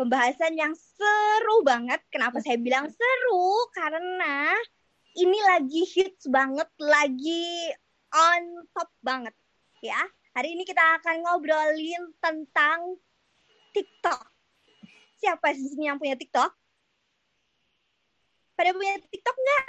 pembahasan 0.00 0.56
yang 0.56 0.72
seru 0.72 1.60
banget. 1.60 2.00
Kenapa 2.08 2.40
saya 2.40 2.56
bilang 2.56 2.88
seru? 2.88 3.68
Karena 3.76 4.56
ini 5.12 5.36
lagi 5.44 5.84
hits 5.84 6.24
banget, 6.32 6.72
lagi 6.80 7.68
on 8.08 8.64
top 8.72 8.88
banget 9.04 9.36
ya. 9.84 10.00
Hari 10.32 10.56
ini 10.56 10.64
kita 10.64 10.80
akan 10.80 11.20
ngobrolin 11.20 12.16
tentang 12.16 12.96
TikTok. 13.76 14.24
Siapa 15.20 15.52
sih 15.52 15.76
yang 15.76 16.00
punya 16.00 16.16
TikTok? 16.16 16.48
Pada 18.56 18.70
punya 18.72 18.96
TikTok 19.04 19.36
nggak? 19.36 19.66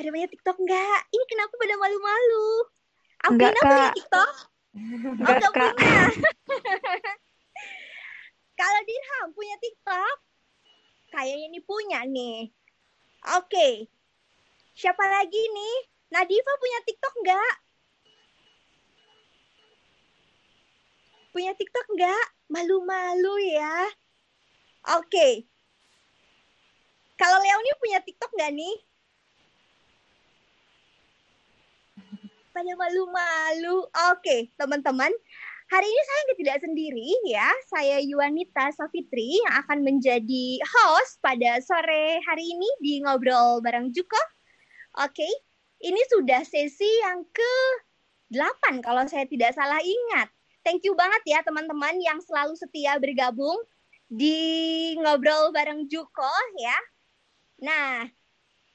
Pada 0.00 0.08
punya 0.08 0.28
TikTok 0.32 0.56
nggak? 0.56 1.00
Ini 1.12 1.24
kenapa 1.28 1.52
pada 1.60 1.74
malu-malu? 1.76 2.48
Aprina 3.20 3.60
punya 3.60 3.92
TikTok? 3.92 4.49
Enggak, 4.70 5.50
oh, 5.50 5.52
Kak. 5.52 5.74
punya. 5.74 6.10
Kalau 8.60 8.80
Dirham 8.86 9.28
punya 9.34 9.56
TikTok? 9.58 10.16
Kayaknya 11.10 11.46
ini 11.50 11.60
punya 11.64 12.00
nih. 12.06 12.52
Oke. 13.40 13.90
Siapa 14.76 15.04
lagi 15.10 15.42
nih? 15.42 15.76
Nadifa 16.14 16.52
punya 16.60 16.78
TikTok 16.86 17.14
nggak? 17.24 17.54
Punya 21.30 21.52
TikTok 21.54 21.86
nggak? 21.96 22.24
Malu-malu 22.50 23.34
ya. 23.50 23.90
Oke. 24.98 25.46
Kalau 27.18 27.36
Leoni 27.42 27.70
punya 27.78 27.98
TikTok 28.02 28.32
nggak 28.34 28.52
nih? 28.54 28.76
Pada 32.50 32.72
malu-malu. 32.74 33.86
Oke, 34.10 34.50
teman-teman. 34.58 35.14
Hari 35.70 35.86
ini 35.86 36.02
saya 36.02 36.22
tidak 36.34 36.58
sendiri 36.66 37.08
ya. 37.30 37.46
Saya 37.70 38.02
Yuanita 38.02 38.74
Safitri 38.74 39.38
yang 39.38 39.54
akan 39.62 39.86
menjadi 39.86 40.58
host 40.66 41.22
pada 41.22 41.62
sore 41.62 42.18
hari 42.26 42.42
ini 42.42 42.66
di 42.82 42.98
Ngobrol 43.06 43.62
Bareng 43.62 43.94
Juko. 43.94 44.18
Oke, 44.98 45.30
ini 45.78 46.02
sudah 46.10 46.42
sesi 46.42 46.90
yang 47.06 47.22
ke-8 47.30 48.82
kalau 48.82 49.06
saya 49.06 49.30
tidak 49.30 49.54
salah 49.54 49.78
ingat. 49.78 50.26
Thank 50.66 50.82
you 50.82 50.98
banget 50.98 51.22
ya 51.30 51.46
teman-teman 51.46 52.02
yang 52.02 52.18
selalu 52.18 52.58
setia 52.58 52.98
bergabung 52.98 53.62
di 54.10 54.98
Ngobrol 54.98 55.54
Bareng 55.54 55.86
Juko 55.86 56.34
ya. 56.58 56.78
Nah, 57.62 58.10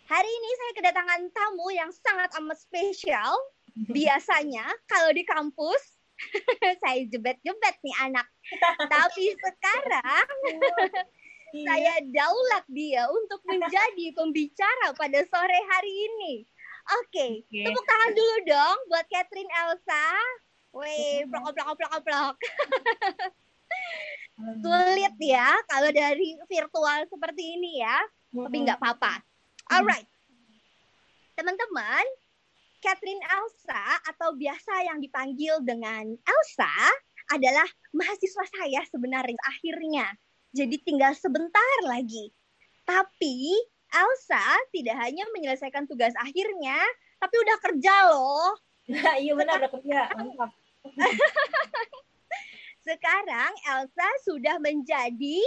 hari 0.07 0.31
ini 0.31 0.49
saya 0.63 0.71
kedatangan 0.79 1.21
tamu 1.35 1.67
yang 1.75 1.91
sangat 1.91 2.31
amat 2.39 2.55
spesial. 2.55 3.35
Biasanya 3.75 4.65
kalau 4.87 5.11
di 5.11 5.27
kampus 5.27 5.99
saya 6.81 7.01
jebet-jebet 7.11 7.75
nih 7.83 7.95
anak. 8.07 8.27
Tapi 8.87 9.35
sekarang 9.43 10.27
saya 11.51 11.93
daulat 12.07 12.65
dia 12.71 13.07
untuk 13.11 13.43
menjadi 13.47 14.15
pembicara 14.15 14.95
pada 14.95 15.19
sore 15.27 15.59
hari 15.71 15.91
ini. 15.91 16.33
Oke, 17.01 17.41
Oke. 17.41 17.61
tepuk 17.65 17.85
tangan 17.89 18.11
dulu 18.13 18.35
dong 18.45 18.77
buat 18.93 19.05
Catherine 19.09 19.49
Elsa. 19.49 20.07
Weh, 20.75 21.23
plok 21.25 21.55
plok 21.55 21.75
plok 21.79 21.95
plok. 22.03 22.35
Sulit 24.59 25.15
ya 25.23 25.55
kalau 25.71 25.89
dari 25.89 26.35
virtual 26.45 27.07
seperti 27.07 27.57
ini 27.57 27.81
ya, 27.81 27.97
tapi 28.29 28.55
nggak 28.67 28.77
apa-apa. 28.77 29.23
Alright, 29.71 30.05
teman-teman, 31.33 32.05
Catherine 32.85 33.25
Elsa 33.25 33.97
atau 34.13 34.37
biasa 34.37 34.85
yang 34.85 35.01
dipanggil 35.01 35.57
dengan 35.65 36.05
Elsa 36.21 36.69
adalah 37.33 37.65
mahasiswa 37.89 38.45
saya 38.45 38.85
sebenarnya 38.85 39.41
akhirnya. 39.41 40.05
Jadi 40.53 40.77
tinggal 40.85 41.17
sebentar 41.17 41.81
lagi. 41.89 42.29
Tapi 42.85 43.57
Elsa 43.89 44.45
tidak 44.69 45.01
hanya 45.01 45.25
menyelesaikan 45.33 45.89
tugas 45.89 46.13
akhirnya, 46.21 46.77
tapi 47.17 47.35
udah 47.41 47.57
kerja 47.57 47.95
loh. 48.13 48.53
Nah, 48.85 49.17
iya 49.17 49.33
benar 49.33 49.65
udah 49.65 49.71
kerja. 49.81 49.99
Mantap. 50.13 50.53
Sekarang 52.85 53.51
Elsa 53.65 54.07
sudah 54.29 54.61
menjadi 54.61 55.41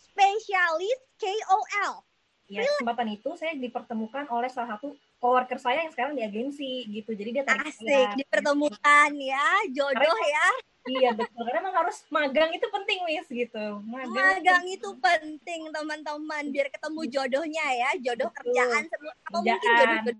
spesialis 0.00 1.00
KOL. 1.20 2.00
Ya, 2.48 2.64
kesempatan 2.64 3.12
itu 3.12 3.36
saya 3.36 3.52
dipertemukan 3.60 4.24
oleh 4.32 4.48
salah 4.48 4.80
satu 4.80 4.96
coworker 5.26 5.58
saya 5.58 5.82
yang 5.82 5.90
sekarang 5.90 6.14
di 6.14 6.22
agensi 6.22 6.86
gitu. 6.86 7.10
Jadi 7.10 7.30
dia 7.34 7.42
tarik 7.42 7.66
Asik, 7.66 7.82
saya. 7.82 8.14
dipertemukan 8.14 9.10
ya, 9.18 9.46
jodoh 9.74 10.18
ya. 10.22 10.48
Iya 10.86 11.10
betul. 11.18 11.42
Karena 11.42 11.58
emang 11.66 11.76
harus 11.82 11.98
magang 12.14 12.54
itu 12.54 12.66
penting 12.70 12.98
wis 13.10 13.26
gitu. 13.26 13.66
Magang, 13.82 14.38
Magang 14.38 14.64
itu 14.70 14.86
penting 15.02 15.60
teman-teman 15.74 16.44
biar 16.54 16.70
ketemu 16.70 17.00
jodohnya 17.10 17.66
ya, 17.74 17.90
jodoh 17.98 18.30
Betul. 18.30 18.38
kerjaan 18.54 18.82
atau 18.86 19.40
mungkin 19.42 19.58
Kerjaan. 19.58 19.90
jodoh 20.06 20.14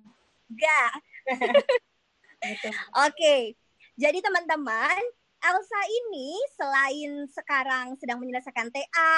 juga. 0.50 0.80
Oke. 3.06 3.54
Jadi 3.96 4.18
teman-teman, 4.20 5.00
Elsa 5.46 5.80
ini 5.86 6.34
selain 6.58 7.12
sekarang 7.30 7.94
sedang 7.96 8.18
menyelesaikan 8.18 8.66
TA, 8.66 9.14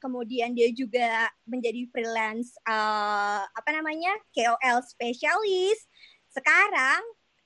kemudian 0.00 0.56
dia 0.56 0.72
juga 0.72 1.28
menjadi 1.44 1.84
freelance 1.92 2.56
eh, 2.64 3.42
apa 3.44 3.70
namanya? 3.76 4.16
KOL 4.32 4.80
spesialis. 4.80 5.84
Sekarang 6.32 7.00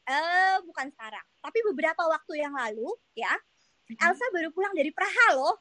eh 0.06 0.56
bukan 0.62 0.90
sekarang, 0.90 1.22
tapi 1.38 1.58
beberapa 1.70 2.02
waktu 2.02 2.42
yang 2.42 2.54
lalu 2.54 2.86
ya, 3.14 3.30
Elsa 3.98 4.26
baru 4.30 4.50
pulang 4.50 4.74
dari 4.74 4.90
Praha 4.90 5.34
loh. 5.34 5.54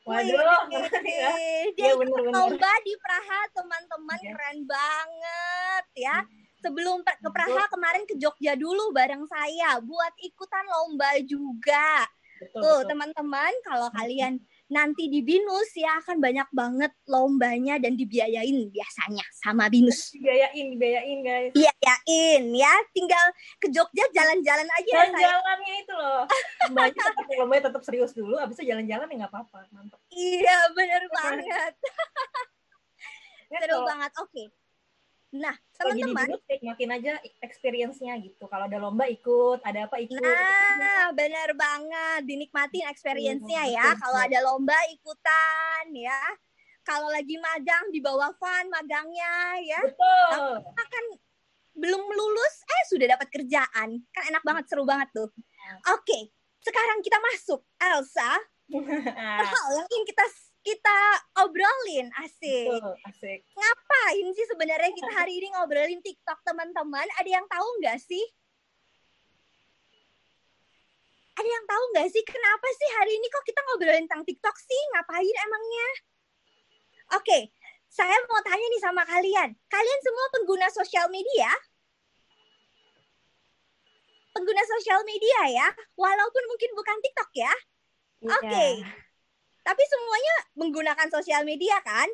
Waduh, 0.00 0.32
Wih, 0.70 0.86
ya. 1.12 1.30
dia 1.70 1.74
Iya, 1.76 1.92
ikut 1.92 2.00
bener-bener. 2.00 2.34
lomba 2.34 2.72
di 2.82 2.94
Praha 2.98 3.40
teman-teman 3.52 4.18
Iya. 4.18 4.30
keren 4.32 4.58
banget 4.64 5.84
ya. 5.94 6.16
Sebelum 6.60 7.00
ke 7.00 7.28
Praha 7.32 7.64
kemarin 7.72 8.04
ke 8.04 8.14
Jogja 8.20 8.52
dulu 8.56 8.92
bareng 8.92 9.24
saya 9.24 9.80
buat 9.80 10.12
ikutan 10.20 10.64
lomba 10.68 11.16
juga. 11.24 12.04
Betul, 12.40 12.60
Tuh 12.64 12.80
teman-teman 12.88 13.52
kalau 13.68 13.92
kalian 13.92 14.40
nanti 14.72 15.12
di 15.12 15.20
Binus 15.20 15.76
ya 15.76 16.00
akan 16.00 16.24
banyak 16.24 16.48
banget 16.56 16.88
lombanya 17.04 17.76
dan 17.76 18.00
dibiayain 18.00 18.64
biasanya 18.72 19.20
sama 19.44 19.68
Binus. 19.68 20.08
Dibiayain, 20.16 20.72
dibiayain 20.72 21.20
guys. 21.20 21.52
Biayain 21.52 22.44
ya, 22.56 22.74
tinggal 22.96 23.24
ke 23.60 23.68
Jogja 23.68 24.08
jalan-jalan 24.16 24.64
aja 24.72 24.88
ya. 24.88 24.96
Jalan-jalannya 25.04 25.74
itu 25.84 25.92
loh. 25.92 26.24
Lombanya 26.64 26.96
tetap, 26.96 27.24
lombanya 27.28 27.62
tetap 27.68 27.82
serius 27.84 28.12
dulu, 28.16 28.40
abis 28.40 28.56
itu 28.56 28.72
jalan-jalan 28.72 29.04
ya 29.04 29.16
nggak 29.20 29.32
apa-apa. 29.36 29.58
Mantap. 29.76 30.00
Iya 30.08 30.58
bener 30.72 31.02
banget, 31.12 31.72
Ya, 33.50 33.58
seru 33.66 33.82
banget. 33.84 34.12
Oke. 34.22 34.48
Nah 35.30 35.54
teman-teman 35.78 36.26
binus 36.26 36.42
nikmatin 36.50 36.90
aja 36.90 37.12
experience-nya 37.38 38.18
gitu. 38.18 38.50
Kalau 38.50 38.66
ada 38.66 38.78
lomba 38.82 39.06
ikut, 39.06 39.62
ada 39.62 39.86
apa 39.86 39.96
ikut. 40.02 40.18
Nah, 40.18 41.14
bener 41.14 41.54
banget. 41.54 42.20
Dinikmatin 42.26 42.90
experience-nya 42.90 43.62
Iya, 43.70 43.78
ya. 43.78 43.86
Kalau 43.94 44.18
ada 44.18 44.38
lomba 44.42 44.76
ikutan 44.90 45.84
ya. 45.94 46.20
Kalau 46.82 47.08
lagi 47.12 47.38
magang 47.38 47.94
di 47.94 48.02
bawah 48.02 48.34
fun 48.34 48.66
magangnya 48.68 49.62
ya. 49.62 49.80
Betul. 49.86 50.66
Kan 50.74 51.04
belum 51.78 52.02
lulus 52.02 52.54
eh 52.66 52.82
sudah 52.90 53.06
dapat 53.14 53.30
kerjaan. 53.30 54.02
Kan 54.10 54.22
enak 54.34 54.42
banget, 54.42 54.66
seru 54.66 54.82
banget 54.82 55.08
tuh. 55.14 55.30
Oke, 55.94 56.34
sekarang 56.60 56.98
kita 57.00 57.22
masuk 57.22 57.62
Elsa. 57.78 58.30
Hal 59.50 59.70
yang 59.78 59.88
ingin 59.88 60.04
kita 60.10 60.24
kita 60.60 60.98
obrolin 61.40 62.12
asik. 62.20 62.68
Betul, 62.68 62.94
asik. 63.08 63.40
Ngapain 63.56 64.26
sih 64.36 64.46
sebenarnya 64.48 64.92
kita 64.92 65.10
hari 65.16 65.40
ini 65.40 65.48
ngobrolin 65.56 66.00
TikTok 66.04 66.44
teman-teman? 66.44 67.08
Ada 67.16 67.30
yang 67.40 67.46
tahu 67.48 67.68
nggak 67.80 67.96
sih? 68.00 68.24
Ada 71.40 71.48
yang 71.48 71.64
tahu 71.64 71.82
nggak 71.96 72.08
sih 72.12 72.22
kenapa 72.28 72.68
sih 72.76 72.88
hari 73.00 73.12
ini 73.16 73.26
kok 73.32 73.44
kita 73.48 73.60
ngobrolin 73.64 74.04
tentang 74.04 74.24
TikTok 74.28 74.56
sih? 74.60 74.80
Ngapain 74.92 75.36
emangnya? 75.48 75.88
Oke, 77.16 77.38
saya 77.88 78.14
mau 78.28 78.44
tanya 78.44 78.66
nih 78.68 78.82
sama 78.84 79.02
kalian. 79.08 79.50
Kalian 79.66 80.00
semua 80.04 80.26
pengguna 80.36 80.68
sosial 80.68 81.08
media? 81.08 81.48
Pengguna 84.30 84.62
sosial 84.62 85.02
media 85.02 85.40
ya, 85.50 85.68
walaupun 85.98 86.44
mungkin 86.46 86.70
bukan 86.76 86.96
TikTok 87.02 87.30
ya. 87.34 87.52
Oke. 88.30 88.84
Tapi 89.60 89.82
semuanya 89.86 90.36
menggunakan 90.56 91.08
sosial 91.12 91.44
media 91.44 91.76
kan? 91.84 92.08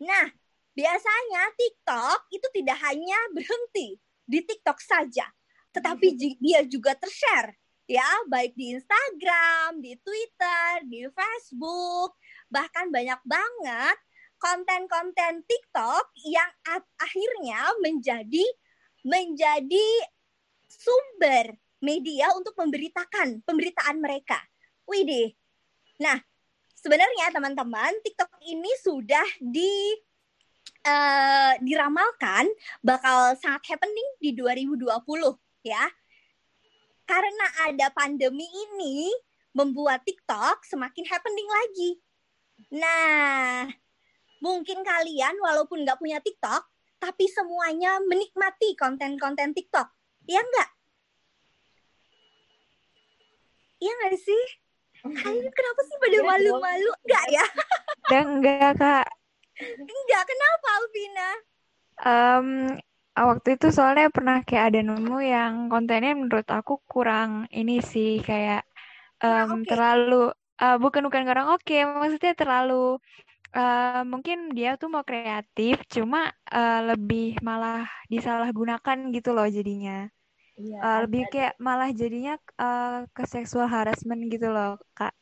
Nah, 0.00 0.28
biasanya 0.76 1.42
TikTok 1.56 2.30
itu 2.32 2.46
tidak 2.60 2.78
hanya 2.86 3.18
berhenti 3.34 3.98
di 4.24 4.38
TikTok 4.44 4.78
saja, 4.78 5.26
tetapi 5.74 6.14
ji- 6.14 6.38
dia 6.38 6.62
juga 6.64 6.94
tershare 6.94 7.58
ya, 7.90 8.06
baik 8.30 8.54
di 8.54 8.70
Instagram, 8.78 9.82
di 9.82 9.98
Twitter, 9.98 10.86
di 10.86 11.02
Facebook, 11.10 12.14
bahkan 12.46 12.86
banyak 12.86 13.18
banget 13.26 13.98
konten-konten 14.38 15.42
TikTok 15.44 16.14
yang 16.22 16.48
akhirnya 16.96 17.74
menjadi 17.82 18.46
menjadi 19.02 19.88
sumber 20.70 21.58
media 21.82 22.30
untuk 22.38 22.54
memberitakan 22.54 23.42
pemberitaan 23.42 23.98
mereka. 23.98 24.38
Widih. 24.86 25.34
Nah, 26.00 26.16
sebenarnya 26.80 27.28
teman-teman, 27.30 27.92
TikTok 28.00 28.40
ini 28.48 28.72
sudah 28.80 29.28
di 29.38 29.92
uh, 30.88 31.52
diramalkan 31.60 32.48
bakal 32.80 33.36
sangat 33.36 33.76
happening 33.76 34.08
di 34.18 34.32
2020 34.32 34.88
ya. 35.64 35.84
Karena 37.04 37.46
ada 37.68 37.92
pandemi 37.92 38.48
ini 38.48 39.12
membuat 39.52 40.06
TikTok 40.06 40.64
semakin 40.64 41.04
happening 41.10 41.48
lagi. 41.48 41.90
Nah, 42.76 43.66
mungkin 44.40 44.80
kalian 44.80 45.36
walaupun 45.42 45.82
nggak 45.84 46.00
punya 46.00 46.22
TikTok, 46.22 46.64
tapi 47.02 47.26
semuanya 47.28 47.98
menikmati 48.04 48.78
konten-konten 48.78 49.52
TikTok. 49.52 49.88
Iya 50.28 50.40
nggak? 50.44 50.70
Iya 53.80 53.92
nggak 53.96 54.16
sih? 54.20 54.59
Kalian 55.04 55.52
kenapa 55.52 55.80
sih 55.88 55.96
pada 55.96 56.16
iya 56.16 56.22
malu-malu? 56.26 56.90
Enggak 57.06 57.26
ya? 57.32 57.46
Dan 58.10 58.24
enggak, 58.38 58.72
Kak. 58.76 59.08
Enggak, 59.80 60.22
kenapa 60.28 60.66
Alvina? 60.76 61.30
Um, 62.00 62.48
waktu 63.12 63.48
itu 63.60 63.68
soalnya 63.74 64.08
pernah 64.08 64.40
kayak 64.40 64.72
ada 64.72 64.80
nemu 64.80 65.16
yang 65.20 65.52
kontennya 65.68 66.16
menurut 66.16 66.48
aku 66.48 66.80
kurang 66.88 67.44
ini 67.52 67.84
sih 67.84 68.24
kayak 68.24 68.64
um, 69.20 69.28
nah, 69.28 69.44
okay. 69.60 69.68
terlalu 69.68 70.22
uh, 70.62 70.76
bukan 70.80 71.02
bukan 71.08 71.22
kurang 71.28 71.46
oke 71.52 71.60
okay, 71.60 71.84
maksudnya 71.84 72.32
terlalu 72.32 72.96
uh, 73.52 74.02
mungkin 74.06 74.54
dia 74.56 74.80
tuh 74.80 74.88
mau 74.88 75.04
kreatif 75.04 75.84
cuma 75.90 76.32
uh, 76.48 76.80
lebih 76.94 77.36
malah 77.44 77.84
disalahgunakan 78.08 79.12
gitu 79.12 79.36
loh 79.36 79.48
jadinya 79.48 80.08
iya, 80.60 80.78
uh, 80.84 80.98
lebih 81.08 81.24
kayak 81.32 81.56
malah 81.56 81.88
jadinya 81.90 82.36
uh, 82.60 83.08
ke 83.16 83.24
seksual 83.24 83.64
harassment 83.64 84.28
gitu 84.28 84.52
loh 84.52 84.76
kak 84.92 85.16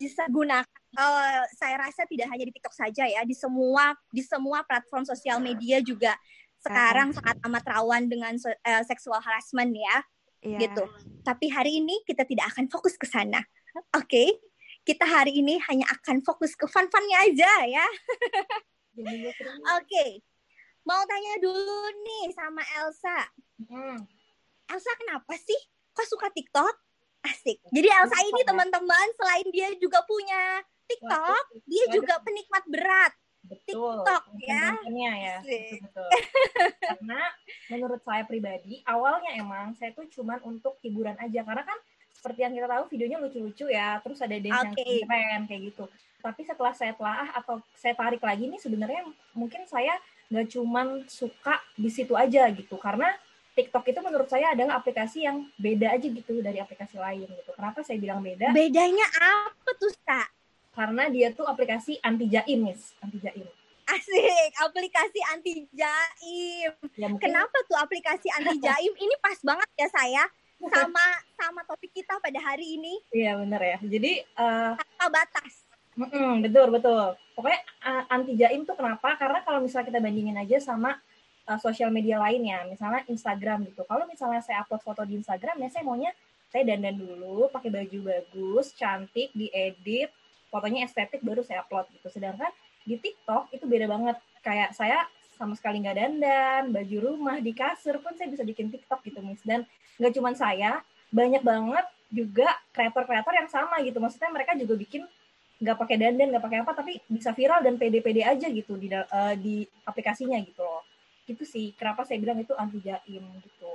bisa 0.00 0.24
gunakan 0.32 0.80
uh, 0.96 1.44
saya 1.52 1.76
rasa 1.76 2.08
tidak 2.08 2.32
hanya 2.32 2.48
di 2.48 2.52
TikTok 2.56 2.72
saja 2.72 3.04
ya 3.04 3.20
di 3.28 3.36
semua 3.36 3.92
di 4.08 4.24
semua 4.24 4.64
platform 4.64 5.04
sosial 5.04 5.36
media 5.44 5.84
juga 5.84 6.16
sekarang 6.60 7.12
sangat 7.12 7.36
amat 7.44 7.64
rawan 7.68 8.08
dengan 8.08 8.32
uh, 8.40 8.82
seksual 8.88 9.20
harassment 9.20 9.76
ya 9.76 9.96
yeah. 10.40 10.60
gitu 10.60 10.88
tapi 11.20 11.52
hari 11.52 11.84
ini 11.84 12.00
kita 12.08 12.24
tidak 12.24 12.48
akan 12.56 12.72
fokus 12.72 12.96
ke 12.96 13.04
sana 13.04 13.44
oke 13.92 14.08
okay? 14.08 14.28
kita 14.88 15.04
hari 15.04 15.36
ini 15.36 15.60
hanya 15.68 15.84
akan 15.92 16.24
fokus 16.24 16.56
ke 16.56 16.64
fun-funnya 16.64 17.28
aja 17.28 17.52
ya 17.68 17.86
oke 19.76 19.84
okay. 19.84 20.24
Mau 20.90 21.02
tanya 21.06 21.34
dulu 21.38 21.80
nih 22.02 22.34
sama 22.34 22.62
Elsa 22.82 23.18
hmm. 23.70 23.98
Elsa 24.66 24.92
kenapa 24.98 25.38
sih 25.38 25.60
kok 25.94 26.10
suka 26.10 26.26
TikTok 26.34 26.90
Asik. 27.20 27.60
Jadi 27.68 27.88
Elsa 27.88 28.18
ini 28.24 28.42
teman-teman 28.48 29.06
selain 29.12 29.44
dia 29.52 29.68
juga 29.76 30.00
punya 30.08 30.64
TikTok, 30.88 31.44
dia 31.68 31.84
juga 31.92 32.16
penikmat 32.24 32.64
berat. 32.64 33.12
Betul. 33.44 34.00
TikTok 34.00 34.24
ya. 34.44 34.66
ya. 34.88 35.36
Betul, 35.44 36.08
Karena 36.88 37.20
menurut 37.68 38.00
saya 38.04 38.24
pribadi, 38.24 38.80
awalnya 38.88 39.36
emang 39.36 39.76
saya 39.76 39.92
tuh 39.92 40.08
cuman 40.08 40.40
untuk 40.44 40.80
hiburan 40.80 41.16
aja 41.20 41.44
karena 41.44 41.64
kan 41.64 41.78
seperti 42.12 42.44
yang 42.44 42.52
kita 42.52 42.68
tahu 42.68 42.84
videonya 42.92 43.18
lucu-lucu 43.20 43.66
ya, 43.68 43.96
terus 44.04 44.20
ada 44.20 44.36
dance 44.36 44.76
okay. 44.76 45.04
yang 45.04 45.08
keren 45.08 45.42
kayak 45.48 45.62
gitu. 45.72 45.84
Tapi 46.20 46.40
setelah 46.44 46.72
saya 46.76 46.92
telah 46.92 47.32
atau 47.32 47.64
saya 47.76 47.96
tarik 47.96 48.20
lagi 48.20 48.44
nih 48.44 48.60
sebenarnya 48.60 49.08
mungkin 49.32 49.64
saya 49.64 49.96
nggak 50.30 50.46
cuman 50.54 51.04
suka 51.10 51.58
di 51.74 51.90
situ 51.90 52.14
aja 52.14 52.46
gitu 52.54 52.78
karena 52.78 53.10
TikTok 53.50 53.84
itu 53.90 54.00
menurut 54.00 54.28
saya 54.30 54.54
adalah 54.54 54.78
aplikasi 54.78 55.26
yang 55.26 55.44
beda 55.58 55.92
aja 55.92 56.06
gitu 56.06 56.38
dari 56.40 56.62
aplikasi 56.62 56.96
lain 56.96 57.28
gitu. 57.28 57.50
Kenapa 57.52 57.82
saya 57.82 57.98
bilang 57.98 58.22
beda? 58.22 58.54
Bedanya 58.54 59.04
apa 59.18 59.70
tuh, 59.76 59.90
Kak? 60.06 60.28
Karena 60.70 61.10
dia 61.10 61.34
tuh 61.34 61.44
aplikasi 61.44 61.98
anti 62.00 62.30
jaim, 62.30 62.62
Miss. 62.62 62.94
Anti 63.02 63.18
jaim. 63.18 63.44
Asik, 63.90 64.52
aplikasi 64.62 65.20
anti 65.34 65.66
jaim. 65.74 66.72
Ya, 66.94 67.10
mungkin... 67.10 67.26
Kenapa 67.26 67.58
tuh 67.66 67.74
aplikasi 67.74 68.30
anti 68.38 68.62
jaim? 68.66 68.92
Ini 68.94 69.14
pas 69.18 69.36
banget 69.42 69.68
ya 69.74 69.88
saya 69.90 70.24
sama 70.72 71.04
sama 71.34 71.60
topik 71.66 71.90
kita 71.90 72.22
pada 72.22 72.38
hari 72.38 72.78
ini. 72.78 73.02
Iya 73.10 73.34
benar 73.42 73.60
ya. 73.60 73.78
Jadi 73.82 74.22
uh, 74.38 74.78
tanpa 74.78 75.06
batas. 75.10 75.66
Mm 75.98 76.06
-mm, 76.06 76.32
betul 76.46 76.66
betul. 76.70 77.18
Pokoknya 77.40 77.64
uh, 77.88 78.04
anti 78.12 78.36
jaim 78.36 78.68
tuh 78.68 78.76
kenapa? 78.76 79.16
Karena 79.16 79.40
kalau 79.40 79.64
misalnya 79.64 79.88
kita 79.88 80.00
bandingin 80.04 80.36
aja 80.36 80.60
sama 80.60 80.92
uh, 81.48 81.56
sosial 81.56 81.88
media 81.88 82.20
lainnya, 82.20 82.68
misalnya 82.68 83.00
Instagram 83.08 83.64
gitu. 83.72 83.88
Kalau 83.88 84.04
misalnya 84.04 84.44
saya 84.44 84.60
upload 84.60 84.84
foto 84.84 85.08
di 85.08 85.16
Instagram, 85.16 85.56
ya 85.56 85.72
saya 85.72 85.88
maunya 85.88 86.12
saya 86.52 86.68
dandan 86.68 87.00
dulu, 87.00 87.48
pakai 87.48 87.72
baju 87.72 87.98
bagus, 88.12 88.76
cantik, 88.76 89.32
diedit, 89.32 90.12
fotonya 90.52 90.84
estetik 90.84 91.24
baru 91.24 91.40
saya 91.40 91.64
upload 91.64 91.88
gitu. 91.96 92.12
Sedangkan 92.12 92.52
di 92.84 93.00
TikTok 93.00 93.56
itu 93.56 93.64
beda 93.64 93.88
banget. 93.88 94.20
Kayak 94.44 94.76
saya 94.76 95.08
sama 95.40 95.56
sekali 95.56 95.80
nggak 95.80 95.96
dandan, 95.96 96.62
baju 96.76 96.96
rumah 97.00 97.40
di 97.40 97.56
kasur 97.56 97.96
pun 98.04 98.12
saya 98.20 98.28
bisa 98.28 98.44
bikin 98.44 98.68
TikTok 98.68 99.00
gitu, 99.08 99.24
Miss. 99.24 99.40
Dan 99.40 99.64
nggak 99.96 100.12
cuma 100.12 100.36
saya, 100.36 100.84
banyak 101.08 101.40
banget 101.40 101.88
juga 102.12 102.52
kreator-kreator 102.76 103.32
yang 103.32 103.48
sama 103.48 103.80
gitu. 103.80 103.96
Maksudnya 103.96 104.28
mereka 104.28 104.52
juga 104.60 104.76
bikin 104.76 105.08
nggak 105.60 105.76
pakai 105.76 105.96
dandan, 106.00 106.32
nggak 106.32 106.44
pakai 106.44 106.58
apa, 106.64 106.72
tapi 106.72 106.92
bisa 107.04 107.36
viral 107.36 107.60
dan 107.60 107.76
pede-pede 107.76 108.24
aja 108.24 108.48
gitu 108.48 108.80
di 108.80 108.88
uh, 108.88 109.34
di 109.36 109.68
aplikasinya 109.84 110.40
gitu 110.40 110.64
loh 110.64 110.88
gitu 111.30 111.46
sih 111.46 111.70
kenapa 111.78 112.02
saya 112.02 112.18
bilang 112.18 112.42
itu 112.42 112.50
anti 112.58 112.82
jaim 112.82 113.22
gitu 113.46 113.74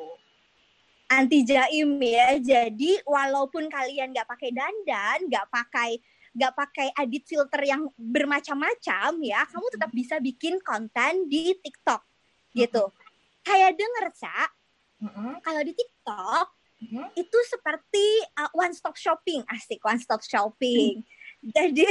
anti 1.08 1.40
jaim 1.48 1.90
ya 2.04 2.36
jadi 2.36 3.00
walaupun 3.08 3.72
kalian 3.72 4.12
nggak 4.12 4.28
pakai 4.28 4.52
dandan 4.52 5.20
nggak 5.32 5.48
pakai 5.48 5.96
nggak 6.36 6.52
pakai 6.52 6.88
edit 7.00 7.24
filter 7.24 7.62
yang 7.64 7.88
bermacam-macam 7.96 9.16
ya 9.24 9.48
kamu 9.48 9.68
tetap 9.72 9.92
bisa 9.96 10.20
bikin 10.20 10.60
konten 10.60 11.32
di 11.32 11.56
TikTok 11.56 12.04
gitu 12.52 12.92
mm-hmm. 12.92 13.44
kayak 13.48 13.72
denger 13.80 14.06
cak 14.20 14.52
mm-hmm. 15.00 15.32
kalau 15.40 15.62
di 15.64 15.72
TikTok 15.72 16.48
mm-hmm. 16.84 17.06
itu 17.16 17.38
seperti 17.48 18.06
uh, 18.36 18.52
one 18.52 18.76
stop 18.76 19.00
shopping 19.00 19.48
asik 19.48 19.80
one 19.80 20.02
stop 20.04 20.20
shopping 20.20 21.00
mm. 21.00 21.08
Jadi 21.46 21.86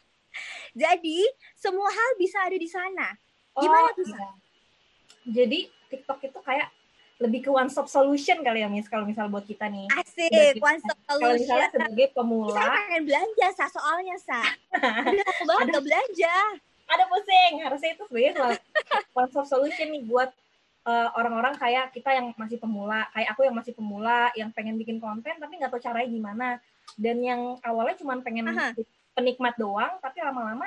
jadi 0.86 1.18
semua 1.54 1.90
hal 1.90 2.10
bisa 2.18 2.42
ada 2.42 2.56
di 2.58 2.66
sana 2.66 3.14
gimana 3.54 3.90
oh, 3.90 3.94
tuh 3.94 4.06
iya 4.06 4.30
jadi 5.28 5.68
TikTok 5.92 6.18
itu 6.24 6.38
kayak 6.40 6.68
lebih 7.20 7.44
ke 7.44 7.50
one 7.52 7.68
stop 7.68 7.84
solution 7.84 8.40
kali 8.40 8.64
ya 8.64 8.68
Miss 8.72 8.88
kalau 8.88 9.04
misal 9.04 9.28
buat 9.28 9.44
kita 9.44 9.68
nih. 9.68 9.84
Asik, 9.92 10.56
one 10.56 10.80
stop 10.80 10.96
solution. 11.04 11.20
Kalau 11.20 11.36
misalnya 11.36 11.68
sebagai 11.68 12.06
pemula. 12.16 12.56
Saya 12.56 12.70
pengen 12.72 13.02
belanja 13.04 13.46
sa 13.52 13.66
soalnya 13.68 14.16
sa. 14.16 14.40
Udah 15.12 15.28
banget 15.44 15.68
ada, 15.68 15.80
belanja. 15.84 16.36
Ada 16.90 17.04
pusing, 17.06 17.52
harusnya 17.60 17.90
itu 17.92 18.02
sebagai 18.08 18.30
one 19.12 19.28
stop 19.28 19.46
solution 19.46 19.92
nih 19.92 20.02
buat 20.08 20.32
uh, 20.86 21.08
orang-orang 21.16 21.56
kayak 21.56 21.92
kita 21.92 22.10
yang 22.14 22.32
masih 22.36 22.60
pemula, 22.60 23.08
kayak 23.12 23.28
aku 23.34 23.44
yang 23.48 23.56
masih 23.56 23.72
pemula, 23.72 24.30
yang 24.36 24.50
pengen 24.54 24.76
bikin 24.76 25.00
konten 25.00 25.36
tapi 25.36 25.52
nggak 25.58 25.72
tahu 25.72 25.82
caranya 25.82 26.08
gimana. 26.08 26.48
Dan 26.98 27.22
yang 27.22 27.56
awalnya 27.62 27.96
cuma 27.98 28.18
pengen 28.18 28.50
Aha. 28.50 28.74
penikmat 29.14 29.54
doang, 29.56 29.96
tapi 30.02 30.20
lama-lama 30.20 30.66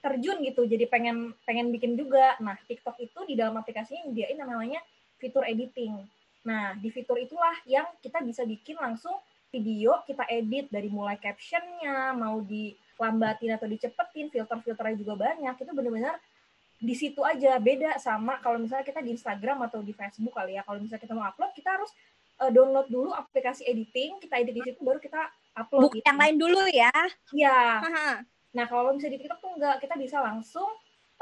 terjun 0.00 0.40
gitu 0.40 0.64
jadi 0.64 0.88
pengen 0.88 1.36
pengen 1.44 1.68
bikin 1.68 1.94
juga 1.94 2.36
nah 2.40 2.56
TikTok 2.64 2.96
itu 3.04 3.20
di 3.28 3.36
dalam 3.36 3.60
aplikasinya 3.60 4.08
nyediain 4.08 4.36
namanya 4.40 4.80
fitur 5.20 5.44
editing 5.44 6.00
nah 6.40 6.72
di 6.72 6.88
fitur 6.88 7.20
itulah 7.20 7.52
yang 7.68 7.84
kita 8.00 8.24
bisa 8.24 8.48
bikin 8.48 8.80
langsung 8.80 9.12
video 9.52 10.00
kita 10.08 10.24
edit 10.32 10.72
dari 10.72 10.88
mulai 10.88 11.20
captionnya 11.20 12.16
mau 12.16 12.40
dilambatin 12.40 13.60
atau 13.60 13.68
dicepetin 13.68 14.32
filter-filternya 14.32 14.96
juga 14.96 15.14
banyak 15.20 15.54
itu 15.60 15.72
benar-benar 15.76 16.16
di 16.80 16.94
situ 16.96 17.20
aja. 17.20 17.60
Beda 17.60 18.00
sama 18.00 18.40
kalau 18.40 18.56
misalnya 18.56 18.88
kita 18.88 19.04
di 19.04 19.12
Instagram 19.12 19.68
atau 19.68 19.84
di 19.84 19.92
Facebook 19.92 20.32
kali 20.32 20.56
ya. 20.56 20.64
Kalau 20.64 20.80
misalnya 20.80 21.04
kita 21.04 21.14
mau 21.14 21.28
upload 21.28 21.52
kita 21.52 21.76
harus 21.76 21.92
uh, 22.40 22.48
download 22.48 22.88
dulu 22.88 23.12
aplikasi 23.12 23.68
editing. 23.68 24.18
Kita 24.18 24.40
edit 24.40 24.56
di 24.56 24.62
situ 24.64 24.80
baru 24.80 24.98
kita 24.98 25.20
upload 25.60 25.92
Buk 25.92 25.92
gitu. 26.00 26.08
yang 26.08 26.18
lain 26.18 26.36
dulu 26.40 26.62
ya. 26.72 26.94
Iya. 27.36 27.58
Nah, 28.50 28.66
kalau 28.66 28.90
misalnya 28.90 29.14
di 29.14 29.20
TikTok 29.22 29.38
tuh 29.38 29.52
enggak, 29.54 29.78
kita 29.78 29.94
bisa 29.94 30.18
langsung 30.18 30.66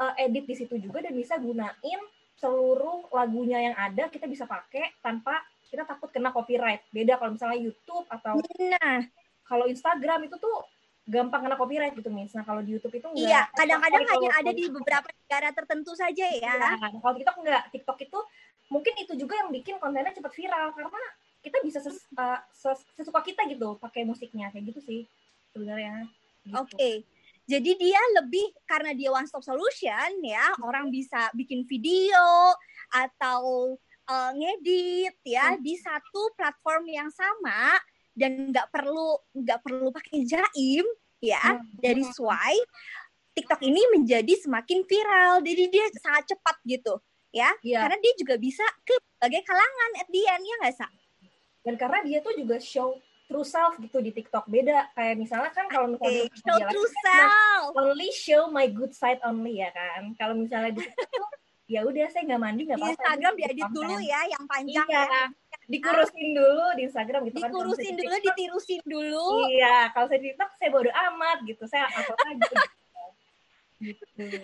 uh, 0.01 0.13
edit 0.17 0.47
di 0.47 0.55
situ 0.57 0.79
juga 0.81 1.03
dan 1.03 1.13
bisa 1.13 1.37
gunain 1.37 2.01
seluruh 2.39 3.11
lagunya 3.11 3.59
yang 3.59 3.75
ada 3.75 4.07
kita 4.07 4.23
bisa 4.23 4.47
pakai 4.47 4.95
tanpa 5.03 5.43
kita 5.67 5.83
takut 5.85 6.09
kena 6.09 6.31
copyright. 6.31 6.87
Beda 6.89 7.19
kalau 7.19 7.35
misalnya 7.35 7.59
YouTube 7.59 8.07
atau 8.07 8.39
nah. 8.39 9.03
kalau 9.45 9.67
Instagram 9.67 10.25
itu 10.25 10.39
tuh 10.39 10.63
gampang 11.09 11.41
kena 11.41 11.57
copyright 11.57 11.97
gitu 11.97 12.13
Miss. 12.13 12.37
Nah 12.37 12.45
kalau 12.45 12.61
di 12.61 12.77
YouTube 12.77 12.93
itu 12.93 13.09
enggak. 13.09 13.25
Iya, 13.25 13.41
kadang-kadang 13.57 14.03
hanya 14.05 14.29
ada 14.37 14.51
di 14.53 14.63
beberapa 14.69 15.09
negara 15.09 15.49
tertentu 15.49 15.91
saja 15.97 16.25
ya. 16.29 16.53
Nah, 16.53 16.77
kalau 17.01 17.17
TikTok 17.17 17.37
enggak. 17.41 17.63
TikTok 17.73 17.97
itu 18.05 18.19
mungkin 18.69 18.93
itu 19.01 19.13
juga 19.17 19.33
yang 19.41 19.49
bikin 19.49 19.81
kontennya 19.81 20.13
cepat 20.13 20.29
viral 20.37 20.69
karena 20.77 21.01
kita 21.41 21.57
bisa 21.65 21.81
ses, 21.81 22.05
uh, 22.13 22.37
ses, 22.53 22.85
sesuka 22.93 23.25
kita 23.25 23.41
gitu 23.49 23.81
pakai 23.81 24.05
musiknya 24.05 24.53
kayak 24.53 24.69
gitu 24.69 24.79
sih 24.85 25.01
sebenarnya. 25.49 26.05
Gitu. 26.45 26.53
Oke. 26.53 26.77
Okay. 26.77 26.95
Jadi 27.49 27.81
dia 27.81 27.97
lebih 28.21 28.45
karena 28.69 28.93
dia 28.93 29.09
one 29.09 29.25
stop 29.25 29.41
solution 29.41 30.21
ya, 30.21 30.53
orang 30.61 30.93
bisa 30.93 31.33
bikin 31.33 31.65
video 31.65 32.53
atau 32.93 33.73
uh, 34.05 34.31
ngedit 34.37 35.17
ya 35.25 35.57
Hmm. 35.57 35.61
di 35.65 35.73
satu 35.73 36.29
platform 36.37 36.85
yang 36.89 37.09
sama 37.09 37.73
dan 38.19 38.51
nggak 38.51 38.67
perlu 38.67 39.15
nggak 39.31 39.59
perlu 39.63 39.87
pakai 39.89 40.27
jaim 40.27 40.83
ya 41.19 41.39
Hmm. 41.39 41.63
dari 41.79 42.03
swipe 42.05 42.67
TikTok 43.31 43.63
ini 43.63 43.79
menjadi 43.95 44.33
semakin 44.35 44.83
viral 44.83 45.39
jadi 45.39 45.63
dia 45.67 45.85
sangat 45.97 46.35
cepat 46.35 46.59
gitu 46.67 46.99
ya 47.31 47.47
Iya. 47.61 47.87
karena 47.87 47.97
dia 47.97 48.13
juga 48.17 48.35
bisa 48.35 48.65
ke 48.83 48.95
berbagai 49.15 49.43
kalangan 49.43 49.91
at 49.95 50.07
the 50.07 50.21
end 50.25 50.43
ya 50.43 50.55
nggak 50.59 50.75
sa 50.75 50.87
Dan 51.59 51.75
karena 51.75 51.99
dia 52.01 52.19
tuh 52.19 52.33
juga 52.33 52.55
show 52.57 52.95
true 53.27 53.43
self 53.43 53.75
gitu 53.77 53.99
di 53.99 54.09
TikTok. 54.09 54.47
Beda 54.47 54.89
kayak 54.95 55.19
misalnya 55.19 55.51
kan 55.51 55.67
kalau 55.67 55.91
misalnya 55.91 56.25
di 56.25 56.39
show 56.39 56.57
true 56.57 56.87
nah, 56.87 57.03
self 57.03 57.71
only 57.75 58.09
show 58.09 58.47
my 58.47 58.65
good 58.65 58.89
side 58.89 59.19
only 59.21 59.59
ya 59.59 59.69
kan. 59.69 60.15
Kalau 60.15 60.33
misalnya 60.33 60.71
di 60.71 60.81
TikTok 60.81 61.07
tuh 61.11 61.27
ya 61.69 61.85
udah 61.85 62.07
saya 62.09 62.23
nggak 62.25 62.41
mandi 62.41 62.61
nggak 62.63 62.73
di 62.73 62.81
apa-apa. 62.81 62.95
Instagram 62.97 63.33
ini 63.35 63.39
diedit 63.43 63.61
konten. 63.61 63.75
dulu 63.75 63.95
ya 64.01 64.21
yang 64.25 64.43
panjang 64.47 64.87
Iya, 64.89 65.03
ya 65.05 65.48
dikurusin 65.69 66.27
dulu 66.33 66.65
di 66.73 66.81
Instagram 66.89 67.21
gitu 67.29 67.37
kan. 67.37 67.49
Dikurusin 67.53 67.93
misalnya 67.93 67.93
di 67.93 68.01
dulu 68.01 68.17
TikTok, 68.17 68.35
ditirusin 68.35 68.81
dulu 68.89 69.25
Iya, 69.53 69.77
kalau 69.93 70.05
saya 70.09 70.19
di 70.19 70.27
TikTok 70.33 70.49
saya 70.57 70.69
bodo 70.73 70.89
amat 70.89 71.37
gitu. 71.45 71.63
Saya 71.69 71.85
upload 71.93 72.19
aja. 72.25 72.49
gitu. 73.85 74.37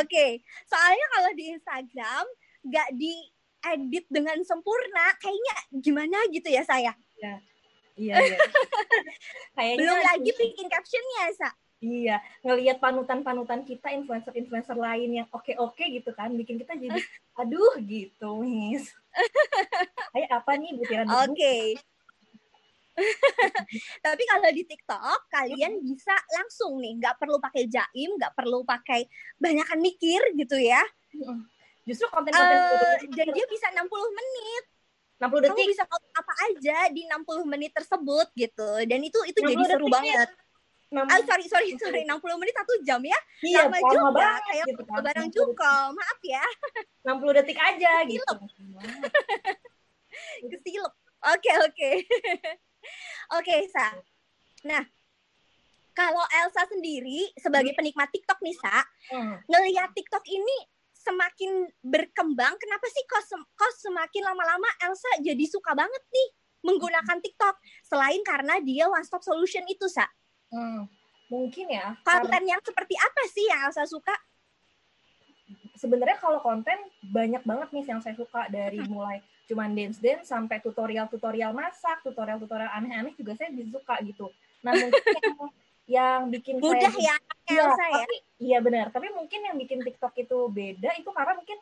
Oke, 0.00 0.26
soalnya 0.64 1.06
kalau 1.12 1.30
di 1.36 1.44
Instagram 1.52 2.24
nggak 2.64 2.88
diedit 2.96 4.06
dengan 4.08 4.38
sempurna, 4.40 5.12
kayaknya 5.20 5.54
gimana 5.84 6.18
gitu 6.32 6.48
ya 6.48 6.64
saya. 6.64 6.96
Iya, 7.20 7.34
iya. 8.00 8.14
Kayaknya 9.54 9.78
Belum 9.78 9.98
lagi 10.00 10.30
bikin 10.34 10.66
captionnya, 10.66 11.24
sa. 11.36 11.50
Iya, 11.84 12.16
ngelihat 12.40 12.80
panutan-panutan 12.80 13.68
kita 13.68 13.92
influencer-influencer 13.92 14.72
lain 14.72 15.20
yang 15.20 15.28
oke-oke 15.28 15.84
gitu 15.84 16.16
kan, 16.16 16.32
bikin 16.32 16.56
kita 16.56 16.72
jadi 16.80 16.96
aduh 17.40 17.76
gitu, 17.84 18.40
Miss. 18.40 18.88
Kayak 20.16 20.30
apa 20.32 20.52
nih 20.56 20.70
butiran? 20.72 21.06
Oke. 21.28 21.76
Tapi 24.06 24.22
kalau 24.24 24.48
di 24.54 24.62
TikTok 24.64 25.20
kalian 25.28 25.82
bisa 25.84 26.14
langsung 26.40 26.80
nih, 26.80 26.96
nggak 27.04 27.20
perlu 27.20 27.36
pakai 27.42 27.68
jaim, 27.68 28.16
nggak 28.16 28.32
perlu 28.32 28.64
pakai 28.64 29.04
banyakan 29.36 29.82
mikir 29.82 30.22
gitu 30.40 30.56
ya. 30.56 30.80
Justru 31.84 32.08
konten-konten 32.08 32.56
itu 33.04 33.12
dan 33.12 33.28
dia 33.34 33.46
bisa 33.50 33.66
60 33.76 33.92
menit. 33.92 34.64
60 35.20 35.30
Kamu 35.30 35.36
detik. 35.46 35.66
bisa 35.70 35.82
ngomong 35.86 36.14
apa 36.16 36.32
aja 36.50 36.78
di 36.90 37.02
60 37.06 37.44
menit 37.50 37.72
tersebut 37.74 38.26
gitu. 38.34 38.70
Dan 38.86 39.00
itu 39.02 39.18
itu 39.26 39.38
60 39.42 39.52
jadi 39.52 39.62
seru 39.68 39.86
detik 39.86 39.94
banget. 39.94 40.28
60 40.88 41.10
Ah, 41.10 41.20
sorry, 41.24 41.46
sorry, 41.46 41.70
sorry. 41.76 42.02
60 42.04 42.20
menit 42.36 42.54
satu 42.54 42.72
jam 42.82 43.00
ya. 43.00 43.18
iya, 43.40 43.66
lama 43.66 43.78
juga, 43.80 44.10
banget 44.12 44.42
kayak 44.44 44.64
gitu 44.68 44.82
kan. 44.84 45.00
Barang 45.00 45.26
60 45.26 45.32
detik. 45.32 45.38
cuko, 45.40 45.74
maaf 45.92 46.18
ya. 46.22 46.44
60 47.02 47.36
detik 47.36 47.58
aja 47.58 47.92
gitu. 48.04 48.34
kesilep. 50.52 50.92
Oke, 51.24 51.52
oke. 51.62 51.90
Oke, 53.40 53.64
Sa. 53.72 53.96
Nah, 54.62 54.84
kalau 55.90 56.20
Elsa 56.36 56.68
sendiri 56.68 57.32
sebagai 57.34 57.72
penikmat 57.72 58.12
TikTok 58.12 58.36
nih, 58.38 58.52
Sa, 58.54 58.84
Hmm. 59.08 59.40
ngelihat 59.46 59.88
TikTok 59.90 60.20
ini 60.26 60.56
semakin 60.92 61.64
berkembang, 61.80 62.54
kenapa 62.54 62.84
sih 62.88 63.04
kok, 63.04 63.24
sem- 63.24 63.48
kok 63.50 63.72
semakin 63.78 64.22
lama-lama 64.22 64.68
Elsa 64.80 65.20
jadi 65.20 65.44
suka 65.44 65.72
banget 65.72 66.02
nih 66.06 66.28
menggunakan 66.62 67.18
TikTok? 67.20 67.56
Selain 67.82 68.20
karena 68.20 68.60
dia 68.60 68.84
one 68.84 69.04
stop 69.04 69.24
solution 69.24 69.64
itu, 69.64 69.88
Sa. 69.88 70.04
Hmm. 70.52 70.88
Mungkin 71.32 71.66
ya. 71.72 71.96
karena 72.04 72.20
Konten 72.28 72.44
yang 72.46 72.62
seperti 72.62 72.94
apa 73.00 73.22
sih 73.32 73.44
yang 73.48 73.68
Elsa 73.68 73.84
suka? 73.88 74.12
sebenarnya 75.74 76.16
kalau 76.16 76.40
konten 76.40 76.78
banyak 77.04 77.42
banget 77.44 77.68
nih 77.74 77.84
yang 77.84 78.00
saya 78.00 78.16
suka 78.16 78.48
dari 78.48 78.80
mulai 78.88 79.20
cuman 79.44 79.76
dance 79.76 80.00
dance 80.00 80.32
sampai 80.32 80.56
tutorial 80.64 81.04
tutorial 81.12 81.52
masak 81.52 82.00
tutorial 82.00 82.40
tutorial 82.40 82.72
aneh-aneh 82.72 83.12
juga 83.12 83.36
saya 83.36 83.52
bisa 83.52 83.76
suka 83.76 84.00
gitu 84.00 84.32
nah 84.64 84.72
mungkin 84.72 84.96
yang, 85.20 85.28
yang 85.84 86.20
bikin 86.32 86.56
Mudah 86.64 86.88
saya 86.88 87.12
ya, 87.12 87.16
Iya, 87.44 87.60
Elsa 87.68 87.84
ya. 87.84 87.96
tapi 88.00 88.16
iya 88.40 88.58
benar 88.64 88.86
tapi 88.88 89.12
mungkin 89.12 89.40
yang 89.44 89.56
bikin 89.60 89.84
TikTok 89.84 90.16
itu 90.16 90.38
beda 90.48 90.90
itu 90.96 91.10
karena 91.12 91.36
mungkin 91.36 91.58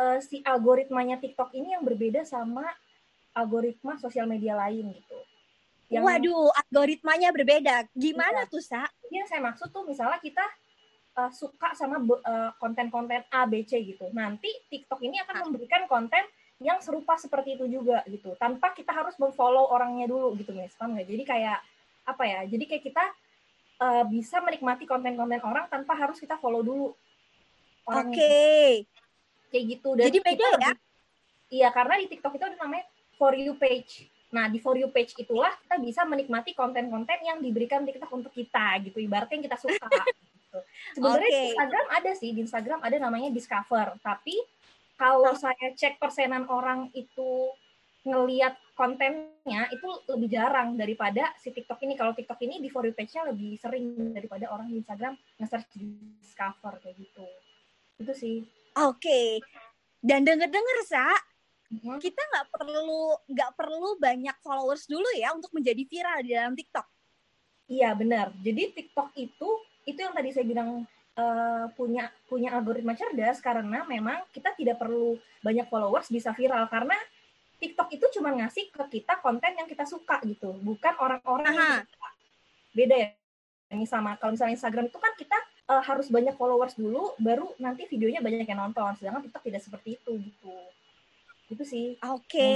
eh, 0.00 0.18
si 0.24 0.40
algoritmanya 0.40 1.20
TikTok 1.20 1.52
ini 1.52 1.76
yang 1.76 1.84
berbeda 1.84 2.24
sama 2.24 2.64
algoritma 3.36 4.00
sosial 4.00 4.24
media 4.24 4.56
lain 4.56 4.88
gitu 4.96 5.18
yang 5.94 6.02
Waduh, 6.02 6.50
algoritmanya 6.66 7.30
berbeda. 7.30 7.86
Gimana 7.94 8.50
tuh, 8.50 8.58
Sa? 8.58 8.82
Yang 9.14 9.30
saya 9.30 9.40
maksud 9.46 9.70
tuh 9.70 9.86
misalnya 9.86 10.18
kita 10.18 10.42
uh, 11.14 11.30
suka 11.30 11.70
sama 11.78 12.02
uh, 12.02 12.50
konten-konten 12.58 13.22
A, 13.30 13.46
B, 13.46 13.62
C 13.62 13.78
gitu. 13.86 14.10
Nanti 14.10 14.50
TikTok 14.66 14.98
ini 15.06 15.22
akan 15.22 15.46
memberikan 15.48 15.86
konten 15.86 16.26
yang 16.58 16.82
serupa 16.82 17.14
seperti 17.14 17.54
itu 17.54 17.70
juga 17.70 18.02
gitu. 18.10 18.34
Tanpa 18.34 18.74
kita 18.74 18.90
harus 18.90 19.14
memfollow 19.22 19.70
orangnya 19.70 20.10
dulu 20.10 20.34
gitu, 20.34 20.50
Miss. 20.50 20.74
Paham 20.74 20.98
nggak? 20.98 21.06
Jadi 21.06 21.22
kayak 21.22 21.58
apa 22.04 22.22
ya? 22.26 22.40
Jadi 22.50 22.64
kayak 22.66 22.82
kita 22.82 23.04
uh, 23.78 24.04
bisa 24.10 24.42
menikmati 24.42 24.84
konten-konten 24.90 25.38
orang 25.46 25.70
tanpa 25.70 25.94
harus 25.94 26.18
kita 26.18 26.34
follow 26.42 26.66
dulu 26.66 26.90
Oke. 26.90 27.86
orangnya. 27.86 28.26
Kayak 29.54 29.64
gitu. 29.78 29.88
Dan 29.94 30.04
Jadi 30.10 30.18
beda 30.18 30.42
ya? 30.42 30.52
lebih- 30.58 30.82
Iya, 31.54 31.68
karena 31.70 31.94
di 32.02 32.06
TikTok 32.10 32.34
itu 32.34 32.44
ada 32.50 32.58
namanya 32.58 32.82
For 33.14 33.30
You 33.38 33.54
page. 33.54 34.10
Nah, 34.34 34.50
di 34.50 34.58
For 34.58 34.74
You 34.74 34.90
page 34.90 35.14
itulah 35.14 35.54
kita 35.62 35.78
bisa 35.78 36.02
menikmati 36.02 36.58
konten-konten 36.58 37.22
yang 37.22 37.38
diberikan 37.38 37.86
TikTok 37.86 38.10
untuk 38.10 38.34
kita 38.34 38.82
gitu. 38.82 38.98
Ibaratnya 38.98 39.38
yang 39.38 39.46
kita 39.46 39.58
suka. 39.62 39.86
gitu. 40.34 40.58
Sebenarnya 40.98 41.30
di 41.30 41.38
Oke. 41.38 41.46
Instagram 41.54 41.86
ada 41.86 42.10
sih, 42.18 42.30
di 42.34 42.40
Instagram 42.42 42.80
ada 42.82 42.96
namanya 42.98 43.30
Discover. 43.30 43.94
Tapi 44.02 44.34
kalau 44.98 45.34
saya 45.38 45.70
cek 45.78 46.02
persenan 46.02 46.50
orang 46.50 46.90
itu 46.98 47.54
ngeliat 48.04 48.52
kontennya 48.76 49.64
itu 49.72 49.88
lebih 50.12 50.28
jarang 50.28 50.76
daripada 50.76 51.30
si 51.40 51.54
TikTok 51.54 51.80
ini. 51.86 51.94
Kalau 51.94 52.12
TikTok 52.12 52.42
ini 52.42 52.58
di 52.58 52.68
For 52.68 52.82
You 52.82 52.92
page-nya 52.92 53.30
lebih 53.30 53.54
sering 53.58 54.12
daripada 54.12 54.50
orang 54.50 54.66
di 54.66 54.82
Instagram 54.82 55.14
nge-search 55.40 55.78
Discover 55.78 56.82
kayak 56.84 56.96
gitu. 57.00 57.26
Itu 58.02 58.12
sih. 58.12 58.36
Oke. 58.82 59.40
Dan 60.04 60.26
denger-denger, 60.26 60.78
Sa, 60.84 61.06
Mhm. 61.80 61.98
kita 61.98 62.20
nggak 62.22 62.46
perlu 62.54 63.18
nggak 63.26 63.50
perlu 63.58 63.90
banyak 63.98 64.36
followers 64.44 64.86
dulu 64.86 65.08
ya 65.18 65.34
untuk 65.34 65.50
menjadi 65.50 65.82
viral 65.82 66.18
di 66.22 66.30
dalam 66.34 66.54
TikTok. 66.54 66.86
Iya 67.66 67.96
benar. 67.96 68.30
Jadi 68.44 68.62
TikTok 68.76 69.10
itu 69.16 69.48
itu 69.84 69.98
yang 69.98 70.14
tadi 70.14 70.30
saya 70.30 70.46
bilang 70.46 70.84
eh, 71.16 71.66
punya 71.74 72.12
punya 72.28 72.54
algoritma 72.54 72.94
cerdas 72.94 73.40
karena 73.40 73.82
memang 73.88 74.22
kita 74.30 74.52
tidak 74.54 74.78
perlu 74.78 75.16
banyak 75.40 75.66
followers 75.68 76.10
bisa 76.12 76.30
viral 76.36 76.68
karena 76.68 76.96
TikTok 77.58 77.88
itu 77.96 78.06
cuma 78.18 78.34
ngasih 78.34 78.68
ke 78.68 79.00
kita 79.00 79.22
konten 79.24 79.56
yang 79.56 79.64
kita 79.64 79.88
suka 79.88 80.20
gitu, 80.26 80.52
bukan 80.60 80.94
orang-orang 81.00 81.54
yang 81.54 81.86
suka. 81.86 82.10
Beda 82.74 82.96
ya. 82.98 83.08
Ini 83.72 83.86
sama 83.88 84.20
kalau 84.20 84.36
misalnya 84.36 84.54
Instagram 84.58 84.92
itu 84.92 84.98
kan 85.00 85.12
kita 85.16 85.38
eh, 85.72 85.82
harus 85.88 86.06
banyak 86.12 86.34
followers 86.36 86.76
dulu 86.76 87.16
baru 87.16 87.48
nanti 87.56 87.88
videonya 87.88 88.20
banyak 88.20 88.44
yang 88.44 88.60
nonton. 88.60 88.92
Sedangkan 89.00 89.24
TikTok 89.24 89.44
tidak 89.48 89.62
seperti 89.64 89.96
itu 89.96 90.12
gitu. 90.20 90.52
Itu 91.54 91.62
sih. 91.62 91.94
Oke. 92.02 92.50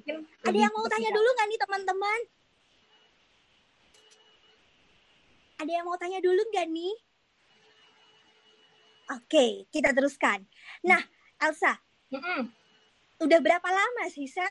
Mungkin 0.00 0.16
Ada 0.24 0.48
lebih 0.48 0.60
yang 0.64 0.72
mau 0.72 0.86
tanya 0.88 1.10
dulu 1.12 1.28
nggak 1.28 1.48
nih 1.52 1.60
teman-teman? 1.60 2.20
Ada 5.60 5.72
yang 5.76 5.84
mau 5.84 5.96
tanya 6.00 6.18
dulu 6.24 6.40
nggak 6.48 6.66
nih? 6.72 6.94
Oke, 9.10 9.68
kita 9.68 9.92
teruskan. 9.92 10.46
Nah, 10.86 11.02
Elsa, 11.36 11.76
Mm-mm. 12.08 12.48
udah 13.20 13.38
berapa 13.42 13.68
lama 13.68 14.08
sih, 14.08 14.24
Sa? 14.24 14.46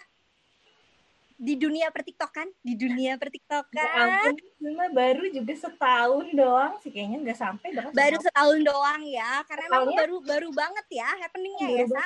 Di 1.40 1.56
dunia 1.56 1.88
pertiktokan? 1.96 2.52
Di 2.60 2.76
dunia 2.76 3.16
Ya 3.16 3.18
pertiktokan? 3.18 3.80
ampun, 3.80 4.36
cuma 4.60 4.86
baru 4.92 5.32
juga 5.32 5.56
setahun 5.56 6.28
doang 6.36 6.76
sih 6.84 6.92
kayaknya 6.92 7.24
nggak 7.24 7.40
sampai 7.40 7.72
Baru 7.96 8.20
setahun. 8.20 8.60
doang 8.60 9.02
ya, 9.08 9.40
karena 9.48 9.66
emang 9.72 9.96
baru 9.96 10.16
baru 10.20 10.50
banget 10.52 10.86
ya 10.92 11.10
happeningnya 11.24 11.68
ya, 11.72 11.84
Baru 11.88 11.96
Sa? 11.96 12.06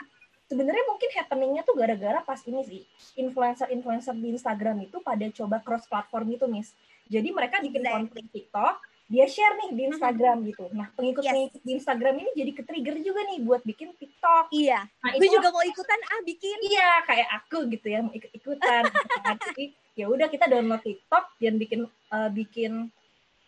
Sebenarnya 0.53 0.86
mungkin 0.86 1.10
happeningnya 1.10 1.65
tuh 1.65 1.74
gara-gara 1.74 2.22
pas 2.22 2.38
ini 2.45 2.62
sih 2.62 2.81
influencer-influencer 3.17 4.13
di 4.13 4.38
Instagram 4.38 4.86
itu 4.86 5.01
pada 5.01 5.25
coba 5.33 5.57
cross 5.60 5.89
platform 5.89 6.29
gitu, 6.29 6.45
Miss. 6.45 6.77
Jadi 7.10 7.33
mereka 7.33 7.57
bikin 7.57 7.81
Exactly. 7.81 7.98
konten 8.05 8.24
TikTok, 8.29 8.75
dia 9.03 9.25
share 9.25 9.55
nih 9.60 9.69
di 9.74 9.81
Instagram 9.89 10.38
gitu. 10.45 10.69
Nah, 10.72 10.93
pengikut-pengikut 10.93 11.60
di 11.60 11.72
Instagram 11.75 12.15
ini 12.22 12.29
jadi 12.38 12.51
ke-trigger 12.53 12.95
juga 13.01 13.22
nih 13.27 13.39
buat 13.41 13.62
bikin 13.62 13.98
TikTok. 13.98 14.53
Iya, 14.53 14.86
Nah, 14.86 15.12
gue 15.12 15.25
itu 15.25 15.33
juga 15.33 15.50
mau 15.50 15.65
ikutan 15.65 16.00
ah 16.05 16.22
bikin. 16.22 16.57
iya 16.63 17.01
kayak 17.03 17.29
aku 17.41 17.57
gitu 17.74 17.88
ya, 17.89 18.00
mau 18.05 18.13
ikut-ikutan. 18.13 18.83
gitu 18.86 19.17
kan. 19.25 19.36
Jadi 19.50 19.65
ya 19.98 20.05
udah 20.05 20.27
kita 20.29 20.45
download 20.45 20.81
TikTok 20.81 21.25
dan 21.41 21.53
bikin 21.57 21.79
eh, 21.89 22.29
bikin 22.29 22.72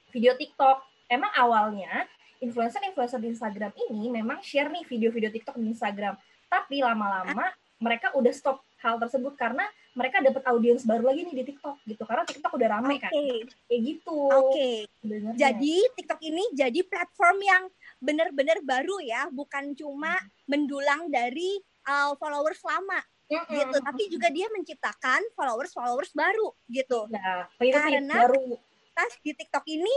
video 0.10 0.34
TikTok. 0.34 0.82
Emang 1.06 1.30
awalnya 1.38 2.10
influencer-influencer 2.42 3.22
di 3.22 3.32
Instagram 3.32 3.72
ini 3.88 4.12
memang 4.12 4.44
share 4.44 4.68
nih 4.68 4.84
video-video 4.84 5.32
TikTok 5.32 5.56
di 5.56 5.72
Instagram. 5.72 6.18
Tapi 6.56 6.80
lama-lama 6.80 7.52
mereka 7.84 8.16
udah 8.16 8.32
stop 8.32 8.64
hal 8.80 8.96
tersebut 8.96 9.36
karena 9.36 9.68
mereka 9.96 10.20
dapat 10.24 10.44
audiens 10.52 10.84
baru 10.88 11.12
lagi 11.12 11.28
nih 11.28 11.36
di 11.42 11.44
TikTok 11.52 11.76
gitu. 11.84 12.04
Karena 12.08 12.24
TikTok 12.24 12.52
udah 12.56 12.68
rame 12.80 12.96
Oke, 12.96 13.04
kan. 13.04 13.12
Kayak 13.68 13.82
gitu. 13.84 14.20
oke. 14.32 14.70
sebenarnya. 15.04 15.40
Jadi 15.40 15.76
TikTok 16.00 16.22
ini 16.24 16.44
jadi 16.56 16.80
platform 16.88 17.38
yang 17.44 17.64
benar-benar 18.00 18.60
baru 18.64 19.00
ya, 19.04 19.28
bukan 19.32 19.76
cuma 19.76 20.16
mendulang 20.48 21.08
dari 21.12 21.60
uh, 21.88 22.16
followers 22.20 22.60
lama 22.64 23.00
gitu, 23.26 23.78
tapi 23.82 24.04
juga 24.06 24.30
dia 24.30 24.46
menciptakan 24.54 25.22
followers 25.34 25.74
followers 25.74 26.14
baru 26.14 26.54
gitu. 26.70 27.10
Nah, 27.10 27.50
Karena- 27.58 28.22
baru 28.30 28.54
Tas 28.96 29.12
di 29.20 29.36
TikTok 29.36 29.68
ini 29.68 29.92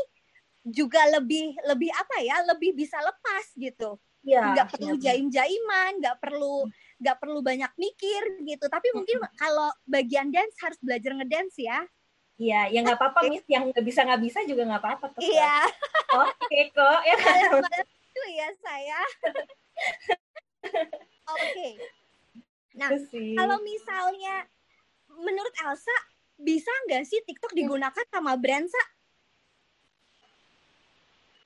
juga 0.67 1.07
lebih 1.07 1.55
lebih 1.71 1.87
apa 1.95 2.19
ya, 2.19 2.43
lebih 2.51 2.75
bisa 2.75 2.99
lepas 2.99 3.47
gitu. 3.55 3.95
Ya 4.27 4.55
nggak 4.55 4.69
perlu 4.75 4.95
iya, 4.99 5.03
jaim-jaiman, 5.11 5.93
nggak 6.03 6.19
perlu 6.19 6.67
nggak 6.99 7.17
perlu 7.23 7.39
banyak 7.41 7.73
mikir 7.79 8.23
gitu. 8.43 8.67
Tapi 8.67 8.89
mungkin 8.95 9.23
kalau 9.39 9.71
bagian 9.87 10.35
dance 10.35 10.59
harus 10.63 10.79
belajar 10.83 11.15
ngedance 11.15 11.57
ya. 11.59 11.87
Iya, 12.39 12.71
ya 12.71 12.79
nggak 12.87 12.99
apa-apa, 13.03 13.27
Miss. 13.27 13.43
Yang 13.51 13.75
nggak 13.75 13.85
bisa 13.87 14.01
nggak 14.07 14.23
bisa 14.23 14.39
juga 14.47 14.63
nggak 14.71 14.83
apa-apa. 14.83 15.07
Iya, 15.19 15.67
Oke 16.15 16.61
kok, 16.71 17.01
ya 17.03 17.17
kan? 17.19 17.63
itu 17.83 18.23
ya 18.35 18.49
saya. 18.63 19.01
Oke. 21.35 21.69
Nah, 22.79 22.95
kalau 23.35 23.59
misalnya 23.67 24.47
menurut 25.11 25.55
Elsa 25.67 25.97
bisa 26.39 26.71
nggak 26.87 27.03
sih 27.11 27.19
TikTok 27.27 27.51
digunakan 27.59 28.07
sama 28.15 28.39
brand 28.39 28.71
sa? 28.71 28.83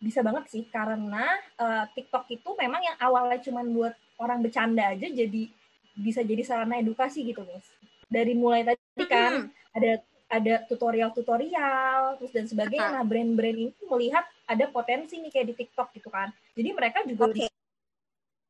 Bisa 0.02 0.18
banget 0.18 0.50
sih 0.50 0.66
karena 0.66 1.22
eh, 1.62 1.84
TikTok 1.94 2.26
itu 2.34 2.50
memang 2.58 2.82
yang 2.82 2.98
awalnya 2.98 3.38
cuma 3.38 3.62
buat 3.62 3.94
orang 4.18 4.42
bercanda 4.42 4.90
aja 4.90 5.06
jadi 5.06 5.46
bisa 5.94 6.26
jadi 6.26 6.42
sarana 6.42 6.82
edukasi 6.82 7.22
gitu 7.22 7.46
Miss. 7.46 7.70
Dari 8.10 8.34
mulai 8.34 8.66
tadi 8.66 9.04
kan 9.06 9.48
ada 9.72 10.02
ada 10.32 10.54
tutorial-tutorial 10.64 12.16
terus 12.16 12.32
dan 12.32 12.48
sebagainya. 12.48 12.88
Ah. 12.88 12.94
Nah, 13.00 13.04
brand-brand 13.04 13.58
ini 13.68 13.72
melihat 13.84 14.24
ada 14.48 14.64
potensi 14.72 15.20
nih 15.20 15.28
kayak 15.28 15.46
di 15.52 15.54
TikTok 15.60 15.88
gitu 15.92 16.08
kan. 16.08 16.32
Jadi 16.56 16.68
mereka 16.72 17.04
juga 17.04 17.28
Oke. 17.28 17.46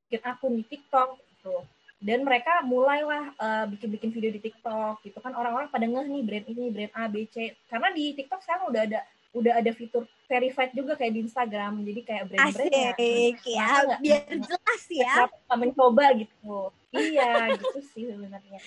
bikin 0.07 0.23
akun 0.23 0.53
di 0.55 0.65
TikTok 0.65 1.19
gitu. 1.19 1.67
Dan 2.03 2.23
mereka 2.23 2.63
mulailah 2.63 3.35
eh, 3.35 3.65
bikin-bikin 3.75 4.15
video 4.15 4.31
di 4.31 4.41
TikTok 4.43 5.03
gitu 5.03 5.19
kan. 5.19 5.35
Orang-orang 5.35 5.75
pada 5.75 5.83
ngeh 5.83 6.07
nih 6.07 6.23
brand 6.23 6.47
ini, 6.55 6.65
brand 6.71 6.93
A, 6.95 7.11
B, 7.11 7.27
C. 7.27 7.51
Karena 7.67 7.91
di 7.91 8.15
TikTok 8.15 8.41
sekarang 8.47 8.71
udah 8.71 8.83
ada 8.87 9.01
udah 9.33 9.65
ada 9.65 9.73
fitur 9.73 10.05
verified 10.29 10.73
juga 10.77 10.93
kayak 10.93 11.13
di 11.17 11.21
Instagram. 11.25 11.81
Jadi 11.81 12.01
kayak 12.05 12.23
Masa 12.37 12.63
ya, 12.69 12.93
nggak- 12.93 14.01
biar 14.05 14.23
jelas 14.29 14.83
ya. 14.93 15.13
Kenapa 15.25 15.55
mencoba 15.57 16.05
gitu. 16.17 16.57
Iya, 16.93 17.57
gitu 17.57 17.81
sih 17.97 18.05
sebenarnya. 18.13 18.61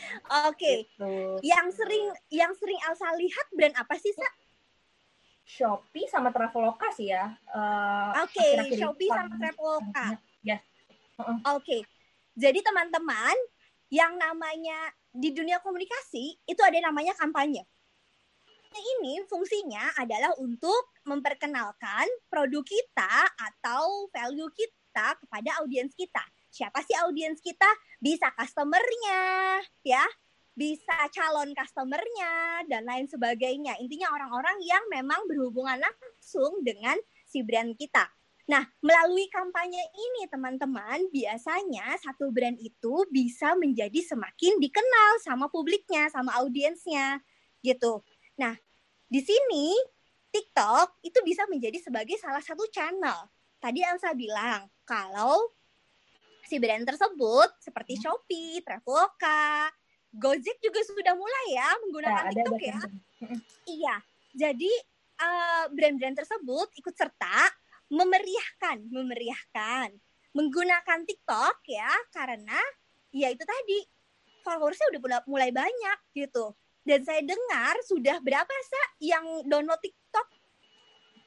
Oke. 0.50 0.90
Gitu. 0.90 1.14
Yang 1.46 1.68
sering 1.78 2.04
yang 2.34 2.52
sering 2.58 2.80
Elsa 2.82 3.14
lihat 3.14 3.46
brand 3.54 3.76
apa 3.78 3.94
sih, 4.02 4.10
Sa? 4.12 4.26
Shopee 5.46 6.10
sama 6.10 6.34
Traveloka 6.34 6.90
sih 6.90 7.14
ya. 7.14 7.38
Eh, 7.54 8.12
Oke, 8.26 8.46
ini 8.66 8.82
Shopee 8.82 9.10
sama 9.14 9.38
Traveloka. 9.38 10.18
Ya. 10.42 10.58
Heeh. 11.22 11.38
Oke. 11.54 11.78
Jadi 12.34 12.60
teman-teman, 12.66 13.38
yang 13.94 14.18
namanya 14.18 14.90
di 15.14 15.30
dunia 15.30 15.62
komunikasi 15.62 16.36
itu 16.44 16.62
ada 16.66 16.74
yang 16.74 16.90
namanya 16.90 17.14
kampanye. 17.14 17.62
Ini 18.76 19.24
fungsinya 19.32 19.96
adalah 19.96 20.36
untuk 20.36 20.92
memperkenalkan 21.08 22.06
produk 22.28 22.62
kita 22.62 23.14
atau 23.40 24.12
value 24.12 24.52
kita 24.52 25.16
kepada 25.24 25.64
audiens 25.64 25.96
kita. 25.96 26.24
Siapa 26.52 26.84
sih 26.84 26.96
audiens 27.00 27.40
kita? 27.40 27.68
Bisa 28.00 28.32
customernya, 28.36 29.60
ya, 29.84 30.04
bisa 30.56 31.08
calon 31.12 31.52
customernya 31.52 32.64
dan 32.68 32.88
lain 32.88 33.08
sebagainya. 33.12 33.76
Intinya 33.80 34.12
orang-orang 34.16 34.60
yang 34.64 34.84
memang 34.88 35.28
berhubungan 35.28 35.80
langsung 35.80 36.64
dengan 36.64 36.96
si 37.28 37.44
brand 37.44 37.76
kita. 37.76 38.08
Nah, 38.46 38.62
melalui 38.80 39.26
kampanye 39.34 39.82
ini 39.92 40.30
teman-teman, 40.30 41.10
biasanya 41.10 41.98
satu 41.98 42.30
brand 42.30 42.56
itu 42.62 43.04
bisa 43.10 43.58
menjadi 43.58 44.06
semakin 44.06 44.62
dikenal 44.62 45.12
sama 45.26 45.50
publiknya, 45.50 46.08
sama 46.14 46.38
audiensnya, 46.40 47.26
gitu. 47.66 48.06
Nah, 48.38 48.54
di 49.06 49.22
sini 49.22 49.76
TikTok 50.34 51.00
itu 51.06 51.20
bisa 51.24 51.48
menjadi 51.48 51.80
sebagai 51.80 52.20
salah 52.20 52.44
satu 52.44 52.68
channel. 52.70 53.30
Tadi 53.62 53.80
Elsa 53.82 54.12
bilang 54.12 54.68
kalau 54.84 55.56
si 56.46 56.60
brand 56.60 56.84
tersebut 56.84 57.50
seperti 57.64 57.98
Shopee, 57.98 58.62
Traveloka, 58.62 59.72
Gojek 60.12 60.60
juga 60.62 60.80
sudah 60.86 61.16
mulai 61.18 61.46
ya 61.56 61.70
menggunakan 61.88 62.24
Nah, 62.24 62.32
ada 62.32 62.36
TikTok 62.36 62.56
ada 62.56 62.66
ya. 62.66 62.78
campaign. 62.80 63.38
Iya, 63.66 63.96
jadi 64.36 64.74
eh, 65.16 65.64
brand-brand 65.72 66.16
tersebut 66.20 66.68
ikut 66.78 66.96
serta 66.96 67.50
memeriahkan, 67.90 68.92
memeriahkan 68.92 69.90
menggunakan 70.36 71.00
TikTok 71.08 71.64
ya 71.72 71.88
karena 72.12 72.60
ya 73.16 73.32
itu 73.32 73.48
tadi 73.48 73.80
followersnya 74.44 74.92
udah 74.92 75.24
mulai 75.32 75.50
banyak 75.56 75.98
gitu. 76.12 76.52
Dan 76.86 77.02
saya 77.02 77.26
dengar 77.26 77.74
sudah 77.82 78.22
berapa 78.22 78.54
sih 78.62 79.10
yang 79.10 79.26
download 79.50 79.82
TikTok 79.82 80.28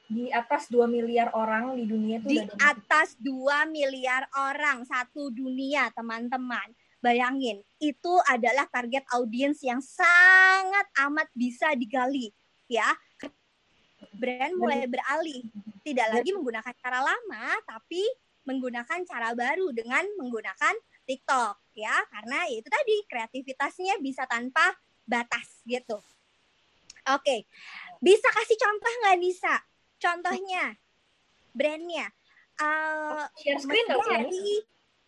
Di 0.09 0.31
atas 0.33 0.71
2 0.71 0.89
miliar 0.89 1.29
orang 1.37 1.77
di 1.77 1.85
dunia 1.85 2.17
itu 2.17 2.33
di 2.33 2.39
atas 2.63 3.13
2 3.21 3.69
miliar 3.69 4.25
orang 4.33 4.81
satu 4.87 5.29
dunia 5.29 5.91
teman-teman. 5.93 6.73
Bayangin, 6.99 7.63
itu 7.79 8.13
adalah 8.27 8.67
target 8.67 9.05
audiens 9.15 9.61
yang 9.63 9.79
sangat 9.79 10.83
amat 11.07 11.29
bisa 11.31 11.71
digali 11.77 12.33
ya. 12.67 12.89
Brand 14.17 14.55
mulai 14.57 14.83
beralih, 14.89 15.45
tidak 15.85 16.07
lagi 16.09 16.33
menggunakan 16.35 16.73
cara 16.81 16.99
lama 17.05 17.55
tapi 17.69 18.01
menggunakan 18.49 19.05
cara 19.05 19.31
baru 19.37 19.69
dengan 19.71 20.03
menggunakan 20.17 20.73
TikTok 21.05 21.77
ya. 21.77 21.93
Karena 22.09 22.49
ya 22.49 22.55
itu 22.59 22.67
tadi 22.67 22.95
kreativitasnya 23.05 24.01
bisa 24.01 24.25
tanpa 24.25 24.73
batas 25.09 25.65
gitu. 25.65 25.97
Oke. 27.09 27.49
Bisa 27.97 28.29
kasih 28.29 28.55
contoh 28.55 28.93
nggak 29.03 29.19
bisa? 29.19 29.53
Contohnya 29.97 30.77
brandnya. 31.51 32.13
Eh, 32.59 33.25
share 33.41 33.57
screen 33.57 33.85
dong 33.89 34.05
ya? 34.05 34.21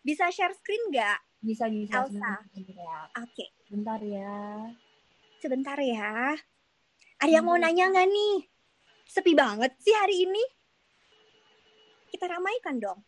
Bisa 0.02 0.26
share 0.28 0.52
screen 0.52 0.90
nggak? 0.90 1.18
Bisa 1.38 1.70
bisa. 1.70 2.02
Elsa. 2.02 2.32
Oke, 3.18 3.46
Bentar 3.70 4.00
ya. 4.02 4.66
sebentar 5.38 5.78
ya. 5.78 6.34
Ada 7.18 7.30
yang 7.30 7.46
mau 7.46 7.54
Hmm. 7.54 7.62
nanya 7.62 7.86
nggak 7.88 8.08
nih? 8.08 8.36
Sepi 9.06 9.32
banget 9.32 9.70
sih 9.78 9.94
hari 9.94 10.26
ini. 10.26 10.42
Kita 12.10 12.26
ramaikan 12.26 12.78
dong. 12.78 12.98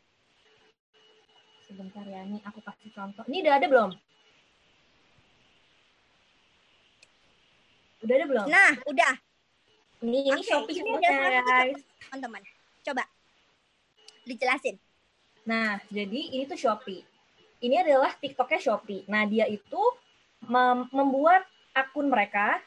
Sebentar 1.65 2.05
ya, 2.05 2.23
nih 2.23 2.39
aku 2.45 2.61
kasih 2.61 2.91
contoh. 2.93 3.25
Ini 3.27 3.43
udah 3.43 3.55
ada 3.59 3.67
belum? 3.67 3.91
Udah 8.05 8.15
ada 8.15 8.27
belum? 8.29 8.47
Nah, 8.47 8.73
udah 8.85 9.15
Nih, 10.05 10.21
ini 10.29 10.37
Oke, 10.37 10.45
Shopee 10.45 10.77
ini 10.85 10.93
ada 11.01 11.41
guys. 11.41 11.81
teman-teman. 12.13 12.43
Coba 12.85 13.05
dijelasin. 14.29 14.77
Nah, 15.49 15.81
jadi 15.89 16.21
ini 16.37 16.45
tuh 16.45 16.61
Shopee. 16.61 17.01
Ini 17.65 17.81
adalah 17.81 18.13
TikToknya 18.21 18.61
Shopee. 18.61 19.09
Nah, 19.09 19.25
dia 19.25 19.49
itu 19.49 19.81
mem- 20.45 20.89
membuat 20.93 21.49
akun 21.73 22.13
mereka 22.13 22.61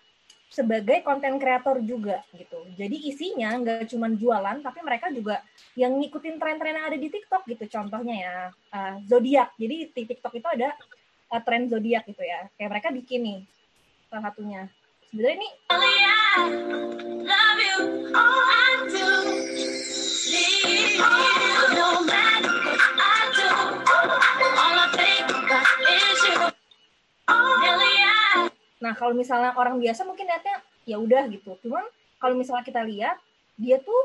sebagai 0.50 1.04
konten 1.06 1.38
kreator 1.38 1.78
juga 1.84 2.26
gitu. 2.34 2.58
Jadi 2.73 2.97
isinya 3.06 3.54
nggak 3.60 3.91
cuma 3.93 4.10
jualan, 4.10 4.58
tapi 4.63 4.80
mereka 4.82 5.12
juga 5.13 5.43
yang 5.78 5.93
ngikutin 6.00 6.39
tren-tren 6.39 6.73
yang 6.73 6.88
ada 6.89 6.97
di 6.97 7.12
TikTok 7.12 7.45
gitu. 7.45 7.69
Contohnya 7.69 8.15
ya 8.15 8.36
uh, 8.73 8.95
zodiak. 9.06 9.54
Jadi 9.60 9.93
di 9.93 10.04
TikTok 10.08 10.34
itu 10.34 10.47
ada 10.47 10.73
uh, 11.36 11.41
tren 11.43 11.69
zodiak 11.69 12.08
gitu 12.10 12.23
ya. 12.26 12.50
Kayak 12.58 12.69
mereka 12.73 12.89
bikin 12.89 13.21
nih 13.21 13.39
salah 14.10 14.32
satunya. 14.32 14.71
Sebenarnya 15.08 15.39
ini 15.39 15.50
love 17.24 17.62
you, 17.63 17.78
all 18.12 18.43
I 18.43 18.72
do. 18.91 19.08
Leave 20.28 21.00
no 21.80 22.04
matter 22.04 22.52
what 22.52 22.91
I 23.00 23.20
do. 23.32 23.48
All 23.88 24.78
I 24.84 24.88
think 25.00 25.32
about 25.32 25.70
is 25.88 26.20
you. 26.28 26.38
Really, 27.32 27.93
I 28.04 28.52
Nah, 28.84 28.93
kalau 29.00 29.15
misalnya 29.15 29.56
orang 29.56 29.80
biasa 29.80 30.04
mungkin 30.04 30.28
lihatnya 30.28 30.60
ya 30.84 31.00
udah 31.00 31.24
gitu. 31.32 31.56
Cuman 31.63 31.88
kalau 32.20 32.36
misalnya 32.36 32.67
kita 32.67 32.84
lihat 32.84 33.15
dia 33.56 33.80
tuh 33.80 34.02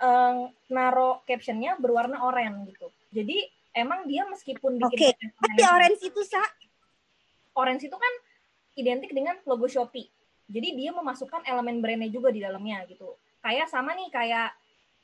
eh, 0.00 0.48
naro 0.72 1.20
captionnya 1.28 1.76
berwarna 1.76 2.16
oranye 2.24 2.72
gitu. 2.72 2.88
Jadi 3.12 3.44
emang 3.76 4.08
dia 4.08 4.24
meskipun 4.24 4.80
bikin 4.88 4.88
Oke, 4.88 5.08
konten 5.36 5.52
Tapi 5.52 5.62
orange 5.68 6.00
itu 6.00 6.20
sa 6.24 6.40
orange 7.60 7.92
itu 7.92 7.96
kan 8.00 8.14
identik 8.80 9.12
dengan 9.12 9.36
logo 9.44 9.68
Shopee. 9.68 10.19
Jadi 10.50 10.68
dia 10.74 10.90
memasukkan 10.90 11.46
elemen 11.46 11.78
brandnya 11.78 12.10
juga 12.10 12.34
di 12.34 12.42
dalamnya 12.42 12.82
gitu. 12.90 13.14
Kayak 13.38 13.70
sama 13.70 13.94
nih 13.94 14.10
kayak 14.10 14.50